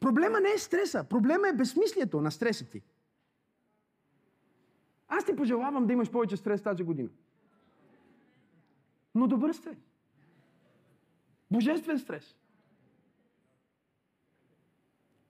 Проблема 0.09 0.39
не 0.39 0.49
е 0.49 0.57
стреса. 0.57 1.03
Проблема 1.03 1.49
е 1.49 1.53
безсмислието 1.53 2.21
на 2.21 2.31
стреса 2.31 2.65
ти. 2.65 2.81
Аз 5.07 5.25
ти 5.25 5.35
пожелавам 5.35 5.87
да 5.87 5.93
имаш 5.93 6.11
повече 6.11 6.37
стрес 6.37 6.61
тази 6.61 6.83
година. 6.83 7.09
Но 9.15 9.27
добър 9.27 9.53
стрес. 9.53 9.77
Божествен 11.51 11.99
стрес. 11.99 12.35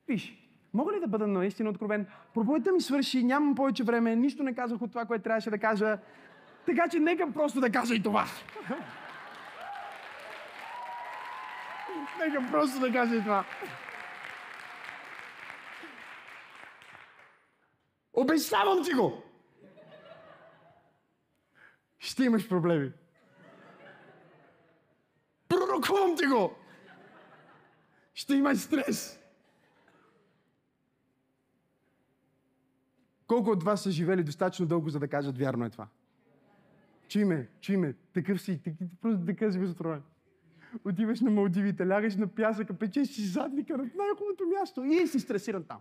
Виж, 0.08 0.50
мога 0.74 0.94
ли 0.94 1.00
да 1.00 1.08
бъда 1.08 1.28
наистина 1.28 1.70
откровен? 1.70 2.08
Проповедта 2.34 2.72
ми 2.72 2.82
свърши, 2.82 3.24
нямам 3.24 3.56
повече 3.56 3.84
време, 3.84 4.16
нищо 4.16 4.44
не 4.44 4.56
казах 4.56 4.82
от 4.82 4.92
това, 4.92 5.06
което 5.06 5.24
трябваше 5.24 5.50
да 5.50 5.60
кажа. 5.60 5.98
Така 6.66 6.90
че 6.90 7.00
нека 7.00 7.34
просто 7.34 7.60
да 7.60 7.72
кажа 7.72 7.96
и 7.96 8.04
това. 8.04 8.26
нека 12.20 12.52
просто 12.52 12.80
да 12.80 12.92
кажа 12.92 13.16
и 13.16 13.22
това. 13.22 13.46
Обещавам 18.20 18.84
ти 18.84 18.94
го! 18.94 19.24
Ще 22.00 22.24
имаш 22.24 22.50
проблеми. 22.50 22.92
Пророкувам 25.48 26.18
ти 26.18 26.26
го! 26.26 26.56
Ще 28.14 28.36
имаш 28.36 28.58
стрес. 28.58 29.20
Колко 33.28 33.50
от 33.50 33.64
вас 33.64 33.84
са 33.84 33.92
живели 33.92 34.24
достатъчно 34.24 34.66
дълго, 34.66 34.90
за 34.90 35.00
да 35.00 35.08
кажат 35.08 35.38
вярно 35.38 35.66
е 35.66 35.70
това? 35.70 35.88
Чуй 37.08 37.26
ме, 37.26 37.50
чуй 37.62 37.78
ме, 37.78 37.94
такъв 38.14 38.42
си, 38.42 38.62
такъв, 38.64 38.88
просто 39.02 39.26
така 39.26 39.52
си 39.52 39.60
безотровен. 39.60 40.04
отиваш 40.86 41.22
на 41.22 41.32
Малдивите, 41.32 41.88
лягаш 41.88 42.16
на 42.16 42.28
пясъка, 42.28 42.74
печеш 42.74 43.08
си 43.08 43.22
задника 43.22 43.78
на 43.78 43.84
най-хубавото 43.84 44.46
място 44.46 44.84
и 44.84 45.08
си 45.08 45.20
стресиран 45.20 45.64
там. 45.64 45.80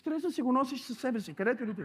Стреса 0.00 0.30
си 0.32 0.42
го 0.42 0.52
носиш 0.52 0.80
със 0.80 0.98
себе 0.98 1.20
си, 1.20 1.34
където 1.34 1.66
ли 1.66 1.74
ти? 1.74 1.82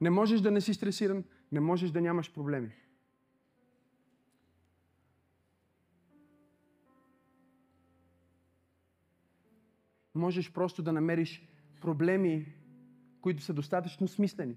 Не 0.00 0.10
можеш 0.10 0.40
да 0.40 0.50
не 0.50 0.60
си 0.60 0.74
стресиран, 0.74 1.24
не 1.52 1.60
можеш 1.60 1.90
да 1.90 2.00
нямаш 2.00 2.32
проблеми. 2.32 2.72
Можеш 10.14 10.52
просто 10.52 10.82
да 10.82 10.92
намериш 10.92 11.48
проблеми, 11.80 12.54
които 13.20 13.42
са 13.42 13.54
достатъчно 13.54 14.08
смислени. 14.08 14.56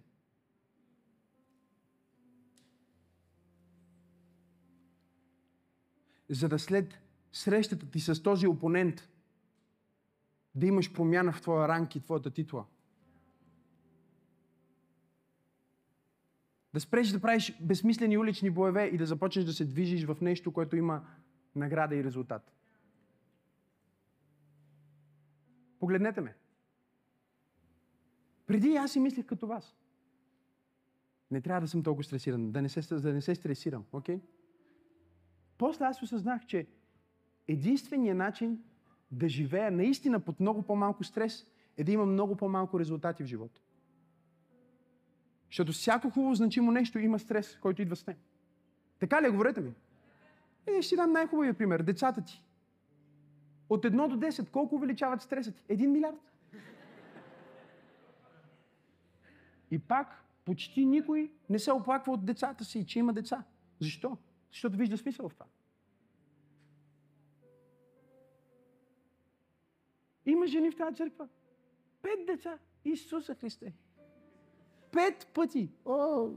За 6.30 6.49
да 6.49 6.60
след 6.60 7.01
срещата 7.32 7.89
ти 7.91 7.99
с 7.99 8.23
този 8.23 8.47
опонент 8.47 9.09
да 10.55 10.65
имаш 10.65 10.93
промяна 10.93 11.32
в 11.32 11.41
твоя 11.41 11.67
ранг 11.67 11.95
и 11.95 11.99
твоята 11.99 12.32
титла. 12.32 12.65
Да 16.73 16.79
спреш 16.79 17.09
да 17.09 17.21
правиш 17.21 17.57
безсмислени 17.61 18.17
улични 18.17 18.49
боеве 18.49 18.86
и 18.86 18.97
да 18.97 19.05
започнеш 19.05 19.45
да 19.45 19.53
се 19.53 19.65
движиш 19.65 20.05
в 20.05 20.17
нещо, 20.21 20.53
което 20.53 20.75
има 20.75 21.05
награда 21.55 21.95
и 21.95 22.03
резултат. 22.03 22.51
Погледнете 25.79 26.21
ме. 26.21 26.36
Преди 28.47 28.75
аз 28.75 28.91
си 28.91 28.99
мислех 28.99 29.25
като 29.25 29.47
вас. 29.47 29.75
Не 31.32 31.41
трябва 31.41 31.61
да 31.61 31.67
съм 31.67 31.84
толкова 31.84 32.03
стресиран, 32.03 32.51
да 32.51 32.61
не 32.61 32.69
се, 32.69 32.95
да 32.95 33.13
не 33.13 33.21
се 33.21 33.36
стресирам, 33.36 33.86
окей? 33.91 34.17
Okay? 34.17 34.21
После 35.57 35.86
аз 35.86 36.01
осъзнах, 36.01 36.45
че 36.45 36.67
единственият 37.48 38.18
начин 38.18 38.64
да 39.12 39.30
живея 39.30 39.72
наистина 39.72 40.20
под 40.20 40.39
много 40.39 40.62
по-малко 40.62 41.04
стрес 41.04 41.46
е 41.78 41.84
да 41.84 41.92
има 41.92 42.06
много 42.06 42.36
по-малко 42.36 42.80
резултати 42.80 43.24
в 43.24 43.26
живота. 43.26 43.62
Защото 45.50 45.72
всяко 45.72 46.10
хубаво 46.10 46.36
значимо 46.36 46.72
нещо 46.72 47.00
има 47.00 47.20
стрес, 47.20 47.58
който 47.62 47.82
идва 47.82 47.96
с 47.96 48.08
него. 48.08 48.20
Така 49.00 49.22
ли? 49.22 49.30
Говорете 49.30 49.62
ми. 49.62 49.74
Е, 50.68 50.82
ще 50.82 50.96
дам 50.96 51.12
най-хубавия 51.12 51.54
пример. 51.54 51.82
Децата 51.82 52.22
ти. 52.22 52.44
От 53.70 53.86
1 53.86 54.08
до 54.08 54.18
10, 54.18 54.50
колко 54.50 54.76
увеличават 54.76 55.22
стреса 55.22 55.52
ти? 55.52 55.64
Един 55.70 55.92
милиард. 55.92 56.32
И 59.72 59.80
пак, 59.80 60.26
почти 60.46 60.86
никой 60.86 61.32
не 61.50 61.60
се 61.60 61.72
оплаква 61.72 62.14
от 62.14 62.26
децата 62.26 62.66
си, 62.66 62.86
че 62.86 63.00
има 63.00 63.14
деца. 63.14 63.44
Защо? 63.80 64.18
Защото 64.52 64.78
вижда 64.78 64.98
смисъл 64.98 65.30
в 65.30 65.34
това. 65.34 65.46
Има 70.32 70.47
жени 70.47 70.71
в 70.71 70.75
тази 70.75 70.95
църква. 70.95 71.27
Пет 72.01 72.25
деца. 72.25 72.57
Исуса 72.86 73.36
Христе. 73.36 73.73
Пет 74.91 75.27
пъти. 75.34 75.69
О! 75.86 76.29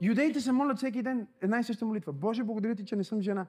Юдеите 0.00 0.40
се 0.40 0.52
молят 0.52 0.76
всеки 0.76 1.02
ден 1.02 1.28
една 1.40 1.58
и 1.58 1.64
съща 1.64 1.86
молитва. 1.86 2.12
Боже, 2.12 2.44
благодаря 2.44 2.74
ти, 2.74 2.84
че 2.84 2.96
не 2.96 3.04
съм 3.04 3.20
жена. 3.20 3.46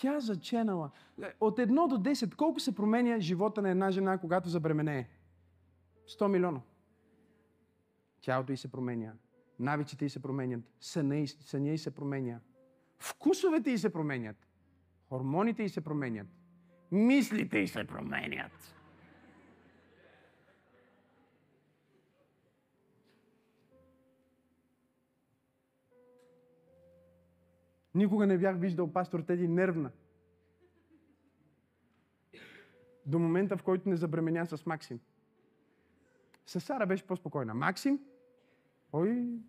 Тя 0.00 0.20
заченала. 0.20 0.90
От 1.40 1.58
едно 1.58 1.88
до 1.88 1.98
10, 1.98 2.34
колко 2.34 2.60
се 2.60 2.74
променя 2.74 3.20
живота 3.20 3.62
на 3.62 3.70
една 3.70 3.90
жена, 3.90 4.18
когато 4.18 4.48
забременее? 4.48 5.08
100 6.08 6.28
милиона. 6.28 6.60
Тялото 8.20 8.52
й 8.52 8.56
се 8.56 8.70
променя. 8.70 9.12
Навиците 9.58 10.04
й 10.04 10.08
се 10.08 10.22
променят. 10.22 10.60
Съня 10.80 11.70
й 11.70 11.78
се 11.78 11.94
променя. 11.94 12.40
Вкусовете 12.98 13.70
й 13.70 13.78
се 13.78 13.92
променят. 13.92 14.36
Хормоните 15.08 15.62
й 15.62 15.68
се 15.68 15.80
променят. 15.80 16.26
Мислите 16.90 17.58
й 17.58 17.68
се 17.68 17.84
променят. 17.84 18.52
Никога 27.94 28.26
не 28.26 28.38
бях 28.38 28.58
виждал 28.58 28.92
пастор 28.92 29.20
Теди 29.20 29.48
нервна. 29.48 29.90
До 33.06 33.18
момента, 33.18 33.56
в 33.56 33.62
който 33.62 33.88
не 33.88 33.96
забременя 33.96 34.46
с 34.46 34.66
Максим. 34.66 35.00
С 36.46 36.60
Сара 36.60 36.86
беше 36.86 37.06
по-спокойна. 37.06 37.54
Максим? 37.54 38.00
Ой. 38.92 39.40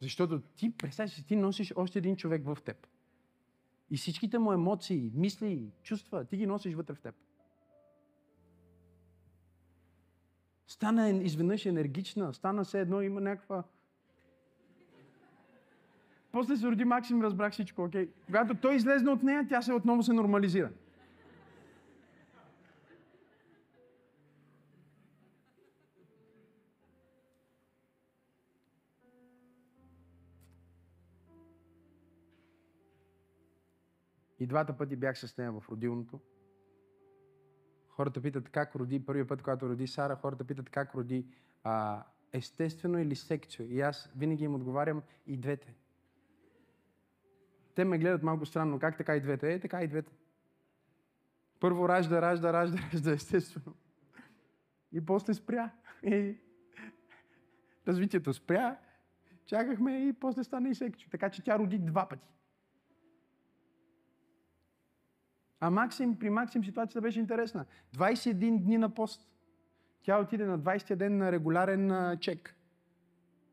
Защото 0.00 0.40
ти, 0.40 0.76
представяш 0.76 1.10
си, 1.10 1.26
ти 1.26 1.36
носиш 1.36 1.72
още 1.76 1.98
един 1.98 2.16
човек 2.16 2.44
в 2.44 2.58
теб. 2.64 2.86
И 3.90 3.96
всичките 3.96 4.38
му 4.38 4.52
емоции, 4.52 5.10
мисли, 5.14 5.72
чувства, 5.82 6.24
ти 6.24 6.36
ги 6.36 6.46
носиш 6.46 6.74
вътре 6.74 6.94
в 6.94 7.00
теб. 7.00 7.14
Стана 10.70 11.10
изведнъж 11.10 11.66
енергична, 11.66 12.34
стана 12.34 12.64
се 12.64 12.80
едно, 12.80 13.02
има 13.02 13.20
някаква... 13.20 13.64
После 16.32 16.56
се 16.56 16.66
роди 16.66 16.84
Максим, 16.84 17.22
разбрах 17.22 17.52
всичко, 17.52 17.84
окей. 17.84 18.06
Okay. 18.06 18.10
Когато 18.26 18.54
той 18.54 18.74
излезна 18.74 19.12
от 19.12 19.22
нея, 19.22 19.46
тя 19.48 19.62
се 19.62 19.72
отново 19.72 20.02
се 20.02 20.12
нормализира. 20.12 20.70
И 34.38 34.46
двата 34.46 34.76
пъти 34.76 34.96
бях 34.96 35.18
с 35.18 35.38
нея 35.38 35.52
в 35.52 35.64
родилното. 35.70 36.20
Хората 38.00 38.22
питат 38.22 38.48
как 38.48 38.76
роди, 38.76 39.06
първият 39.06 39.28
път, 39.28 39.42
когато 39.42 39.68
роди 39.68 39.86
Сара, 39.86 40.16
хората 40.16 40.44
питат 40.44 40.70
как 40.70 40.94
роди 40.94 41.26
а, 41.64 42.04
естествено 42.32 42.98
или 42.98 43.16
секцио. 43.16 43.64
И 43.68 43.80
аз 43.80 44.10
винаги 44.16 44.44
им 44.44 44.54
отговарям 44.54 45.02
и 45.26 45.36
двете. 45.36 45.74
Те 47.74 47.84
ме 47.84 47.98
гледат 47.98 48.22
малко 48.22 48.46
странно. 48.46 48.78
Как 48.78 48.96
така 48.96 49.16
и 49.16 49.20
двете? 49.20 49.52
Е, 49.52 49.60
така 49.60 49.82
и 49.82 49.88
двете. 49.88 50.12
Първо 51.60 51.88
ражда, 51.88 52.22
ражда, 52.22 52.52
ражда, 52.52 52.78
ражда, 52.92 53.12
естествено. 53.12 53.74
И 54.92 55.06
после 55.06 55.34
спря. 55.34 55.70
И 56.02 56.36
развитието 57.88 58.34
спря. 58.34 58.76
Чакахме 59.46 60.08
и 60.08 60.12
после 60.12 60.44
стана 60.44 60.68
и 60.68 60.74
секцио. 60.74 61.10
Така 61.10 61.30
че 61.30 61.42
тя 61.42 61.58
роди 61.58 61.78
два 61.78 62.08
пъти. 62.08 62.28
А 65.60 65.70
Максим, 65.70 66.18
при 66.18 66.30
Максим 66.30 66.64
ситуацията 66.64 67.00
беше 67.00 67.20
интересна. 67.20 67.64
21 67.96 68.58
дни 68.58 68.78
на 68.78 68.88
пост. 68.88 69.28
Тя 70.02 70.18
отиде 70.18 70.44
на 70.44 70.58
20 70.58 70.94
ден 70.94 71.18
на 71.18 71.32
регулярен 71.32 71.90
а, 71.90 72.16
чек. 72.16 72.56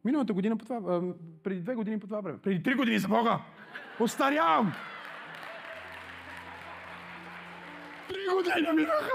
Миналата 0.06 0.34
година 0.34 0.58
по 0.58 0.66
това, 0.66 0.76
а, 0.76 1.14
преди 1.44 1.62
две 1.62 1.76
години 1.76 2.00
по 2.00 2.08
това 2.08 2.22
време. 2.22 2.38
Преди 2.38 2.64
три 2.64 2.76
години 2.76 3.00
за 3.00 3.08
Бога! 3.08 3.40
Остарявам! 4.00 4.74
Три 8.08 8.36
години 8.36 8.72
минаха! 8.76 9.12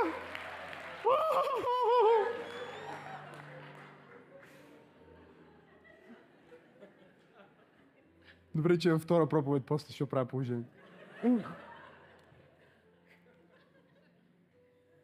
Добре, 8.55 8.79
че 8.79 8.93
във 8.93 9.03
втора 9.03 9.29
проповед 9.29 9.65
после 9.67 9.93
ще 9.93 10.05
оправя 10.05 10.27
положение. 10.27 10.65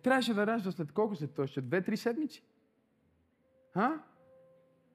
Трябваше 0.08 0.34
да 0.34 0.46
ражда 0.46 0.72
след 0.72 0.92
колко 0.92 1.16
след 1.16 1.32
това? 1.32 1.46
Ще 1.46 1.60
две-три 1.60 1.96
седмици. 1.96 2.42
А? 3.74 3.92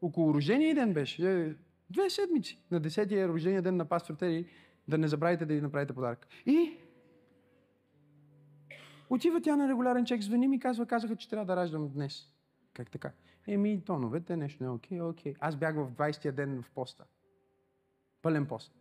Около 0.02 0.34
рождения 0.34 0.76
ден 0.76 0.94
беше. 0.94 1.32
Е, 1.32 1.56
две 1.90 2.10
седмици. 2.10 2.60
На 2.72 2.80
десетия 2.80 3.28
рождения 3.28 3.62
ден 3.62 3.78
на 3.78 3.86
пастор 3.86 4.14
Тери 4.14 4.46
да 4.88 4.98
не 4.98 5.08
забравите 5.08 5.46
да 5.46 5.54
ви 5.54 5.62
направите 5.62 5.94
подарък. 5.94 6.28
И 6.46 6.78
отива 9.10 9.42
тя 9.42 9.56
на 9.56 9.70
регулярен 9.70 10.06
чек, 10.06 10.22
звъни 10.22 10.48
ми, 10.48 10.60
казва, 10.60 10.86
казаха, 10.86 11.16
че 11.16 11.30
трябва 11.30 11.46
да 11.46 11.56
раждам 11.56 11.90
днес. 11.90 12.30
Как 12.74 12.92
така? 12.92 13.12
Еми, 13.48 13.84
тоновете, 13.86 14.38
нещо 14.38 14.64
не 14.64 14.68
е 14.68 14.72
окей, 14.72 15.02
окей. 15.02 15.34
Аз 15.40 15.56
бях 15.56 15.76
в 15.76 15.92
20-я 15.92 16.32
ден 16.32 16.62
в 16.62 16.72
поста. 16.72 17.04
Пълен 18.22 18.46
пост. 18.46 18.76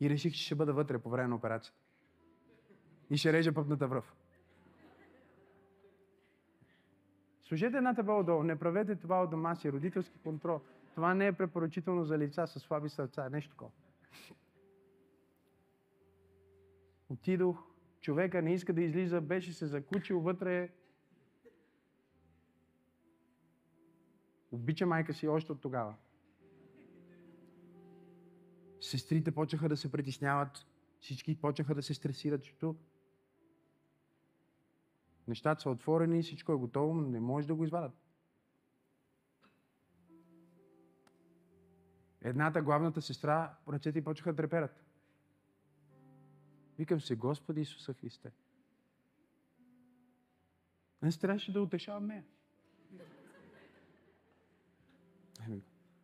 И 0.00 0.10
реших, 0.10 0.32
че 0.32 0.44
ще 0.44 0.54
бъда 0.54 0.72
вътре 0.72 0.98
по 0.98 1.10
време 1.10 1.28
на 1.28 1.36
операцията. 1.36 1.77
И 3.10 3.16
ще 3.16 3.32
режа 3.32 3.54
пъпната 3.54 3.88
връв. 3.88 4.14
Служете 7.42 7.76
една 7.76 7.94
таба 7.94 8.12
отдолу. 8.12 8.42
Не 8.42 8.58
правете 8.58 8.96
това 8.96 9.22
от 9.22 9.30
дома 9.30 9.54
си. 9.54 9.72
Родителски 9.72 10.18
контрол. 10.18 10.60
Това 10.94 11.14
не 11.14 11.26
е 11.26 11.32
препоръчително 11.32 12.04
за 12.04 12.18
лица 12.18 12.46
с 12.46 12.60
слаби 12.60 12.88
сърца. 12.88 13.28
Нещо 13.28 13.50
такова. 13.50 13.70
Отидох. 17.08 17.64
Човека 18.00 18.42
не 18.42 18.54
иска 18.54 18.72
да 18.72 18.82
излиза. 18.82 19.20
Беше 19.20 19.52
се 19.52 19.66
закучил 19.66 20.20
вътре. 20.20 20.70
Обича 24.52 24.86
майка 24.86 25.14
си 25.14 25.28
още 25.28 25.52
от 25.52 25.60
тогава. 25.60 25.94
Сестрите 28.80 29.30
почнаха 29.30 29.68
да 29.68 29.76
се 29.76 29.92
притесняват. 29.92 30.66
Всички 31.00 31.40
почнаха 31.40 31.74
да 31.74 31.82
се 31.82 31.94
стресират, 31.94 32.40
защото 32.40 32.76
нещата 35.28 35.62
са 35.62 35.70
отворени, 35.70 36.22
всичко 36.22 36.52
е 36.52 36.56
готово, 36.56 36.94
но 36.94 37.08
не 37.08 37.20
може 37.20 37.46
да 37.46 37.54
го 37.54 37.64
извадат. 37.64 37.92
Едната, 42.20 42.62
главната 42.62 43.02
сестра, 43.02 43.56
ръцете 43.68 43.98
й 43.98 44.04
почнаха 44.04 44.32
да 44.32 44.36
треперят. 44.36 44.84
Викам 46.78 47.00
се, 47.00 47.16
Господи 47.16 47.60
Исуса 47.60 47.94
Христе. 47.94 48.32
Аз 51.02 51.18
трябваше 51.18 51.52
да 51.52 51.62
утешавам 51.62 52.06
нея. 52.06 52.24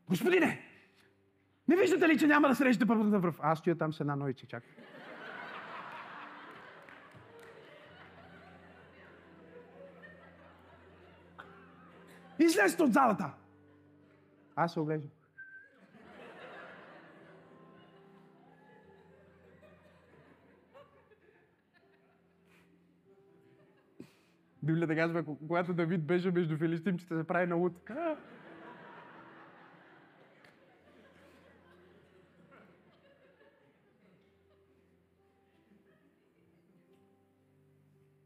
Господине! 0.08 0.60
Не 1.68 1.76
виждате 1.76 2.08
ли, 2.08 2.18
че 2.18 2.26
няма 2.26 2.48
да 2.48 2.54
срещате 2.54 2.86
първата 2.86 3.18
връв? 3.18 3.38
Аз 3.42 3.58
стоя 3.58 3.78
там 3.78 3.92
с 3.92 4.00
една 4.00 4.16
нойче, 4.16 4.46
чакай. 4.46 4.70
Излезте 12.54 12.82
от 12.82 12.92
залата! 12.92 13.34
Аз 14.56 14.72
се 14.72 14.80
оглеждам. 14.80 15.10
Библията 24.62 24.96
казва, 24.96 25.24
когато 25.24 25.74
Давид 25.74 26.06
беше 26.06 26.30
между 26.30 26.56
филистимците, 26.56 27.16
се 27.16 27.26
прави 27.26 27.46
на 27.46 27.54
луд. 27.54 27.90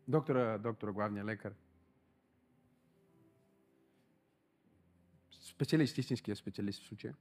Доктора, 0.09 0.59
доктора, 0.59 0.93
главния 0.93 1.25
лекар. 1.25 1.53
Специалист, 5.59 5.99
истинския 5.99 6.37
специалист 6.37 6.83
в 6.83 6.87
случая. 6.87 7.15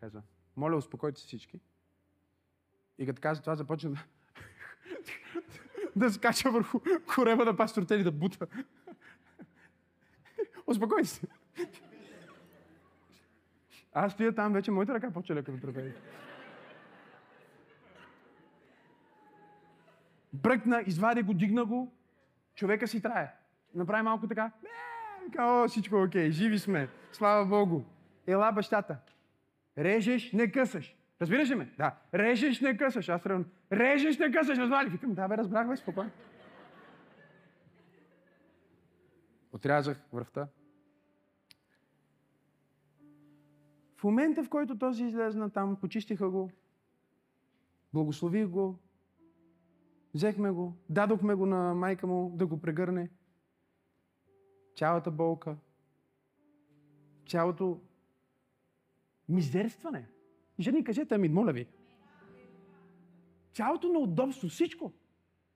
Каза, 0.00 0.22
моля, 0.56 0.76
успокойте 0.76 1.20
всички. 1.20 1.60
И 2.98 3.06
като 3.06 3.22
каза 3.22 3.40
това, 3.40 3.56
започна 3.56 3.90
да, 3.90 4.04
да 5.96 6.10
скача 6.10 6.50
върху 6.50 6.80
корема 7.14 7.44
на 7.44 7.56
пастор 7.56 7.82
Тели 7.82 8.04
да 8.04 8.12
бута. 8.12 8.46
Успокойте 10.66 11.08
се. 11.08 11.26
Аз 13.92 14.12
стоя 14.12 14.34
там 14.34 14.52
вече, 14.52 14.70
моята 14.70 14.94
ръка 14.94 15.10
почва 15.10 15.34
леко 15.34 15.52
да 15.52 15.60
трепери. 15.60 15.94
Бръкна, 20.32 20.84
извади 20.86 21.22
го, 21.22 21.34
дигна 21.34 21.64
го, 21.64 21.92
човека 22.54 22.88
си 22.88 23.02
трае. 23.02 23.34
Направи 23.74 24.02
малко 24.02 24.28
така. 24.28 24.52
О, 25.38 25.68
всичко 25.68 25.96
е 25.96 26.02
окей, 26.02 26.30
живи 26.30 26.58
сме. 26.58 26.88
Слава 27.12 27.46
Богу. 27.46 27.82
Ела 28.26 28.52
бащата. 28.52 28.98
Режеш, 29.78 30.32
не 30.32 30.52
късаш. 30.52 30.96
Разбираш 31.20 31.50
ли 31.50 31.54
ме? 31.54 31.72
Да. 31.78 31.94
Режеш, 32.14 32.60
не 32.60 32.76
късаш. 32.76 33.08
Аз 33.08 33.22
трябва. 33.22 33.44
Режеш, 33.72 34.18
не 34.18 34.30
късаш. 34.30 34.58
Разбра 34.58 34.84
ли? 34.84 34.88
Викам, 34.88 35.14
да 35.14 35.28
бе, 35.28 35.36
разбрах, 35.36 35.68
бе, 35.68 35.76
спокойно. 35.76 36.10
Отрязах 39.52 39.98
връвта. 40.12 40.48
В 43.96 44.04
момента, 44.04 44.44
в 44.44 44.48
който 44.48 44.78
този 44.78 45.04
излезна 45.04 45.50
там, 45.50 45.76
почистиха 45.76 46.30
го, 46.30 46.50
благослових 47.92 48.46
го, 48.46 48.78
взехме 50.14 50.50
го, 50.50 50.76
дадохме 50.88 51.34
го 51.34 51.46
на 51.46 51.74
майка 51.74 52.06
му 52.06 52.30
да 52.36 52.46
го 52.46 52.60
прегърне. 52.60 53.10
Цялата 54.76 55.10
болка, 55.10 55.56
цялото 57.28 57.80
мизерстване. 59.28 60.08
Жени, 60.60 60.84
кажете 60.84 61.18
ми, 61.18 61.28
моля 61.28 61.52
ви. 61.52 61.66
Цялото 63.54 63.88
неудобство, 63.88 64.48
всичко. 64.48 64.92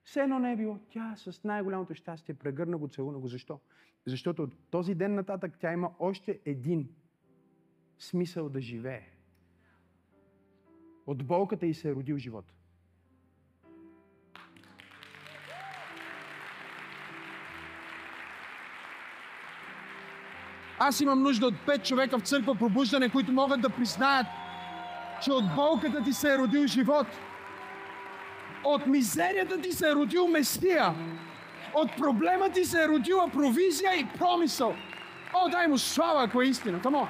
Все 0.02 0.20
едно 0.20 0.38
не 0.38 0.52
е 0.52 0.56
било. 0.56 0.78
Тя 0.90 1.14
с 1.16 1.44
най-голямото 1.44 1.94
щастие 1.94 2.34
прегърна 2.34 2.78
го, 2.78 2.88
целуна 2.88 3.18
го. 3.18 3.28
Защо? 3.28 3.60
Защото 4.06 4.42
от 4.42 4.54
този 4.70 4.94
ден 4.94 5.14
нататък 5.14 5.58
тя 5.58 5.72
има 5.72 5.92
още 5.98 6.40
един 6.44 6.88
смисъл 7.98 8.48
да 8.48 8.60
живее. 8.60 9.06
От 11.06 11.26
болката 11.26 11.66
й 11.66 11.74
се 11.74 11.88
е 11.88 11.94
родил 11.94 12.18
живот. 12.18 12.52
Аз 20.82 21.00
имам 21.00 21.22
нужда 21.22 21.46
от 21.46 21.54
пет 21.66 21.84
човека 21.84 22.18
в 22.18 22.22
църква 22.22 22.54
пробуждане, 22.54 23.08
които 23.08 23.32
могат 23.32 23.60
да 23.60 23.70
признаят, 23.70 24.26
че 25.22 25.32
от 25.32 25.54
болката 25.54 26.02
ти 26.02 26.12
се 26.12 26.32
е 26.32 26.38
родил 26.38 26.66
живот. 26.66 27.06
От 28.64 28.86
мизерията 28.86 29.60
ти 29.60 29.72
се 29.72 29.88
е 29.88 29.94
родил 29.94 30.28
Месия. 30.28 30.94
От 31.74 31.96
проблема 31.96 32.50
ти 32.50 32.64
се 32.64 32.82
е 32.82 32.88
родила 32.88 33.28
провизия 33.28 33.94
и 33.94 34.08
промисъл. 34.18 34.74
О, 35.34 35.48
дай 35.48 35.66
му 35.66 35.78
слава, 35.78 36.24
ако 36.24 36.42
е 36.42 36.46
истина. 36.46 36.82
Камо. 36.82 37.08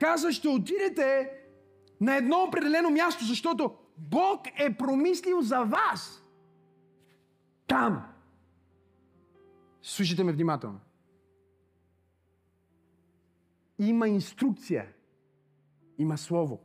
Каза, 0.00 0.32
ще 0.32 0.48
отидете 0.48 1.39
на 2.00 2.16
едно 2.16 2.44
определено 2.48 2.90
място, 2.90 3.24
защото 3.24 3.74
Бог 3.98 4.40
е 4.58 4.76
промислил 4.76 5.40
за 5.40 5.60
вас. 5.60 6.24
Там. 7.66 8.06
Слушайте 9.82 10.24
ме 10.24 10.32
внимателно. 10.32 10.80
Има 13.78 14.08
инструкция. 14.08 14.92
Има 15.98 16.18
слово. 16.18 16.60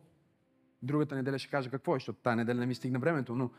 Другата 0.84 1.16
неделя 1.16 1.40
ще 1.40 1.50
кажа 1.50 1.70
какво 1.70 1.96
е, 1.96 2.00
защото 2.00 2.20
тази 2.20 2.36
неделя 2.36 2.60
не 2.60 2.66
ми 2.66 2.76
стигна 2.76 3.00
времето, 3.00 3.36
но 3.36 3.50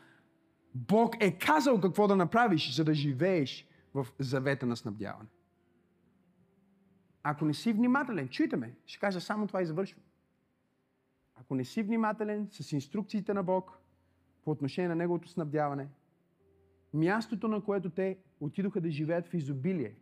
Бог 0.75 1.15
е 1.19 1.37
казал 1.37 1.81
какво 1.81 2.07
да 2.07 2.15
направиш, 2.15 2.75
за 2.75 2.83
да 2.83 2.93
живееш 2.93 3.67
в 3.93 4.07
завета 4.19 4.65
на 4.65 4.75
снабдяване. 4.75 5.29
Ако 7.23 7.45
не 7.45 7.53
си 7.53 7.73
внимателен, 7.73 8.29
чуйте 8.29 8.55
ме, 8.55 8.75
ще 8.85 8.99
кажа 8.99 9.21
само 9.21 9.47
това 9.47 9.61
и 9.61 9.65
завършвам. 9.65 10.03
Ако 11.41 11.55
не 11.55 11.65
си 11.65 11.83
внимателен 11.83 12.47
с 12.51 12.71
инструкциите 12.71 13.33
на 13.33 13.43
Бог 13.43 13.79
по 14.43 14.51
отношение 14.51 14.89
на 14.89 14.95
Неговото 14.95 15.29
снабдяване, 15.29 15.89
мястото, 16.93 17.47
на 17.47 17.63
което 17.63 17.89
те 17.89 18.17
отидоха 18.39 18.81
да 18.81 18.91
живеят 18.91 19.27
в 19.27 19.33
изобилие, 19.33 19.95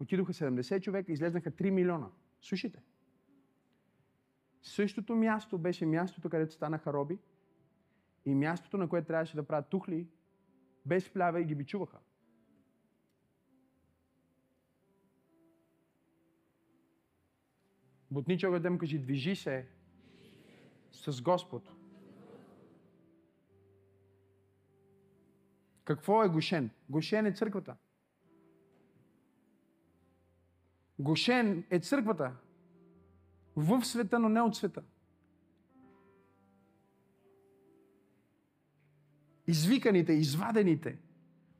отидоха 0.00 0.32
70 0.32 0.80
човека, 0.80 1.12
излезнаха 1.12 1.50
3 1.50 1.70
милиона. 1.70 2.08
Слушайте. 2.40 2.82
Същото 4.62 5.16
място 5.16 5.58
беше 5.58 5.86
мястото, 5.86 6.30
където 6.30 6.54
станаха 6.54 6.92
роби 6.92 7.18
и 8.24 8.34
мястото, 8.34 8.76
на 8.76 8.88
което 8.88 9.06
трябваше 9.06 9.36
да 9.36 9.46
правят 9.46 9.68
тухли, 9.68 10.08
без 10.86 11.10
плява 11.10 11.40
и 11.40 11.44
ги 11.44 11.54
бичуваха. 11.54 11.98
Бутни 18.10 18.38
човек 18.38 18.62
да 18.62 18.70
му 18.70 18.78
кажи, 18.78 18.98
движи 18.98 19.36
се 19.36 19.68
с 20.92 21.22
Господ. 21.22 21.72
Какво 25.84 26.24
е 26.24 26.28
Гошен? 26.28 26.70
Гошен 26.90 27.26
е 27.26 27.32
църквата. 27.32 27.76
Гошен 30.98 31.64
е 31.70 31.78
църквата. 31.78 32.36
В 33.56 33.84
света, 33.84 34.18
но 34.18 34.28
не 34.28 34.40
от 34.40 34.56
света. 34.56 34.82
Извиканите, 39.46 40.12
извадените 40.12 40.98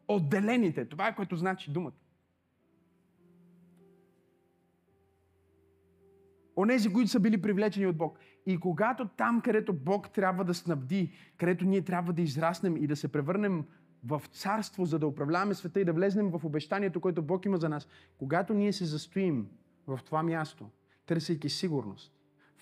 Отделените. 0.09 0.89
Това 0.89 1.09
е 1.09 1.14
което 1.14 1.37
значи 1.37 1.70
думата. 1.70 1.93
Онези, 6.57 6.93
които 6.93 7.11
са 7.11 7.20
били 7.20 7.43
привлечени 7.43 7.87
от 7.87 7.97
Бог. 7.97 8.18
И 8.47 8.61
когато 8.61 9.09
там, 9.09 9.40
където 9.40 9.72
Бог 9.72 10.11
трябва 10.11 10.45
да 10.45 10.55
снабди, 10.55 11.12
където 11.36 11.64
ние 11.64 11.82
трябва 11.82 12.12
да 12.12 12.22
израснем 12.22 12.76
и 12.76 12.86
да 12.86 12.97
се 12.97 13.12
превърнем 13.12 13.64
в 14.05 14.22
царство, 14.32 14.84
за 14.84 14.99
да 14.99 15.07
управляваме 15.07 15.55
света 15.55 15.80
и 15.80 15.84
да 15.84 15.93
влезнем 15.93 16.30
в 16.30 16.45
обещанието, 16.45 17.01
което 17.01 17.22
Бог 17.22 17.45
има 17.45 17.57
за 17.57 17.68
нас, 17.68 17.88
когато 18.18 18.55
ние 18.55 18.72
се 18.72 18.84
застоим 18.84 19.49
в 19.86 20.01
това 20.05 20.22
място, 20.22 20.70
търсейки 21.07 21.49
сигурност, 21.49 22.12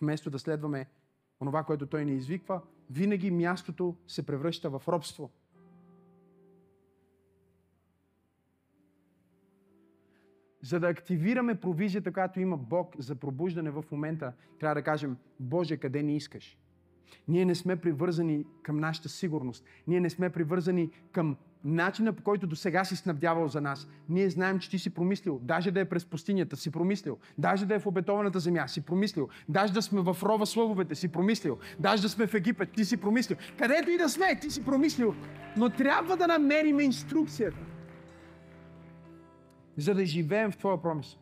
вместо 0.01 0.31
да 0.31 0.39
следваме 0.39 0.87
онова, 1.41 1.65
което 1.65 1.87
Той 1.87 2.05
ни 2.05 2.13
извиква, 2.13 2.61
винаги 2.91 3.31
мястото 3.31 3.97
се 4.07 4.27
превръща 4.27 4.71
в 4.71 4.83
робство. 4.89 5.31
За 10.63 10.81
да 10.81 10.89
активираме 10.89 11.55
провизията, 11.55 12.13
която 12.13 12.41
има 12.41 12.57
Бог 12.57 12.95
за 12.99 13.15
пробуждане 13.15 13.71
в 13.71 13.85
момента, 13.93 14.33
трябва 14.59 14.75
да 14.75 14.83
кажем, 14.83 15.17
Боже, 15.41 15.77
къде 15.77 16.03
ни 16.03 16.17
искаш? 16.17 16.59
Ние 17.29 17.45
не 17.45 17.55
сме 17.55 17.77
привързани 17.77 18.45
към 18.63 18.81
нашата 18.81 19.09
сигурност. 19.09 19.65
Ние 19.87 20.01
не 20.01 20.11
сме 20.11 20.31
привързани 20.31 20.91
към 21.13 21.37
начина 21.65 22.13
по 22.13 22.23
който 22.23 22.47
до 22.47 22.57
сега 22.57 22.85
си 22.85 22.97
снабдявал 22.97 23.49
за 23.49 23.61
нас. 23.61 23.89
Ние 24.09 24.31
знаем, 24.31 24.59
че 24.59 24.71
ти 24.71 24.79
си 24.79 24.91
промислил. 24.91 25.41
Даже 25.43 25.71
да 25.71 25.81
е 25.81 25.85
през 25.85 26.05
пустинята, 26.05 26.57
си 26.57 26.71
промислил. 26.71 27.19
Даже 27.39 27.67
да 27.67 27.75
е 27.75 27.79
в 27.79 27.87
обетованата 27.87 28.41
земя, 28.41 28.69
си 28.69 28.81
промислил. 28.81 29.29
Даже 29.49 29.73
да 29.73 29.83
сме 29.83 30.01
в 30.01 30.17
рова 30.23 30.47
слъвовете, 30.47 30.95
си 30.95 31.09
промислил. 31.09 31.59
Даже 31.79 32.03
да 32.03 32.09
сме 32.09 32.27
в 32.27 32.35
Египет, 32.35 32.73
ти 32.73 32.85
си 32.85 32.97
промислил. 32.97 33.37
Където 33.59 33.91
и 33.91 33.99
да 33.99 34.09
сме, 34.09 34.41
ти 34.41 34.51
си 34.51 34.65
промислил. 34.65 35.15
Но 35.57 35.71
трябва 35.71 36.17
да 36.17 36.27
намерим 36.27 36.81
инструкцията, 36.81 37.59
за 39.81 39.95
да 39.95 40.07
живеем 40.07 40.53
в 40.53 40.57
Твоя 40.57 40.77
промисъл. 40.77 41.19